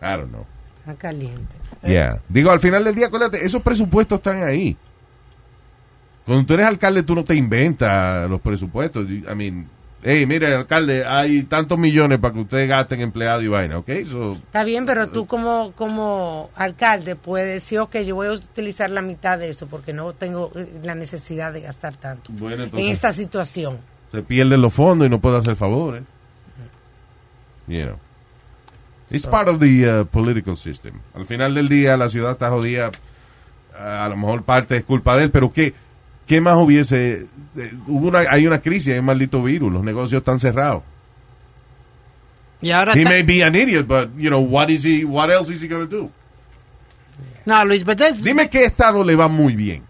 I 0.01 0.17
don't 0.17 0.31
know. 0.31 0.47
Está 0.79 0.95
caliente. 0.95 1.57
Yeah. 1.83 2.21
Digo, 2.29 2.51
al 2.51 2.61
final 2.61 2.85
del 2.85 2.95
día, 2.95 3.07
acuérdate, 3.07 3.45
esos 3.45 3.63
presupuestos 3.63 4.19
están 4.19 4.43
ahí. 4.43 4.77
Cuando 6.25 6.47
tú 6.47 6.55
eres 6.55 6.67
alcalde, 6.67 7.03
tú 7.03 7.15
no 7.15 7.25
te 7.25 7.35
inventas 7.35 8.29
los 8.29 8.41
presupuestos. 8.41 9.07
I 9.09 9.35
mean, 9.35 9.67
hey, 10.03 10.27
mire, 10.27 10.55
alcalde, 10.55 11.05
hay 11.05 11.43
tantos 11.43 11.79
millones 11.79 12.19
para 12.19 12.35
que 12.35 12.41
ustedes 12.41 12.69
gasten 12.69 13.01
empleado 13.01 13.43
y 13.43 13.49
vaina, 13.49 13.79
¿ok? 13.79 13.91
So, 14.07 14.33
Está 14.33 14.65
bien, 14.65 14.87
pero 14.87 15.09
tú 15.09 15.27
como, 15.27 15.73
como 15.77 16.51
alcalde 16.55 17.17
puedes 17.17 17.53
decir, 17.53 17.81
ok, 17.81 17.99
yo 17.99 18.15
voy 18.15 18.29
a 18.29 18.33
utilizar 18.33 18.91
la 18.91 19.03
mitad 19.03 19.39
de 19.39 19.51
eso 19.51 19.67
porque 19.67 19.93
no 19.93 20.13
tengo 20.13 20.53
eh, 20.55 20.81
la 20.83 20.95
necesidad 20.95 21.53
de 21.53 21.61
gastar 21.63 21.97
tanto 21.97 22.33
bueno, 22.33 22.65
entonces 22.65 22.87
en 22.87 22.93
esta 22.93 23.13
situación. 23.13 23.79
se 24.13 24.23
pierden 24.23 24.61
los 24.61 24.73
fondos 24.73 25.07
y 25.07 25.11
no 25.11 25.21
puede 25.21 25.39
hacer 25.39 25.57
favores. 25.57 26.03
You 27.67 27.85
know. 27.85 27.99
It's 29.11 29.27
part 29.27 29.49
of 29.49 29.59
the 29.59 29.89
uh, 29.89 30.05
political 30.07 30.57
system. 30.57 31.01
Al 31.15 31.27
final 31.27 31.55
del 31.55 31.69
día, 31.69 31.97
la 31.97 32.09
ciudad 32.09 32.33
está 32.33 32.51
jodida. 32.51 32.93
A 33.77 34.09
lo 34.09 34.17
mejor 34.17 34.45
parte 34.45 34.77
es 34.77 34.85
culpa 34.85 35.17
de 35.17 35.25
él, 35.25 35.31
pero 35.31 35.53
¿qué, 35.53 35.75
qué 36.31 36.41
más 36.41 36.55
hubiese? 36.55 37.27
eh, 37.57 37.73
hubo 37.89 38.07
una, 38.07 38.21
hay 38.21 38.47
una 38.47 38.61
crisis, 38.61 38.93
hay 38.93 39.01
un 39.01 39.07
maldito 39.07 39.43
virus, 39.43 39.73
los 39.73 39.83
negocios 39.83 40.21
están 40.21 40.39
cerrados. 40.39 40.85
y 42.63 42.71
ahora 42.71 42.93
He 42.95 43.03
may 43.05 43.25
be 43.25 43.43
an 43.43 43.57
idiot, 43.57 43.85
but, 43.89 44.11
you 44.17 44.29
know, 44.29 44.41
what 44.41 44.69
is 44.69 44.85
he, 44.85 45.05
what 45.05 45.29
else 45.29 45.53
is 45.53 45.61
he 45.61 45.67
going 45.67 45.89
to 45.89 45.91
do? 45.91 46.09
no 47.45 47.65
Luis, 47.65 47.85
but 47.85 47.99
Dime 48.23 48.49
qué 48.49 48.65
estado 48.65 49.03
le 49.03 49.17
va 49.17 49.27
muy 49.27 49.57
bien. 49.57 49.83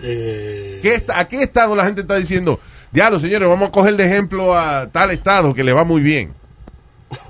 Eh, 0.00 0.80
¿Qué 0.82 1.04
¿A 1.14 1.28
qué 1.28 1.44
estado 1.44 1.76
la 1.76 1.84
gente 1.84 2.00
está 2.00 2.16
diciendo? 2.16 2.58
Diablo, 2.90 3.20
señores, 3.20 3.48
vamos 3.48 3.68
a 3.68 3.72
coger 3.72 3.96
de 3.96 4.06
ejemplo 4.06 4.58
a 4.58 4.88
tal 4.88 5.12
estado 5.12 5.54
que 5.54 5.62
le 5.62 5.72
va 5.72 5.84
muy 5.84 6.00
bien. 6.00 6.34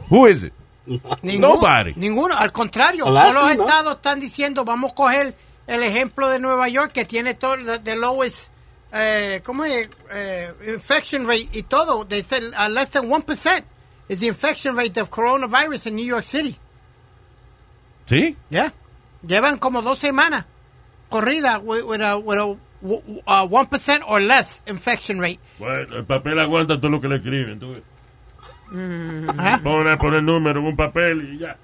Who 0.08 0.26
is 0.28 0.44
it? 0.44 0.52
Ninguno, 1.22 1.56
Nobody. 1.56 1.92
Ninguno, 1.96 2.34
al 2.38 2.52
contrario, 2.52 3.06
Alaska, 3.06 3.32
todos 3.32 3.48
los 3.48 3.56
¿no? 3.58 3.64
estados 3.64 3.96
están 3.96 4.18
diciendo, 4.18 4.64
vamos 4.64 4.92
a 4.92 4.94
coger 4.94 5.34
el 5.66 5.82
ejemplo 5.82 6.28
de 6.28 6.38
Nueva 6.38 6.68
York 6.68 6.92
que 6.92 7.04
tiene 7.04 7.34
todo 7.34 7.56
the, 7.80 7.96
lowest, 7.96 8.48
eh, 8.92 9.40
¿cómo 9.44 9.64
es? 9.64 9.88
Eh, 10.12 10.52
infection 10.68 11.26
rate 11.26 11.48
y 11.52 11.62
todo. 11.62 12.04
They 12.06 12.22
said 12.22 12.42
uh, 12.54 12.68
less 12.68 12.90
than 12.90 13.08
1% 13.08 13.64
is 14.08 14.18
the 14.20 14.28
infection 14.28 14.76
rate 14.76 14.96
of 15.00 15.10
coronavirus 15.10 15.86
in 15.86 15.96
New 15.96 16.06
York 16.06 16.24
City. 16.24 16.58
¿Sí? 18.06 18.36
Yeah. 18.50 18.72
Llevan 19.26 19.58
como 19.58 19.82
dos 19.82 19.98
semanas 19.98 20.44
corrida 21.10 21.58
with, 21.58 21.84
with 21.84 22.00
a, 22.00 22.18
with 22.18 22.38
a 22.38 22.56
uh, 23.26 23.46
1% 23.46 24.02
or 24.06 24.20
less 24.20 24.60
infection 24.66 25.18
rate. 25.18 25.40
Bueno, 25.58 25.96
el 25.96 26.04
papel 26.04 26.38
aguanta 26.38 26.80
todo 26.80 26.90
lo 26.90 27.00
que 27.00 27.08
le 27.08 27.16
escriben. 27.16 27.58
Tú. 27.58 27.70
ves. 27.70 27.82
Pon 29.62 29.98
poner 29.98 30.22
número 30.22 30.60
en 30.60 30.66
un 30.66 30.76
papel 30.76 31.34
y 31.34 31.38
ya. 31.38 31.56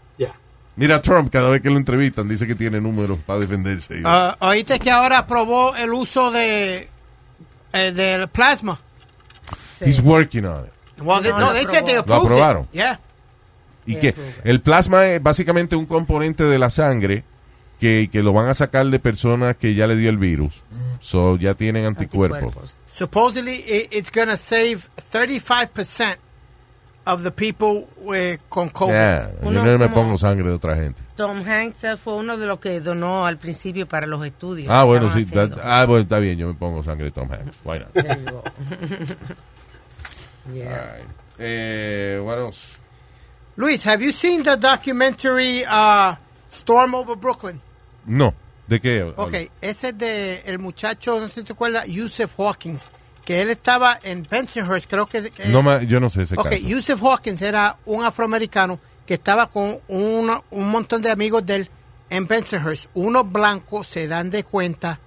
Mira, 0.76 1.02
Trump, 1.02 1.30
cada 1.30 1.50
vez 1.50 1.60
que 1.60 1.68
lo 1.68 1.76
entrevistan, 1.76 2.28
dice 2.28 2.46
que 2.46 2.54
tiene 2.54 2.80
números 2.80 3.18
para 3.26 3.40
defenderse. 3.40 4.00
Ah, 4.04 4.36
oíste 4.40 4.78
que 4.80 4.90
ahora 4.90 5.18
aprobó 5.18 5.76
el 5.76 5.92
uso 5.92 6.30
de 6.30 6.88
eh, 7.72 7.92
del 7.92 8.28
plasma. 8.28 8.80
He's 9.80 10.00
working 10.00 10.46
on 10.46 10.64
it. 10.66 10.72
Well, 11.02 11.20
they- 11.22 11.30
No, 11.32 11.40
no, 11.40 11.52
they 11.52 11.64
said 11.66 11.84
they 11.84 11.94
Lo 11.94 12.00
approved 12.00 12.26
it. 12.26 12.32
aprobaron. 12.32 12.68
Yeah. 12.72 13.00
Y 13.84 13.96
que 13.96 14.14
el 14.44 14.60
plasma 14.60 15.06
es 15.06 15.22
básicamente 15.22 15.74
un 15.76 15.86
componente 15.86 16.44
de 16.44 16.58
la 16.58 16.70
sangre 16.70 17.24
que, 17.80 18.08
que 18.12 18.22
lo 18.22 18.32
van 18.32 18.46
a 18.48 18.54
sacar 18.54 18.86
de 18.86 18.98
personas 19.00 19.56
que 19.56 19.74
ya 19.74 19.86
le 19.88 19.96
dio 19.96 20.08
el 20.08 20.18
virus. 20.18 20.62
So 21.00 21.36
ya 21.36 21.54
tienen 21.54 21.84
anticuerpos. 21.84 22.38
Anticuerpos. 22.44 22.78
Supposedly 22.92 23.56
it, 23.66 23.88
it's 23.92 24.10
going 24.12 24.28
to 24.28 24.36
save 24.36 24.88
35% 25.12 26.16
of 27.06 27.22
the 27.22 27.30
people 27.30 27.86
eh, 28.14 28.38
con 28.48 28.68
COVID. 28.70 28.92
Yeah, 28.92 29.28
yo 29.42 29.50
no 29.50 29.78
me 29.78 29.88
pongo 29.88 30.16
sangre 30.18 30.48
de 30.48 30.54
otra 30.54 30.76
gente. 30.76 31.00
Tom 31.16 31.42
Hanks 31.46 31.98
fue 32.00 32.14
uno 32.14 32.36
de 32.36 32.46
los 32.46 32.58
que 32.60 32.80
donó 32.80 33.26
al 33.26 33.38
principio 33.38 33.86
para 33.88 34.06
los 34.06 34.24
estudios. 34.24 34.68
Ah, 34.70 34.84
bueno, 34.84 35.12
sí. 35.12 35.24
that- 35.26 35.58
ah, 35.62 35.84
bueno, 35.86 36.02
está 36.02 36.18
bien, 36.18 36.38
yo 36.38 36.46
me 36.48 36.54
pongo 36.54 36.82
sangre 36.82 37.06
de 37.06 37.10
Tom 37.10 37.28
Hanks. 37.30 37.56
Why 37.64 37.78
not? 37.80 37.88
Yeah. 40.52 40.98
Eh, 41.38 42.20
what 42.22 42.38
else? 42.38 42.78
Luis, 43.56 43.84
have 43.84 44.02
you 44.02 44.10
seen 44.12 44.42
the 44.42 44.56
documentary 44.56 45.64
uh, 45.64 46.16
Storm 46.50 46.94
Over 46.94 47.16
Brooklyn? 47.16 47.60
No. 48.06 48.34
¿De 48.66 48.80
qué? 48.80 49.02
Ok, 49.16 49.34
ese 49.60 49.88
es 49.90 49.98
de 49.98 50.40
el 50.46 50.58
muchacho, 50.58 51.20
no 51.20 51.28
sé 51.28 51.34
si 51.40 51.42
te 51.44 51.52
acuerdas, 51.52 51.86
Yusuf 51.86 52.34
Hawkins, 52.38 52.82
que 53.24 53.40
él 53.42 53.50
estaba 53.50 53.98
en 54.02 54.26
Bensonhurst, 54.28 54.88
creo 54.90 55.06
que... 55.06 55.30
que- 55.30 55.46
No 55.48 55.62
me- 55.62 55.86
yo 55.86 56.00
no 56.00 56.10
sé 56.10 56.22
ese 56.22 56.34
Ok, 56.36 56.44
caso. 56.50 56.56
Yusuf 56.62 57.00
Hawkins 57.02 57.40
era 57.42 57.76
un 57.86 58.04
afroamericano 58.04 58.78
que 59.06 59.14
estaba 59.14 59.48
con 59.48 59.78
una- 59.88 60.42
un 60.50 60.68
montón 60.70 61.02
de 61.02 61.10
amigos 61.10 61.44
de 61.46 61.56
él 61.56 61.70
en 62.10 62.26
Bensonhurst. 62.26 62.86
Unos 62.94 63.30
blancos 63.30 63.86
se 63.86 64.06
dan 64.08 64.30
de 64.30 64.44
cuenta 64.44 64.98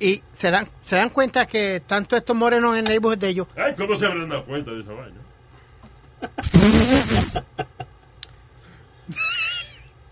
y 0.00 0.22
se 0.36 0.50
dan 0.50 0.68
se 0.84 0.96
dan 0.96 1.08
cuenta 1.10 1.46
que 1.46 1.80
tanto 1.86 2.16
estos 2.16 2.36
morenos 2.36 2.72
en 2.74 2.80
el 2.80 2.84
neighborhood 2.84 3.18
de 3.18 3.28
ellos, 3.28 3.46
Ay, 3.56 3.74
¿cómo 3.76 3.96
se 3.96 4.06
habrán 4.06 4.28
dado 4.28 4.44
cuenta 4.44 4.70
de 4.72 4.80
esa 4.82 4.92
vaina? 4.92 5.16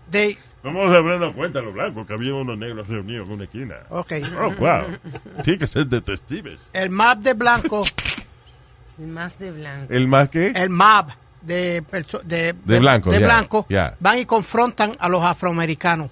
they, 0.09 0.37
¿Cómo 0.63 0.89
se 0.89 0.97
habrán 0.97 1.19
dado 1.21 1.33
cuenta 1.33 1.61
los 1.61 1.73
blancos 1.73 2.05
que 2.07 2.13
había 2.13 2.33
unos 2.33 2.57
negros 2.57 2.87
reunidos 2.87 3.27
en 3.27 3.33
una 3.33 3.43
esquina? 3.45 3.75
ok, 3.89 4.13
Oh, 4.41 4.51
wow. 4.59 4.83
Tiene 5.43 5.59
que 5.59 5.67
ser 5.67 5.85
detectives. 5.87 6.69
el 6.73 6.89
mob 6.89 7.17
de 7.19 7.33
blancos, 7.33 7.93
El 8.99 9.07
más 9.07 9.37
de 9.37 9.51
blanco. 9.51 9.93
¿El 9.93 10.07
más 10.07 10.29
qué? 10.29 10.51
el 10.55 10.69
mob 10.71 11.05
de 11.41 11.83
de, 12.25 12.53
De 12.65 12.79
blancos, 12.79 13.13
de 13.13 13.19
ya, 13.19 13.25
blancos, 13.27 13.65
ya. 13.69 13.95
van 13.99 14.17
y 14.17 14.25
confrontan 14.25 14.93
a 14.99 15.07
los 15.07 15.23
afroamericanos. 15.23 16.09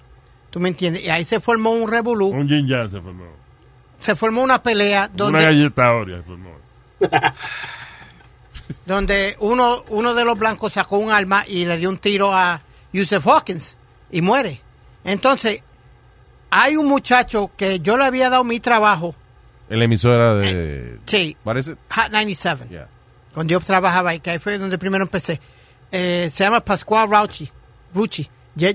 ¿Tú 0.50 0.60
me 0.60 0.68
entiendes? 0.68 1.02
Y 1.02 1.10
ahí 1.10 1.24
se 1.24 1.40
formó 1.40 1.72
un 1.72 1.90
revolú, 1.90 2.28
Un 2.28 2.48
yin 2.48 2.66
yang 2.68 2.90
se 2.90 3.00
formó. 3.00 3.24
se 3.98 4.14
formó 4.16 4.42
una 4.42 4.62
pelea 4.62 5.10
Una 5.12 5.16
donde 5.24 5.44
galleta 5.44 5.92
Oreo 5.92 6.18
se 6.18 6.22
formó. 6.22 6.50
donde 8.86 9.36
uno, 9.40 9.84
uno 9.90 10.14
de 10.14 10.24
los 10.24 10.38
blancos 10.38 10.72
sacó 10.72 10.98
un 10.98 11.10
arma 11.10 11.44
y 11.46 11.64
le 11.64 11.76
dio 11.76 11.88
un 11.90 11.98
tiro 11.98 12.32
a 12.32 12.60
Yusuf 12.92 13.26
Hawkins 13.26 13.75
y 14.10 14.22
muere. 14.22 14.60
Entonces, 15.04 15.62
hay 16.50 16.76
un 16.76 16.86
muchacho 16.86 17.50
que 17.56 17.80
yo 17.80 17.96
le 17.96 18.04
había 18.04 18.30
dado 18.30 18.44
mi 18.44 18.60
trabajo, 18.60 19.14
En 19.68 19.78
la 19.80 19.84
emisora 19.86 20.34
de... 20.36 20.98
sí, 21.06 21.36
¿Parece? 21.44 21.72
Hot 21.90 22.10
97, 22.10 22.66
Yeah. 22.70 22.88
cuando 23.34 23.52
yo 23.52 23.60
trabajaba 23.60 24.10
ahí, 24.10 24.20
que 24.20 24.30
ahí 24.30 24.38
fue 24.38 24.58
donde 24.58 24.78
primero 24.78 25.02
empecé. 25.04 25.40
Eh, 25.92 26.30
se 26.34 26.44
llama 26.44 26.60
Pascual 26.60 27.10
Rauchi. 27.10 27.50
Rucci. 27.94 28.28
Ya, 28.54 28.70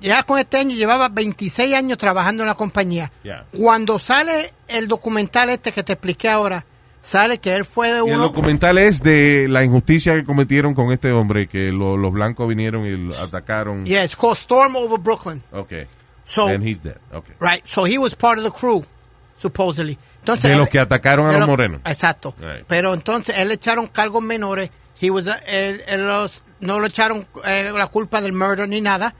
ya 0.00 0.22
con 0.24 0.38
este 0.38 0.56
año 0.58 0.74
llevaba 0.76 1.08
26 1.08 1.74
años 1.74 1.98
trabajando 1.98 2.42
en 2.42 2.48
la 2.48 2.54
compañía. 2.54 3.12
Yeah. 3.22 3.46
Cuando 3.56 3.98
sale 3.98 4.52
el 4.68 4.88
documental 4.88 5.50
este 5.50 5.70
que 5.72 5.82
te 5.82 5.92
expliqué 5.94 6.28
ahora, 6.28 6.64
sale 7.02 7.38
que 7.38 7.54
él 7.54 7.64
fue 7.64 7.88
de 7.92 7.98
Y 7.98 8.08
el 8.08 8.14
uno... 8.16 8.22
documental 8.24 8.78
es 8.78 9.02
de 9.02 9.46
la 9.48 9.64
injusticia 9.64 10.14
que 10.14 10.24
cometieron 10.24 10.74
con 10.74 10.92
este 10.92 11.12
hombre, 11.12 11.48
que 11.48 11.72
lo- 11.72 11.96
los 11.96 12.12
blancos 12.12 12.48
vinieron 12.48 12.86
y 12.86 12.96
lo 12.96 13.18
atacaron. 13.18 13.84
Yeah, 13.84 14.04
it's 14.04 14.16
called 14.16 14.36
Storm 14.38 14.76
Over 14.76 14.98
Brooklyn. 14.98 15.42
Okay. 15.52 15.86
So, 16.24 16.46
And 16.48 16.62
he's 16.66 16.82
dead. 16.82 16.96
Okay. 17.12 17.34
Right, 17.40 17.62
so 17.66 17.84
he 17.84 17.98
was 17.98 18.14
part 18.14 18.38
of 18.38 18.44
the 18.44 18.50
crew, 18.52 18.84
supposedly. 19.36 19.98
Entonces, 20.20 20.50
De 20.50 20.56
los 20.56 20.68
que 20.68 20.78
atacaron 20.78 21.26
a 21.26 21.30
los 21.32 21.40
los- 21.40 21.48
morenos. 21.48 21.80
Exacto. 21.84 22.34
Right. 22.38 22.64
Pero 22.68 22.94
entonces 22.94 23.34
él 23.36 23.48
le 23.48 23.54
echaron 23.54 23.88
cargos 23.88 24.22
menores. 24.22 24.70
He 25.00 25.10
was, 25.10 25.26
a- 25.26 25.38
él- 25.46 25.82
él 25.88 26.06
los- 26.06 26.44
no 26.60 26.80
le 26.80 26.86
echaron 26.86 27.26
eh, 27.44 27.72
la 27.74 27.88
culpa 27.88 28.20
del 28.20 28.32
murder 28.32 28.68
ni 28.68 28.80
nada. 28.80 29.14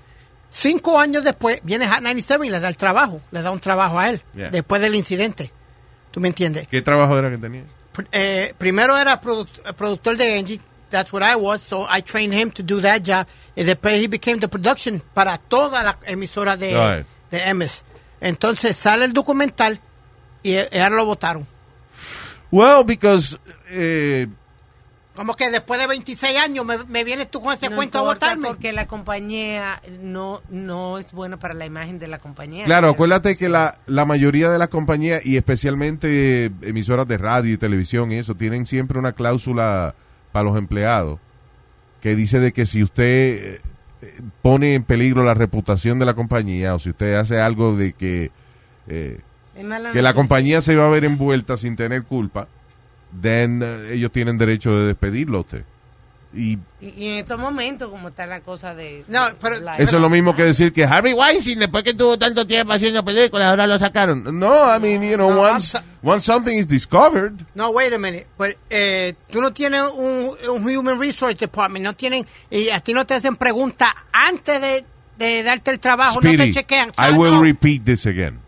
Cinco 0.50 1.00
años 1.00 1.24
después 1.24 1.60
viene 1.64 1.88
Hot 1.88 2.02
97 2.02 2.46
y 2.46 2.50
le 2.50 2.60
da 2.60 2.68
el 2.68 2.76
trabajo. 2.76 3.20
Le 3.32 3.42
da 3.42 3.50
un 3.50 3.58
trabajo 3.58 3.98
a 3.98 4.10
él. 4.10 4.22
Yeah. 4.34 4.50
Después 4.50 4.80
del 4.80 4.94
incidente. 4.94 5.50
¿Tú 6.12 6.20
me 6.20 6.28
entiendes? 6.28 6.68
¿Qué 6.68 6.80
trabajo 6.82 7.18
era 7.18 7.28
que 7.30 7.38
tenía? 7.38 7.64
Eh, 8.12 8.54
primero 8.56 8.96
era 8.96 9.20
produ- 9.20 9.48
productor 9.74 10.16
de 10.16 10.38
Angie. 10.38 10.60
That's 10.90 11.12
what 11.12 11.22
I 11.22 11.34
was. 11.34 11.60
So 11.62 11.86
I 11.90 12.02
trained 12.02 12.32
him 12.34 12.50
to 12.52 12.62
do 12.62 12.80
that 12.80 13.00
job. 13.04 13.26
Y 13.56 13.64
después 13.64 14.00
he 14.00 14.06
became 14.08 14.38
the 14.38 14.46
production 14.48 15.02
para 15.14 15.38
toda 15.38 15.82
la 15.82 15.98
emisora 16.06 16.56
de, 16.56 16.72
Right. 16.74 17.06
de 17.30 17.54
MS. 17.54 17.82
Entonces 18.20 18.76
sale 18.76 19.04
el 19.06 19.12
documental 19.12 19.80
y, 20.42 20.52
y 20.52 20.78
ahora 20.78 20.96
lo 20.96 21.06
votaron. 21.06 21.46
Well, 22.50 22.84
because... 22.84 23.38
eh, 23.70 24.28
Como 25.14 25.34
que 25.36 25.50
después 25.50 25.78
de 25.78 25.86
26 25.86 26.38
años 26.38 26.64
me, 26.64 26.78
me 26.84 27.04
vienes 27.04 27.30
tú 27.30 27.42
con 27.42 27.52
ese 27.52 27.68
No 27.68 27.76
cuento 27.76 27.98
a 27.98 28.02
votarme. 28.02 28.48
Porque 28.48 28.72
la 28.72 28.86
compañía 28.86 29.82
no, 30.00 30.40
no 30.48 30.96
es 30.98 31.12
buena 31.12 31.38
para 31.38 31.52
la 31.52 31.66
imagen 31.66 31.98
de 31.98 32.08
la 32.08 32.18
compañía. 32.18 32.64
Claro, 32.64 32.86
Pero- 32.88 32.92
acuérdate 32.94 33.36
que 33.36 33.48
la, 33.50 33.78
la 33.86 34.06
mayoría 34.06 34.50
de 34.50 34.58
las 34.58 34.68
compañías, 34.68 35.20
y 35.24 35.36
especialmente 35.36 36.46
emisoras 36.62 37.06
de 37.08 37.18
radio 37.18 37.52
y 37.52 37.58
televisión 37.58 38.10
y 38.10 38.16
eso, 38.18 38.34
tienen 38.36 38.64
siempre 38.64 38.98
una 38.98 39.12
cláusula 39.12 39.94
para 40.32 40.44
los 40.44 40.56
empleados 40.56 41.18
que 42.00 42.16
dice 42.16 42.40
de 42.40 42.52
que 42.52 42.64
si 42.66 42.82
usted 42.82 43.60
eh, 44.00 44.20
pone 44.40 44.74
en 44.74 44.82
peligro 44.82 45.24
la 45.24 45.34
reputación 45.34 45.98
de 45.98 46.06
la 46.06 46.14
compañía 46.14 46.74
o 46.74 46.78
si 46.78 46.90
usted 46.90 47.14
hace 47.14 47.38
algo 47.40 47.76
de 47.76 47.92
que, 47.92 48.30
eh, 48.88 49.20
que 49.92 50.02
la 50.02 50.14
compañía 50.14 50.60
se 50.62 50.74
va 50.74 50.86
a 50.86 50.88
ver 50.88 51.04
envuelta 51.04 51.56
sin 51.58 51.76
tener 51.76 52.02
culpa, 52.04 52.48
then 53.20 53.62
eh, 53.62 53.94
ellos 53.94 54.10
tienen 54.12 54.38
derecho 54.38 54.76
de 54.76 54.86
despedirlo 54.86 55.38
a 55.38 55.40
usted. 55.42 55.64
Y 56.34 56.52
Y, 56.80 56.88
y 56.96 57.06
en 57.08 57.18
estos 57.18 57.38
momentos, 57.38 57.90
como 57.90 58.08
está 58.08 58.24
la 58.26 58.40
cosa 58.40 58.74
de... 58.74 59.04
No, 59.06 59.20
pero- 59.38 59.60
la- 59.60 59.74
eso 59.76 59.96
es 59.96 60.02
lo 60.02 60.08
mismo 60.08 60.34
que 60.34 60.44
decir 60.44 60.72
que 60.72 60.84
Harvey 60.86 61.12
Weinstein, 61.12 61.58
después 61.58 61.84
que 61.84 61.92
tuvo 61.92 62.16
tanto 62.18 62.46
tiempo 62.46 62.72
haciendo 62.72 63.04
películas, 63.04 63.48
ahora 63.48 63.66
lo 63.66 63.78
sacaron. 63.78 64.24
No, 64.38 64.74
I 64.74 64.80
mean, 64.80 65.02
you 65.02 65.16
know, 65.16 65.30
No, 65.30 65.42
once, 65.42 65.78
once 66.02 66.24
something 66.24 66.54
is 66.56 66.66
discovered, 66.66 67.34
No, 67.54 67.68
wait 67.70 67.92
a 67.92 67.98
minute. 67.98 68.26
But, 68.38 68.52
eh, 68.70 69.12
tú 69.30 69.42
no 69.42 69.52
tienes 69.52 69.82
un, 69.94 70.30
un 70.50 70.76
Human 70.76 70.98
Resource 70.98 71.36
Department. 71.36 71.84
No 71.84 71.92
tienen, 71.94 72.24
y 72.50 72.70
a 72.70 72.80
ti 72.80 72.94
no 72.94 73.04
te 73.04 73.12
hacen 73.12 73.36
preguntas 73.36 73.90
antes 74.10 74.58
de, 74.58 74.84
de 75.18 75.42
darte 75.42 75.70
el 75.70 75.80
trabajo. 75.80 76.14
no 76.14 76.20
Speedy, 76.30 76.50
te 76.50 76.60
chequean. 76.60 76.88
I 76.88 76.92
Ah, 76.96 77.10
will 77.12 77.32
no. 77.34 77.42
repeat 77.42 77.84
this 77.84 78.06
again. 78.06 78.40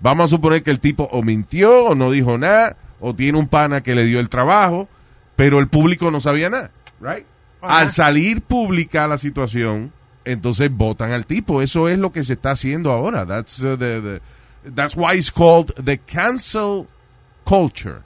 Vamos 0.00 0.24
a 0.24 0.28
suponer 0.36 0.64
que 0.64 0.72
el 0.72 0.80
tipo 0.80 1.04
o 1.12 1.22
mintió 1.22 1.84
o 1.84 1.94
no 1.94 2.10
dijo 2.10 2.36
nada 2.36 2.76
o 3.00 3.14
tiene 3.14 3.38
un 3.38 3.48
pana 3.48 3.82
que 3.82 3.94
le 3.94 4.04
dio 4.04 4.20
el 4.20 4.28
trabajo, 4.28 4.88
pero 5.36 5.58
el 5.58 5.68
público 5.68 6.10
no 6.10 6.20
sabía 6.20 6.50
nada, 6.50 6.70
right? 7.00 7.26
Ajá. 7.60 7.78
Al 7.80 7.90
salir 7.90 8.42
pública 8.42 9.06
la 9.08 9.18
situación, 9.18 9.92
entonces 10.24 10.70
votan 10.70 11.12
al 11.12 11.26
tipo. 11.26 11.62
Eso 11.62 11.88
es 11.88 11.98
lo 11.98 12.12
que 12.12 12.24
se 12.24 12.34
está 12.34 12.52
haciendo 12.52 12.90
ahora. 12.92 13.26
That's 13.26 13.60
uh, 13.62 13.76
the, 13.76 14.00
the- 14.00 14.20
that's 14.74 14.96
why 14.96 15.14
it's 15.16 15.30
called 15.30 15.72
the 15.84 15.98
cancel 15.98 16.86
culture. 17.44 18.02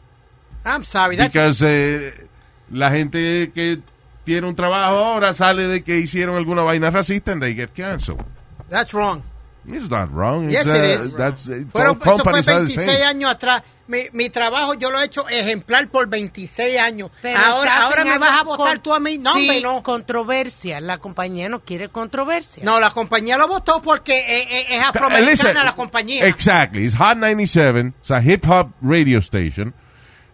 I'm 0.64 0.84
sorry. 0.84 1.16
That's, 1.16 1.30
Because 1.32 1.62
eh, 1.66 2.26
la 2.70 2.90
gente 2.90 3.50
que 3.54 3.80
tiene 4.24 4.46
un 4.46 4.54
trabajo 4.54 4.96
ahora 4.96 5.32
sale 5.32 5.66
de 5.66 5.82
que 5.82 5.98
hicieron 5.98 6.36
alguna 6.36 6.62
vaina 6.62 6.90
racista 6.90 7.32
and 7.32 7.40
they 7.42 7.54
get 7.54 7.70
canceled. 7.74 8.20
that's 8.68 8.92
wrong. 8.92 9.22
It's 9.66 9.90
not 9.90 10.10
wrong. 10.12 10.48
Yes, 10.50 10.66
It's, 10.66 10.74
uh, 10.76 10.82
it 10.82 11.00
is. 11.06 11.16
That's, 11.16 11.48
uh, 11.48 11.64
Fueron, 11.72 11.96
eso 11.96 12.04
fue 12.04 12.16
companies 12.16 12.48
are 12.48 12.64
the 12.64 12.74
26 12.74 12.86
same. 12.86 13.04
años 13.04 13.30
atrás. 13.30 13.62
Mi, 13.86 14.04
mi 14.12 14.30
trabajo 14.30 14.74
yo 14.74 14.90
lo 14.92 15.00
he 15.00 15.04
hecho 15.04 15.28
ejemplar 15.28 15.88
por 15.88 16.06
26 16.08 16.78
años. 16.78 17.10
Pero 17.20 17.36
ahora 17.38 17.82
ahora 17.86 18.04
me 18.04 18.18
vas 18.18 18.38
a 18.38 18.44
votar 18.44 18.78
tú 18.78 18.94
a 18.94 19.00
mí. 19.00 19.18
No, 19.18 19.32
sí, 19.34 19.40
hombre, 19.48 19.60
no. 19.62 19.82
controversia. 19.82 20.80
La 20.80 20.98
compañía 20.98 21.48
no 21.48 21.60
quiere 21.60 21.88
controversia. 21.88 22.62
No, 22.64 22.78
la 22.78 22.90
compañía 22.90 23.36
lo 23.36 23.48
votó 23.48 23.82
porque 23.82 24.16
eh, 24.20 24.46
eh, 24.48 24.66
es 24.76 24.82
Uh, 24.84 24.88
afroamericana 24.90 25.30
listen, 25.30 25.54
la 25.54 25.74
compañía. 25.74 26.24
Exactly. 26.26 26.84
It's 26.84 26.94
Hot 26.94 27.16
97. 27.16 27.92
It's 28.00 28.10
a 28.12 28.20
hip 28.22 28.46
hop 28.46 28.70
radio 28.80 29.18
station. 29.18 29.74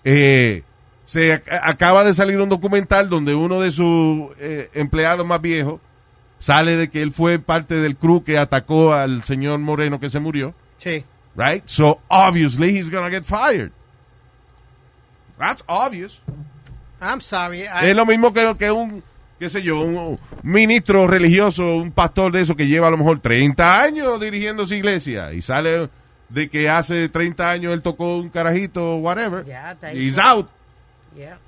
Eh, 0.04 0.62
se 1.06 1.34
ac- 1.42 1.60
acaba 1.62 2.04
de 2.04 2.12
salir 2.14 2.38
un 2.40 2.48
documental 2.50 3.08
donde 3.08 3.34
uno 3.34 3.60
de 3.60 3.70
sus 3.70 4.32
eh, 4.38 4.70
empleados 4.74 5.26
más 5.26 5.40
viejos 5.40 5.80
sale 6.38 6.76
de 6.76 6.88
que 6.90 7.02
él 7.02 7.12
fue 7.12 7.38
parte 7.38 7.74
del 7.76 7.96
crew 7.96 8.22
que 8.24 8.38
atacó 8.38 8.92
al 8.92 9.24
señor 9.24 9.58
Moreno 9.58 9.98
que 10.00 10.10
se 10.10 10.18
murió. 10.20 10.54
Sí. 10.78 11.04
Right? 11.34 11.62
So 11.66 12.00
obviously 12.08 12.76
he's 12.78 12.90
gonna 12.90 13.10
get 13.10 13.24
fired. 13.24 13.70
That's 15.38 15.62
obvious. 15.66 16.18
I'm 17.00 17.20
sorry. 17.20 17.62
I- 17.64 17.90
Es 17.90 17.96
lo 17.96 18.06
mismo 18.06 18.32
que, 18.32 18.54
que 18.58 18.70
un, 18.70 19.02
qué 19.38 19.48
sé 19.50 19.62
yo, 19.62 19.80
un 19.80 20.18
ministro 20.42 21.06
religioso, 21.06 21.76
un 21.76 21.92
pastor 21.92 22.32
de 22.32 22.40
eso 22.40 22.56
que 22.56 22.66
lleva 22.66 22.88
a 22.88 22.90
lo 22.90 22.96
mejor 22.96 23.20
30 23.20 23.82
años 23.82 24.18
dirigiendo 24.20 24.64
su 24.66 24.74
iglesia 24.74 25.32
y 25.34 25.42
sale 25.42 25.90
de 26.30 26.48
que 26.48 26.68
hace 26.70 27.08
30 27.10 27.50
años 27.50 27.72
él 27.74 27.82
tocó 27.82 28.16
un 28.16 28.30
carajito, 28.30 28.96
whatever. 28.96 29.44
Ahí. 29.82 30.06
He's 30.06 30.18
out. 30.18 30.48
Yeah. 31.14 31.38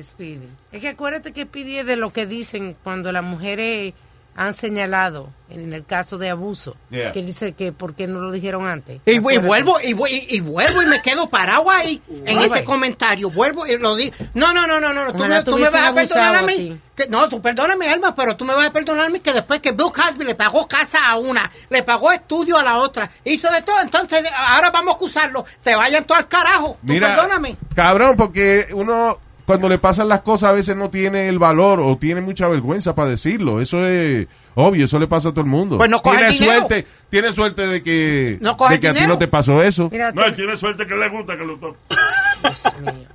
Speedy. 0.00 0.48
Es 0.72 0.80
que 0.80 0.88
acuérdate 0.88 1.32
que 1.32 1.44
Speedy 1.44 1.78
es 1.78 1.86
de 1.86 1.96
lo 1.96 2.12
que 2.12 2.26
dicen 2.26 2.76
cuando 2.82 3.12
las 3.12 3.24
mujeres 3.24 3.94
han 4.34 4.54
señalado 4.54 5.28
en 5.50 5.72
el 5.74 5.84
caso 5.84 6.16
de 6.16 6.30
abuso. 6.30 6.74
Yeah. 6.90 7.12
Que 7.12 7.22
dice 7.22 7.52
que 7.52 7.72
por 7.72 7.94
qué 7.94 8.06
no 8.06 8.18
lo 8.20 8.32
dijeron 8.32 8.66
antes. 8.66 9.00
Y, 9.04 9.18
vuelvo 9.18 9.78
y, 9.82 9.90
y, 9.90 10.36
y 10.36 10.40
vuelvo 10.40 10.82
y 10.82 10.86
me 10.86 11.02
quedo 11.02 11.28
parado 11.28 11.70
ahí 11.70 12.00
en 12.24 12.38
ese 12.38 12.64
comentario. 12.64 13.28
Vuelvo 13.30 13.66
y 13.66 13.76
lo 13.76 13.94
digo. 13.94 14.14
No, 14.32 14.54
no, 14.54 14.66
no, 14.66 14.80
no, 14.80 14.94
no. 14.94 15.12
Tú 15.12 15.18
Ojalá 15.18 15.36
me, 15.36 15.44
tú 15.44 15.50
me 15.50 15.56
tuviesen 15.56 15.72
vas 15.80 15.90
a 15.90 15.94
perdonar 15.94 16.36
a 16.36 16.42
mí. 16.42 16.80
Que, 16.94 17.06
no, 17.08 17.28
tú 17.28 17.42
perdóname, 17.42 17.88
Alma, 17.90 18.14
pero 18.14 18.34
tú 18.36 18.46
me 18.46 18.54
vas 18.54 18.68
a 18.68 18.72
perdonar 18.72 19.06
a 19.06 19.08
mí 19.10 19.20
que 19.20 19.32
después 19.32 19.60
que 19.60 19.72
Bill 19.72 19.92
Cosby 19.92 20.24
le 20.24 20.34
pagó 20.34 20.66
casa 20.66 21.10
a 21.10 21.18
una, 21.18 21.50
le 21.68 21.82
pagó 21.82 22.12
estudio 22.12 22.58
a 22.58 22.62
la 22.62 22.78
otra, 22.78 23.10
hizo 23.24 23.50
de 23.50 23.62
todo, 23.62 23.80
entonces 23.80 24.22
ahora 24.34 24.70
vamos 24.70 24.94
a 24.94 24.96
acusarlo. 24.96 25.44
Te 25.62 25.74
vayan 25.74 26.04
todo 26.04 26.16
al 26.16 26.28
carajo. 26.28 26.78
Tú 26.80 26.92
Mira, 26.92 27.14
perdóname. 27.14 27.56
cabrón, 27.74 28.16
porque 28.16 28.68
uno 28.72 29.18
cuando 29.46 29.68
le 29.68 29.78
pasan 29.78 30.08
las 30.08 30.22
cosas 30.22 30.50
a 30.50 30.52
veces 30.52 30.76
no 30.76 30.90
tiene 30.90 31.28
el 31.28 31.38
valor 31.38 31.80
o 31.80 31.96
tiene 31.96 32.20
mucha 32.20 32.48
vergüenza 32.48 32.94
para 32.94 33.10
decirlo. 33.10 33.60
Eso 33.60 33.84
es 33.86 34.26
obvio, 34.54 34.84
eso 34.84 34.98
le 34.98 35.06
pasa 35.06 35.28
a 35.28 35.32
todo 35.32 35.42
el 35.42 35.50
mundo. 35.50 35.78
Pues 35.78 35.90
no 35.90 36.00
coge 36.02 36.18
tiene 36.18 36.32
suerte, 36.32 36.86
tiene 37.10 37.32
suerte 37.32 37.66
de 37.66 37.82
que, 37.82 38.38
No 38.40 38.56
coge 38.56 38.70
de 38.70 38.74
el 38.76 38.80
que 38.80 38.88
a 38.88 38.94
ti 38.94 39.06
no 39.06 39.18
te 39.18 39.28
pasó 39.28 39.62
eso. 39.62 39.90
No, 40.14 40.24
él 40.24 40.34
tiene 40.34 40.56
suerte 40.56 40.86
que 40.86 40.94
le 40.94 41.08
gusta 41.08 41.36
que 41.36 41.44
lo 41.44 41.56
toque. 41.56 41.78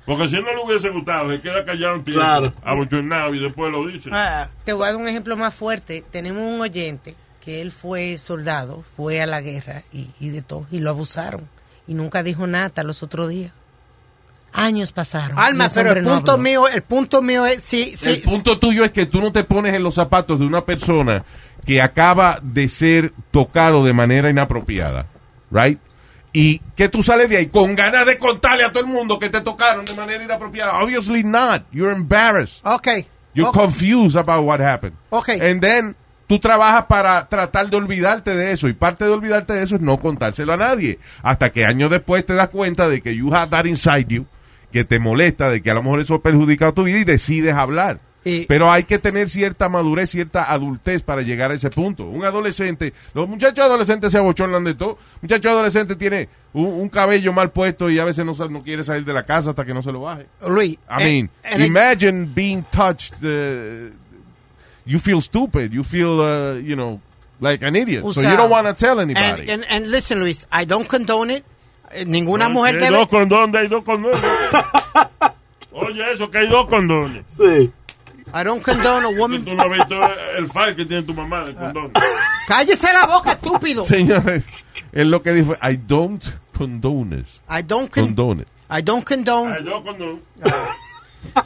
Porque 0.06 0.28
si 0.28 0.36
no 0.36 0.52
le 0.54 0.64
hubiese 0.64 0.88
gustado, 0.90 1.30
se 1.30 1.40
queda 1.40 1.64
callado 1.64 1.94
un 1.96 2.04
tiempo, 2.04 2.20
Claro. 2.20 2.52
abochornado 2.64 3.34
y 3.34 3.40
después 3.42 3.70
lo 3.72 3.86
dice. 3.86 4.10
Ah, 4.12 4.48
te 4.64 4.72
voy 4.72 4.84
a 4.84 4.92
dar 4.92 4.96
un 4.96 5.08
ejemplo 5.08 5.36
más 5.36 5.54
fuerte. 5.54 6.04
Tenemos 6.10 6.42
un 6.42 6.60
oyente 6.60 7.14
que 7.44 7.60
él 7.60 7.70
fue 7.70 8.16
soldado, 8.18 8.84
fue 8.96 9.20
a 9.20 9.26
la 9.26 9.40
guerra 9.40 9.82
y, 9.92 10.08
y 10.20 10.30
de 10.30 10.42
todo, 10.42 10.66
y 10.70 10.80
lo 10.80 10.90
abusaron. 10.90 11.48
Y 11.86 11.94
nunca 11.94 12.22
dijo 12.22 12.46
nada 12.46 12.66
hasta 12.66 12.82
los 12.82 13.02
otros 13.02 13.28
días. 13.28 13.52
Años 14.52 14.92
pasaron. 14.92 15.38
Alma, 15.38 15.68
pero 15.72 15.92
el 15.92 16.04
no 16.04 16.14
punto 16.14 16.38
mío, 16.38 16.68
el 16.68 16.82
punto 16.82 17.22
mío 17.22 17.46
es 17.46 17.62
si, 17.62 17.96
si 17.96 18.08
El 18.08 18.22
punto 18.22 18.58
tuyo 18.58 18.84
es 18.84 18.90
que 18.92 19.06
tú 19.06 19.20
no 19.20 19.30
te 19.32 19.44
pones 19.44 19.74
en 19.74 19.82
los 19.82 19.94
zapatos 19.94 20.40
de 20.40 20.46
una 20.46 20.64
persona 20.64 21.24
que 21.64 21.82
acaba 21.82 22.40
de 22.42 22.68
ser 22.68 23.12
tocado 23.30 23.84
de 23.84 23.92
manera 23.92 24.30
inapropiada, 24.30 25.06
right? 25.50 25.78
Y 26.32 26.60
que 26.76 26.88
tú 26.88 27.02
sales 27.02 27.28
de 27.28 27.36
ahí 27.36 27.46
con 27.46 27.74
ganas 27.74 28.06
de 28.06 28.18
contarle 28.18 28.64
a 28.64 28.72
todo 28.72 28.84
el 28.84 28.90
mundo 28.90 29.18
que 29.18 29.28
te 29.30 29.40
tocaron 29.40 29.84
de 29.84 29.94
manera 29.94 30.22
inapropiada. 30.24 30.80
Obviously 30.80 31.22
not. 31.24 31.62
You're 31.72 31.92
embarrassed. 31.94 32.66
Okay. 32.66 33.06
You're 33.34 33.50
Okay. 33.50 33.60
confused 33.60 34.16
about 34.16 34.44
what 34.44 34.60
happened. 34.60 34.96
Okay. 35.10 35.38
And 35.50 35.60
then 35.60 35.94
tú 36.26 36.38
trabajas 36.38 36.84
para 36.86 37.28
tratar 37.28 37.68
de 37.70 37.76
olvidarte 37.76 38.34
de 38.34 38.52
eso 38.52 38.68
y 38.68 38.72
parte 38.74 39.04
de 39.04 39.10
olvidarte 39.10 39.54
de 39.54 39.62
eso 39.62 39.76
es 39.76 39.80
no 39.82 39.98
contárselo 39.98 40.52
a 40.52 40.56
nadie 40.56 40.98
hasta 41.22 41.50
que 41.50 41.64
años 41.64 41.90
después 41.90 42.24
te 42.26 42.34
das 42.34 42.50
cuenta 42.50 42.88
de 42.88 43.00
que 43.00 43.14
you 43.14 43.34
have 43.34 43.50
that 43.50 43.64
inside 43.64 44.06
you 44.08 44.26
que 44.72 44.84
te 44.84 44.98
molesta 44.98 45.50
de 45.50 45.62
que 45.62 45.70
a 45.70 45.74
lo 45.74 45.82
mejor 45.82 46.00
eso 46.00 46.14
ha 46.14 46.22
perjudicado 46.22 46.74
tu 46.74 46.84
vida 46.84 46.98
y 46.98 47.04
decides 47.04 47.54
hablar 47.54 48.00
Y- 48.24 48.46
pero 48.46 48.70
hay 48.70 48.82
que 48.84 48.98
tener 48.98 49.28
cierta 49.28 49.68
madurez 49.68 50.10
cierta 50.10 50.52
adultez 50.52 51.02
para 51.02 51.22
llegar 51.22 51.50
a 51.50 51.54
ese 51.54 51.70
punto 51.70 52.04
un 52.04 52.24
adolescente 52.24 52.92
los 53.14 53.28
muchachos 53.28 53.64
adolescentes 53.64 54.12
se 54.12 54.18
abochornan 54.18 54.64
de 54.64 54.74
todo 54.74 54.98
muchacho 55.22 55.48
adolescente 55.50 55.96
tiene 55.96 56.28
un, 56.52 56.66
un 56.66 56.88
cabello 56.88 57.32
mal 57.32 57.50
puesto 57.52 57.88
y 57.88 57.98
a 57.98 58.04
veces 58.04 58.26
no, 58.26 58.34
no 58.48 58.62
quiere 58.62 58.82
salir 58.84 59.04
de 59.04 59.12
la 59.12 59.24
casa 59.24 59.50
hasta 59.50 59.64
que 59.64 59.72
no 59.72 59.82
se 59.82 59.92
lo 59.92 60.00
baje 60.02 60.26
Luis, 60.46 60.72
I 60.90 61.02
eh, 61.02 61.04
mean, 61.04 61.30
and 61.44 61.62
I- 61.62 61.66
imagine 61.66 62.26
being 62.34 62.64
touched. 62.70 63.14
Uh, 63.22 63.90
you 64.88 64.98
feel 64.98 65.20
stupid. 65.20 65.72
You 65.72 65.84
feel, 65.84 66.18
uh, 66.20 66.54
you 66.54 66.74
know, 66.74 67.00
like 67.40 67.62
an 67.62 67.76
idiot. 67.76 68.04
So 68.12 68.22
you 68.22 68.36
don't 68.36 68.50
want 68.50 68.66
to 68.66 68.74
tell 68.74 68.98
anybody. 69.00 69.42
And, 69.42 69.62
and, 69.62 69.64
and 69.68 69.90
listen, 69.90 70.18
Luis, 70.20 70.46
I 70.50 70.64
don't 70.64 70.88
condone 70.88 71.30
it. 71.30 71.44
Eh, 71.92 72.04
Ninguna 72.06 72.48
No, 72.48 72.54
mujer 72.54 72.78
debe. 72.78 72.96
dos 72.96 73.08
condones, 73.08 73.54
hay 73.54 73.68
dos 73.68 73.82
condones. 73.84 74.20
Oye, 75.72 76.12
eso, 76.12 76.30
que 76.30 76.38
hay 76.38 76.48
dos 76.48 76.66
condones. 76.68 77.24
Sí. 77.28 77.70
I 78.34 78.42
don't 78.44 78.62
condone 78.62 79.06
a 79.06 79.08
woman. 79.18 79.44
Tú 79.44 79.54
no 79.54 79.62
has 79.62 79.70
visto 79.70 79.94
el 80.36 80.46
file 80.50 80.76
que 80.76 80.84
tiene 80.84 81.02
tu 81.04 81.14
mamá 81.14 81.44
de 81.44 81.54
condón. 81.54 81.92
Cállese 82.46 82.92
la 82.92 83.06
boca, 83.06 83.32
estúpido. 83.32 83.84
Señores, 83.84 84.44
es 84.92 85.06
lo 85.06 85.22
que 85.22 85.32
dijo. 85.32 85.54
I 85.62 85.76
don't 85.78 86.22
condone 86.56 87.16
it. 87.20 87.26
I 87.48 87.62
don't 87.62 87.90
con- 87.90 88.04
Condone 88.14 88.42
it. 88.42 88.48
I 88.70 88.82
don't 88.82 89.02
condone. 89.04 89.52
Hay 89.54 89.64
dos 89.64 89.82
condones. 89.82 90.20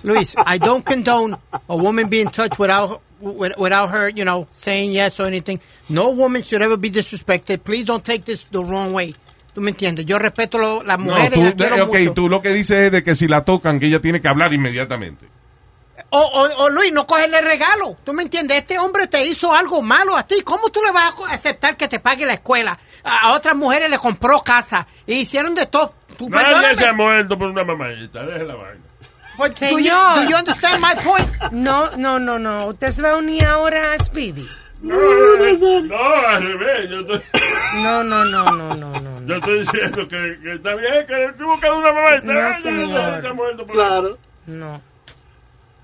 Luis, 0.03 0.35
I 0.45 0.59
don't 0.59 0.85
condone 0.85 1.37
a 1.69 1.77
woman 1.77 2.09
being 2.09 2.29
touched 2.31 2.59
without 2.59 3.01
with- 3.21 3.57
without 3.59 3.91
her, 3.91 4.09
you 4.09 4.25
know, 4.25 4.49
saying 4.57 4.91
yes 4.91 5.21
or 5.21 5.27
anything. 5.27 5.61
No 5.89 6.11
woman 6.11 6.43
should 6.43 6.63
ever 6.63 6.77
be 6.77 6.91
disrespected. 6.91 7.63
Please 7.63 7.85
don't 7.85 8.05
take 8.05 8.25
this 8.25 8.45
the 8.51 8.63
wrong 8.65 8.93
way. 8.93 9.15
¿Tú 9.55 9.61
me 9.61 9.71
entiendes? 9.71 10.07
Yo 10.07 10.19
respeto 10.19 10.59
lo- 10.59 10.83
las 10.83 10.99
No, 10.99 11.05
mujeres, 11.07 11.33
tú, 11.33 11.43
las 11.45 11.55
quiero 11.55 11.85
ok, 11.85 11.99
mucho. 11.99 12.13
tú 12.15 12.29
lo 12.29 12.41
que 12.41 12.51
dices 12.51 12.79
es 12.87 12.93
de 12.93 13.05
que 13.05 13.15
si 13.15 13.29
la 13.29 13.45
tocan, 13.45 13.79
que 13.79 13.87
ella 13.87 14.01
tiene 14.01 14.21
que 14.21 14.29
hablar 14.29 14.53
inmediatamente. 14.55 15.29
O, 16.11 16.19
o, 16.21 16.65
o, 16.65 16.71
Luis, 16.71 16.93
no 16.93 17.07
cogerle 17.07 17.41
regalo. 17.43 17.97
¿Tú 18.05 18.13
me 18.13 18.23
entiendes? 18.23 18.59
Este 18.59 18.79
hombre 18.79 19.07
te 19.07 19.25
hizo 19.27 19.55
algo 19.55 19.83
malo 19.83 20.17
a 20.17 20.27
ti. 20.27 20.43
¿Cómo 20.43 20.69
tú 20.71 20.81
le 20.85 20.91
vas 20.91 21.13
a 21.29 21.35
aceptar 21.35 21.77
que 21.77 21.87
te 21.89 22.01
pague 22.01 22.25
la 22.27 22.35
escuela? 22.35 22.79
A, 23.05 23.29
a 23.29 23.33
otras 23.35 23.55
mujeres 23.57 23.89
le 23.91 23.99
compró 23.99 24.41
casa 24.41 24.87
y 25.07 25.15
hicieron 25.15 25.55
de 25.55 25.67
todo. 25.67 25.95
Tú, 26.17 26.29
Nadie 26.29 26.47
perdóname. 26.47 26.75
se 26.77 26.87
ha 26.87 26.93
muerto 26.93 27.39
por 27.39 27.49
una 27.49 27.65
mamadita. 27.65 28.23
Deje 28.25 28.45
la 28.45 28.55
vaina. 28.55 28.81
But 29.39 29.59
do 29.59 29.69
you- 29.69 29.77
Señor. 29.77 30.15
do 30.17 30.31
you 30.31 30.37
understand 30.37 30.81
my 30.83 30.95
point? 31.03 31.29
No, 31.53 31.91
no, 31.97 32.19
no, 32.19 32.39
no. 32.39 32.67
Usted 32.69 32.93
se 32.93 33.03
va 33.03 33.11
a 33.13 33.17
unir 33.19 33.45
ahora 33.47 33.93
a 33.93 34.05
Speedy. 34.05 34.47
No, 34.83 34.97
no, 34.97 36.05
al 36.27 36.43
revés. 36.43 36.91
Yo 36.91 37.01
estoy, 37.01 37.21
No, 37.83 38.03
no, 38.05 38.25
no, 38.25 38.51
no, 38.57 38.75
no, 38.75 39.01
no. 39.01 39.27
yo 39.27 39.37
estoy 39.37 39.59
diciendo 39.61 40.09
que, 40.09 40.39
que 40.43 40.55
está 40.55 40.75
bien, 40.75 41.07
que 41.07 41.25
estuvo 41.27 41.53
buscando 41.53 41.79
una 41.79 41.93
mamadita. 41.93 42.33
No, 42.33 42.55
señor. 42.63 43.15
está 43.17 43.33
muerto 43.33 43.67
por 43.67 43.75
Claro. 43.77 44.19
No. 44.47 44.81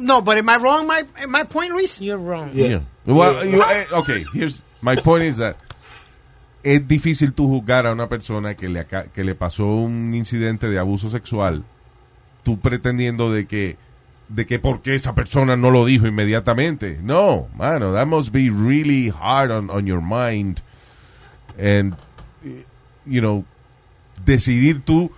No, 0.01 0.22
but 0.22 0.36
am 0.38 0.49
I 0.49 0.57
wrong, 0.59 0.86
my, 0.86 1.03
my 1.26 1.44
point, 1.44 1.72
Luis? 1.72 2.01
You're 2.01 2.18
wrong. 2.18 2.51
Yeah. 2.53 2.80
Well, 3.07 3.44
you- 3.49 3.62
eh, 3.62 3.86
okay, 3.92 4.24
here's 4.32 4.61
my 4.80 4.96
point 4.96 5.24
is 5.24 5.38
that 5.38 5.57
es 6.62 6.86
difícil 6.86 7.32
tú 7.32 7.49
juzgar 7.49 7.86
a 7.86 7.92
una 7.92 8.09
persona 8.09 8.55
que 8.55 8.68
le, 8.68 8.86
que 9.14 9.24
le 9.24 9.34
pasó 9.34 9.64
un 9.66 10.14
incidente 10.14 10.68
de 10.68 10.78
abuso 10.78 11.09
sexual, 11.09 11.64
tú 12.44 12.59
pretendiendo 12.61 13.32
de 13.32 13.46
que 13.46 13.76
de 14.28 14.46
que 14.46 14.58
porque 14.58 14.94
esa 14.94 15.14
persona 15.14 15.56
no 15.56 15.70
lo 15.70 15.84
dijo 15.84 16.06
inmediatamente. 16.06 16.98
No, 17.02 17.48
mano, 17.54 17.92
that 17.92 18.06
must 18.06 18.32
be 18.32 18.50
really 18.50 19.10
hard 19.10 19.50
on, 19.50 19.70
on 19.70 19.86
your 19.86 20.02
mind. 20.02 20.62
And, 21.58 21.96
you 23.06 23.20
know, 23.20 23.44
decidir 24.24 24.82
tú 24.84 25.10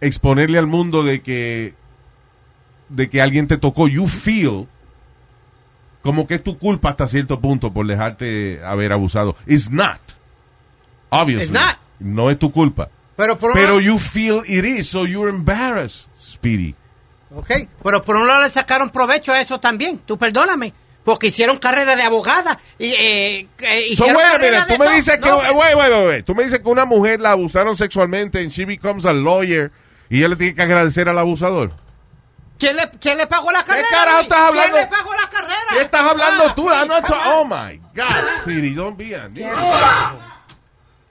exponerle 0.00 0.58
al 0.58 0.66
mundo 0.66 1.02
de 1.02 1.20
que 1.22 1.74
de 2.88 3.08
que 3.08 3.20
alguien 3.20 3.48
te 3.48 3.58
tocó, 3.58 3.88
you 3.88 4.06
feel 4.06 4.68
como 6.02 6.26
que 6.26 6.34
es 6.34 6.42
tu 6.42 6.56
culpa 6.56 6.90
hasta 6.90 7.06
cierto 7.08 7.40
punto 7.40 7.72
por 7.72 7.86
dejarte 7.86 8.60
haber 8.64 8.92
abusado. 8.92 9.36
It's 9.46 9.70
not. 9.70 10.00
Obviously. 11.10 11.46
It's 11.46 11.52
not. 11.52 11.78
No 11.98 12.30
es 12.30 12.38
tu 12.38 12.52
culpa. 12.52 12.90
Pero 13.16 13.38
por 13.38 13.54
Pero 13.54 13.80
you 13.80 13.98
feel 13.98 14.42
it 14.46 14.64
is, 14.64 14.88
so 14.88 15.04
you're 15.04 15.28
embarrassed, 15.28 16.06
Speedy. 16.16 16.74
Ok, 17.34 17.50
pero 17.82 18.02
por 18.02 18.16
un 18.16 18.26
lado 18.26 18.42
le 18.42 18.50
sacaron 18.50 18.90
provecho 18.90 19.32
a 19.32 19.40
eso 19.40 19.58
también. 19.60 19.98
Tú 20.06 20.16
perdóname. 20.18 20.72
Porque 21.04 21.28
hicieron 21.28 21.58
carrera 21.58 21.94
de 21.94 22.02
abogada 22.02 22.58
y 22.80 22.86
eh, 22.92 23.48
eh, 23.58 23.80
So, 23.96 24.04
hicieron 24.04 24.16
wait 24.16 24.26
a 24.26 24.30
carrera 24.32 24.56
minute, 24.66 24.72
de 24.72 24.74
tú 24.76 24.80
me 24.80 24.86
todo. 24.86 24.94
dices 24.96 25.20
que, 25.20 25.28
No, 25.28 25.38
wait, 25.38 25.76
wait. 26.08 26.24
Tú 26.24 26.34
me 26.34 26.42
dices 26.42 26.58
que 26.60 26.68
una 26.68 26.84
mujer 26.84 27.20
la 27.20 27.30
abusaron 27.30 27.76
sexualmente 27.76 28.40
and 28.40 28.50
she 28.50 28.64
becomes 28.64 29.06
a 29.06 29.12
lawyer 29.12 29.70
y 30.10 30.18
ella 30.18 30.28
le 30.28 30.36
tiene 30.36 30.54
que 30.56 30.62
agradecer 30.62 31.08
al 31.08 31.16
abusador. 31.18 31.72
¿quién, 32.58 32.74
le, 32.74 32.90
¿Quién 33.00 33.18
le 33.18 33.26
pagó 33.28 33.52
la 33.52 33.62
carrera? 33.62 33.86
carajo 33.88 34.16
Luis? 34.16 34.22
estás 34.24 34.38
hablando? 34.40 34.72
¿Quién 34.72 34.84
le 34.84 34.96
pagó 34.96 35.10
la 35.14 35.30
carrera? 35.30 35.70
¿Qué 35.70 35.80
estás 35.82 36.00
hablando 36.10 36.44
Ah, 36.48 36.54
tú? 36.56 36.68
Not 36.68 37.06
ta- 37.06 37.22
oh 37.36 37.44
my 37.44 37.76
God, 37.94 38.24
Speedy, 38.42 38.74
don't 38.74 38.96
be 38.98 39.14
a 39.14 39.28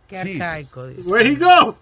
Qué 0.09 0.17
arcaico. 0.19 0.87
dice. 0.87 1.09
Where'd 1.09 1.27
he 1.31 1.35
go? 1.35 1.77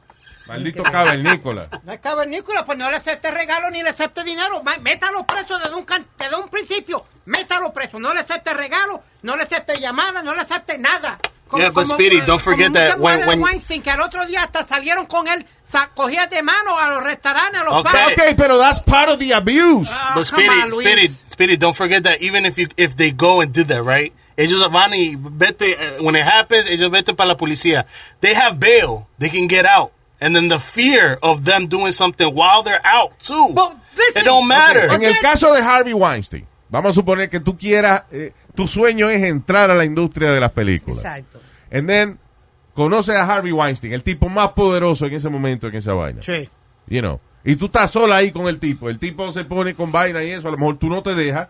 Maldito 0.47 0.83
cavernícola. 0.83 1.67
No 1.83 1.93
es 1.93 1.99
cavernícola, 1.99 2.65
pues 2.65 2.77
no 2.77 2.89
le 2.91 2.97
acepte 2.97 3.31
regalo 3.31 3.69
ni 3.69 3.81
le 3.81 3.89
acepte 3.89 4.23
dinero. 4.23 4.61
Métalo 4.81 5.25
preso 5.25 5.57
desde 5.59 5.75
un, 5.75 5.85
can- 5.85 6.05
desde 6.17 6.35
un 6.35 6.49
principio. 6.49 7.05
Métalo 7.25 7.71
preso. 7.73 7.99
No 7.99 8.13
le 8.13 8.19
acepte 8.21 8.53
regalo, 8.53 9.01
no 9.21 9.35
le 9.37 9.43
acepte 9.43 9.79
llamada, 9.79 10.21
no 10.21 10.33
le 10.35 10.41
acepte 10.41 10.77
nada. 10.77 11.19
Yeah, 11.55 11.69
but 11.69 11.85
Speedy, 11.85 12.19
don't 12.21 12.41
forget 12.41 12.69
como 12.73 12.79
that 12.79 12.97
when- 12.99 13.27
when- 13.27 13.41
Weinstein, 13.43 13.83
que 13.83 13.91
al 13.91 14.01
otro 14.01 14.25
día 14.25 14.41
hasta 14.43 14.65
salieron 14.67 15.05
con 15.05 15.27
él, 15.27 15.45
de 16.29 16.43
mano 16.43 16.77
a 16.77 16.89
los 16.89 17.03
restaurantes, 17.03 17.59
a 17.61 17.63
los 17.63 17.73
Okay. 17.75 17.91
bares. 17.93 18.19
Ok, 18.19 18.35
pero 18.37 18.57
that's 18.59 18.79
part 18.79 19.09
of 19.09 19.19
the 19.19 19.33
abuse. 19.33 19.89
Ah, 19.91 20.13
But 20.15 20.25
Speedy, 20.25 20.49
on. 20.49 20.71
Speedy, 20.73 21.07
Speedy, 21.29 21.57
don't 21.57 21.75
forget 21.75 22.03
that 22.03 22.21
even 22.21 22.45
if 22.45 22.57
you 22.57 22.67
if 22.77 22.95
they 22.95 23.11
go 23.11 23.41
and 23.41 23.51
did 23.53 23.67
that, 23.67 23.83
right? 23.83 24.13
Ellos 24.35 24.61
van 24.71 24.93
y 24.93 25.15
vete 25.15 25.75
uh, 25.99 26.03
when 26.03 26.15
it 26.15 26.25
happens, 26.25 26.67
ellos 26.67 26.91
vete 26.91 27.15
para 27.15 27.27
la 27.29 27.37
policía. 27.37 27.85
They 28.19 28.33
have 28.35 28.59
bail. 28.59 29.05
They 29.19 29.29
can 29.29 29.47
get 29.47 29.65
out. 29.65 29.91
And 30.23 30.35
then 30.35 30.47
the 30.47 30.59
fear 30.59 31.17
of 31.21 31.43
them 31.43 31.67
doing 31.67 31.91
something 31.91 32.27
while 32.33 32.63
they're 32.63 32.81
out 32.85 33.11
too. 33.19 33.53
But 33.53 33.73
listen- 33.95 34.21
it 34.21 34.25
don't 34.25 34.47
matter. 34.47 34.91
En 34.93 35.03
el 35.03 35.19
caso 35.21 35.53
de 35.53 35.61
Harvey 35.61 35.93
Weinstein, 35.93 36.45
vamos 36.69 36.91
a 36.91 36.93
suponer 36.93 37.29
que 37.29 37.39
tú 37.39 37.57
quieras, 37.57 38.03
eh, 38.11 38.33
tu 38.55 38.67
sueño 38.67 39.09
es 39.09 39.21
entrar 39.23 39.69
a 39.69 39.75
la 39.75 39.85
industria 39.85 40.31
de 40.31 40.39
las 40.39 40.51
películas. 40.51 40.99
Exacto. 41.03 41.39
And 41.71 41.87
then, 41.87 42.19
conoces 42.73 43.15
a 43.15 43.23
Harvey 43.25 43.51
Weinstein, 43.51 43.93
el 43.93 44.03
tipo 44.03 44.29
más 44.29 44.49
poderoso 44.49 45.05
en 45.05 45.13
ese 45.13 45.29
momento 45.29 45.67
en 45.67 45.75
esa 45.75 45.93
vaina. 45.93 46.21
Sí. 46.21 46.49
You 46.87 47.01
know. 47.01 47.19
Y 47.45 47.55
tú 47.57 47.65
estás 47.65 47.91
sola 47.91 48.17
ahí 48.17 48.31
con 48.31 48.47
el 48.47 48.59
tipo. 48.59 48.89
El 48.89 48.99
tipo 48.99 49.31
se 49.31 49.43
pone 49.43 49.73
con 49.75 49.91
vaina 49.91 50.23
y 50.23 50.31
eso. 50.31 50.47
A 50.47 50.51
lo 50.51 50.57
mejor 50.57 50.77
tú 50.77 50.87
no 50.87 51.03
te 51.03 51.13
dejas. 51.13 51.49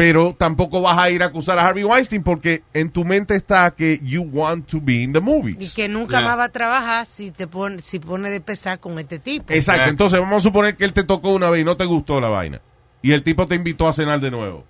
Pero 0.00 0.34
tampoco 0.38 0.80
vas 0.80 0.96
a 0.98 1.10
ir 1.10 1.22
a 1.22 1.26
acusar 1.26 1.58
a 1.58 1.66
Harvey 1.66 1.84
Weinstein 1.84 2.22
porque 2.22 2.62
en 2.72 2.88
tu 2.90 3.04
mente 3.04 3.34
está 3.36 3.70
que 3.72 4.00
you 4.02 4.22
want 4.22 4.66
to 4.66 4.80
be 4.80 5.02
in 5.02 5.12
the 5.12 5.18
Y 5.18 5.22
movies. 5.22 5.74
que 5.74 5.88
nunca 5.88 6.20
Yeah. 6.20 6.26
más 6.26 6.38
va 6.38 6.44
a 6.44 6.48
trabajar 6.48 7.04
si 7.04 7.30
te 7.30 7.46
pone, 7.46 7.82
si 7.82 7.98
pone 7.98 8.30
de 8.30 8.40
pesar 8.40 8.80
con 8.80 8.98
este 8.98 9.18
tipo. 9.18 9.52
Exacto. 9.52 9.90
Entonces 9.90 10.18
vamos 10.18 10.38
a 10.38 10.40
suponer 10.40 10.74
que 10.74 10.84
él 10.86 10.94
te 10.94 11.04
tocó 11.04 11.32
una 11.32 11.50
vez 11.50 11.60
y 11.60 11.64
no 11.64 11.76
te 11.76 11.84
gustó 11.84 12.18
la 12.18 12.28
vaina. 12.30 12.62
Y 13.02 13.12
el 13.12 13.22
tipo 13.22 13.46
te 13.46 13.56
invitó 13.56 13.88
a 13.88 13.92
cenar 13.92 14.20
de 14.20 14.30
nuevo. 14.30 14.64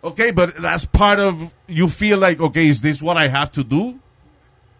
Okay, 0.00 0.30
but 0.30 0.54
that's 0.62 0.86
part 0.86 1.18
of 1.18 1.34
you 1.66 1.88
feel 1.88 2.20
like, 2.20 2.40
okay, 2.40 2.68
is 2.68 2.80
this 2.80 3.02
what 3.02 3.16
I 3.20 3.28
have 3.28 3.50
to 3.50 3.64
do? 3.64 3.96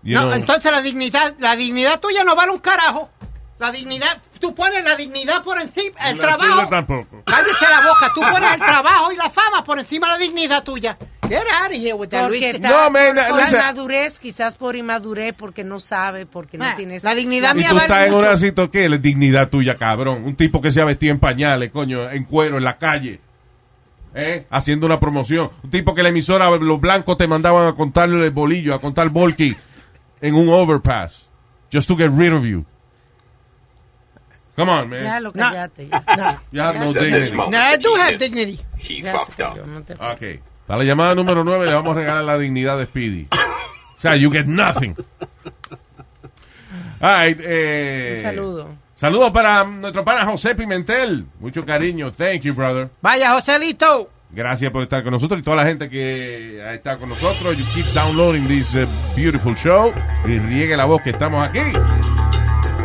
You 0.04 0.14
No, 0.14 0.20
know? 0.26 0.32
entonces 0.34 0.70
la 0.70 0.80
dignidad, 0.80 1.34
la 1.40 1.56
dignidad 1.56 1.98
tuya 1.98 2.22
no 2.22 2.36
vale 2.36 2.52
un 2.52 2.60
carajo. 2.60 3.10
La 3.58 3.72
dignidad, 3.72 4.22
tú 4.38 4.54
pones 4.54 4.84
la 4.84 4.94
dignidad 4.96 5.42
por 5.42 5.60
encima, 5.60 5.98
el 6.08 6.16
La 6.16 6.22
trabajo. 6.22 6.68
tampoco. 6.68 7.22
Cállate 7.24 7.50
la 7.68 7.80
boca, 7.88 8.12
tú 8.14 8.20
pones 8.32 8.52
el 8.54 8.58
trabajo 8.60 9.12
y 9.12 9.16
la 9.16 9.28
fama 9.30 9.64
por 9.64 9.78
encima 9.80 10.06
de 10.06 10.12
la 10.12 10.18
dignidad 10.18 10.62
tuya. 10.62 10.96
Get 11.28 11.42
out 11.60 11.70
of 11.72 11.76
here 11.76 11.92
with 11.94 12.08
that, 12.08 12.22
Porque 12.22 12.38
Luis. 12.40 12.54
está 12.54 12.68
No, 12.70 12.90
man, 12.90 13.14
por, 13.28 13.38
por 13.40 13.48
inmadurez, 13.48 14.18
quizás 14.20 14.54
por 14.54 14.76
inmadurez, 14.76 15.34
porque 15.36 15.62
no 15.64 15.78
sabe, 15.80 16.24
porque 16.24 16.56
no 16.56 16.64
Ah, 16.64 16.74
tiene... 16.76 16.98
la 17.02 17.14
dignidad 17.14 17.54
mía 17.54 17.68
tú 17.70 17.74
vale 17.74 17.86
estás 17.86 18.06
en 18.06 18.14
una 18.14 18.36
situación 18.36 18.70
que 18.70 18.84
es 18.86 19.02
dignidad 19.02 19.48
tuya, 19.50 19.76
cabrón. 19.76 20.24
Un 20.24 20.36
tipo 20.36 20.62
que 20.62 20.70
se 20.72 20.80
ha 20.80 20.84
vestido 20.86 21.12
en 21.12 21.18
pañales, 21.18 21.70
coño, 21.70 22.08
en 22.10 22.24
cuero, 22.24 22.56
en 22.58 22.64
la 22.64 22.78
calle. 22.78 23.20
¿eh? 24.14 24.46
Haciendo 24.50 24.86
una 24.86 24.98
promoción. 25.00 25.50
Un 25.62 25.70
tipo 25.70 25.94
que 25.94 26.02
la 26.02 26.08
emisora, 26.08 26.48
los 26.50 26.80
blancos 26.80 27.18
te 27.18 27.26
mandaban 27.28 27.66
a 27.68 27.72
contarle 27.74 28.24
el 28.24 28.30
bolillo, 28.30 28.72
a 28.74 28.80
contar 28.80 29.08
volky 29.10 29.54
en 30.22 30.34
un 30.34 30.48
overpass. 30.48 31.26
Just 31.72 31.88
to 31.88 31.96
get 31.96 32.10
rid 32.16 32.32
of 32.32 32.44
you. 32.44 32.64
Come 34.58 34.72
on, 34.72 34.90
man. 34.90 35.04
Ya 35.04 35.20
lo 35.20 35.30
No. 35.32 35.52
Ya. 35.54 35.70
No. 36.16 36.40
You 36.50 36.62
have 36.62 36.80
no 36.80 36.92
dignity. 36.92 37.36
No, 37.36 37.56
I 37.56 37.76
do 37.76 37.94
he 37.94 38.00
have 38.00 38.18
dignity. 38.18 38.58
He 38.76 39.02
fucked 39.02 39.40
up. 39.40 39.56
Ok. 40.00 40.40
Para 40.66 40.78
la 40.80 40.84
llamada 40.84 41.14
número 41.14 41.44
9 41.44 41.66
le 41.66 41.74
vamos 41.74 41.96
a 41.96 42.00
regalar 42.00 42.24
la 42.24 42.36
dignidad 42.36 42.76
de 42.76 42.86
Speedy. 42.86 43.28
O 43.30 44.00
sea, 44.00 44.16
you 44.16 44.32
get 44.32 44.46
nothing. 44.46 44.96
All 47.00 47.26
right, 47.26 47.38
eh, 47.40 48.14
Un 48.16 48.22
saludo. 48.22 48.68
Saludos 48.96 49.30
para 49.30 49.62
nuestro 49.62 50.04
pana 50.04 50.26
José 50.26 50.56
Pimentel. 50.56 51.26
Mucho 51.38 51.64
cariño. 51.64 52.10
Thank 52.10 52.40
you, 52.42 52.52
brother. 52.52 52.90
Vaya, 53.00 53.30
Joselito. 53.30 54.10
Gracias 54.30 54.72
por 54.72 54.82
estar 54.82 55.04
con 55.04 55.12
nosotros 55.12 55.38
y 55.38 55.42
toda 55.44 55.56
la 55.56 55.64
gente 55.66 55.88
que 55.88 56.74
está 56.74 56.98
con 56.98 57.08
nosotros. 57.08 57.56
You 57.56 57.64
keep 57.74 57.86
downloading 57.94 58.46
this 58.48 58.74
uh, 58.74 59.16
beautiful 59.16 59.54
show 59.54 59.94
y 60.26 60.38
riegue 60.38 60.76
la 60.76 60.84
voz 60.86 61.00
que 61.02 61.10
estamos 61.10 61.46
aquí. 61.46 61.60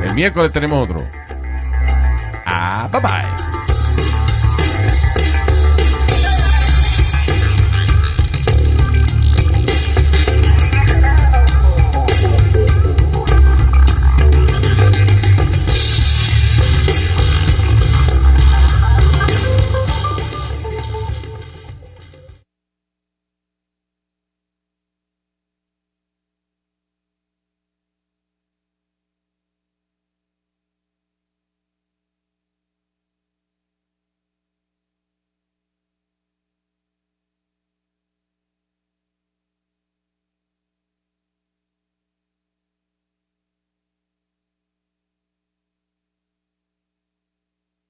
El 0.03 0.13
miércoles 0.13 0.51
tenemos 0.51 0.87
otro. 0.87 1.03
Bye 2.91 2.99
bye. 2.99 3.52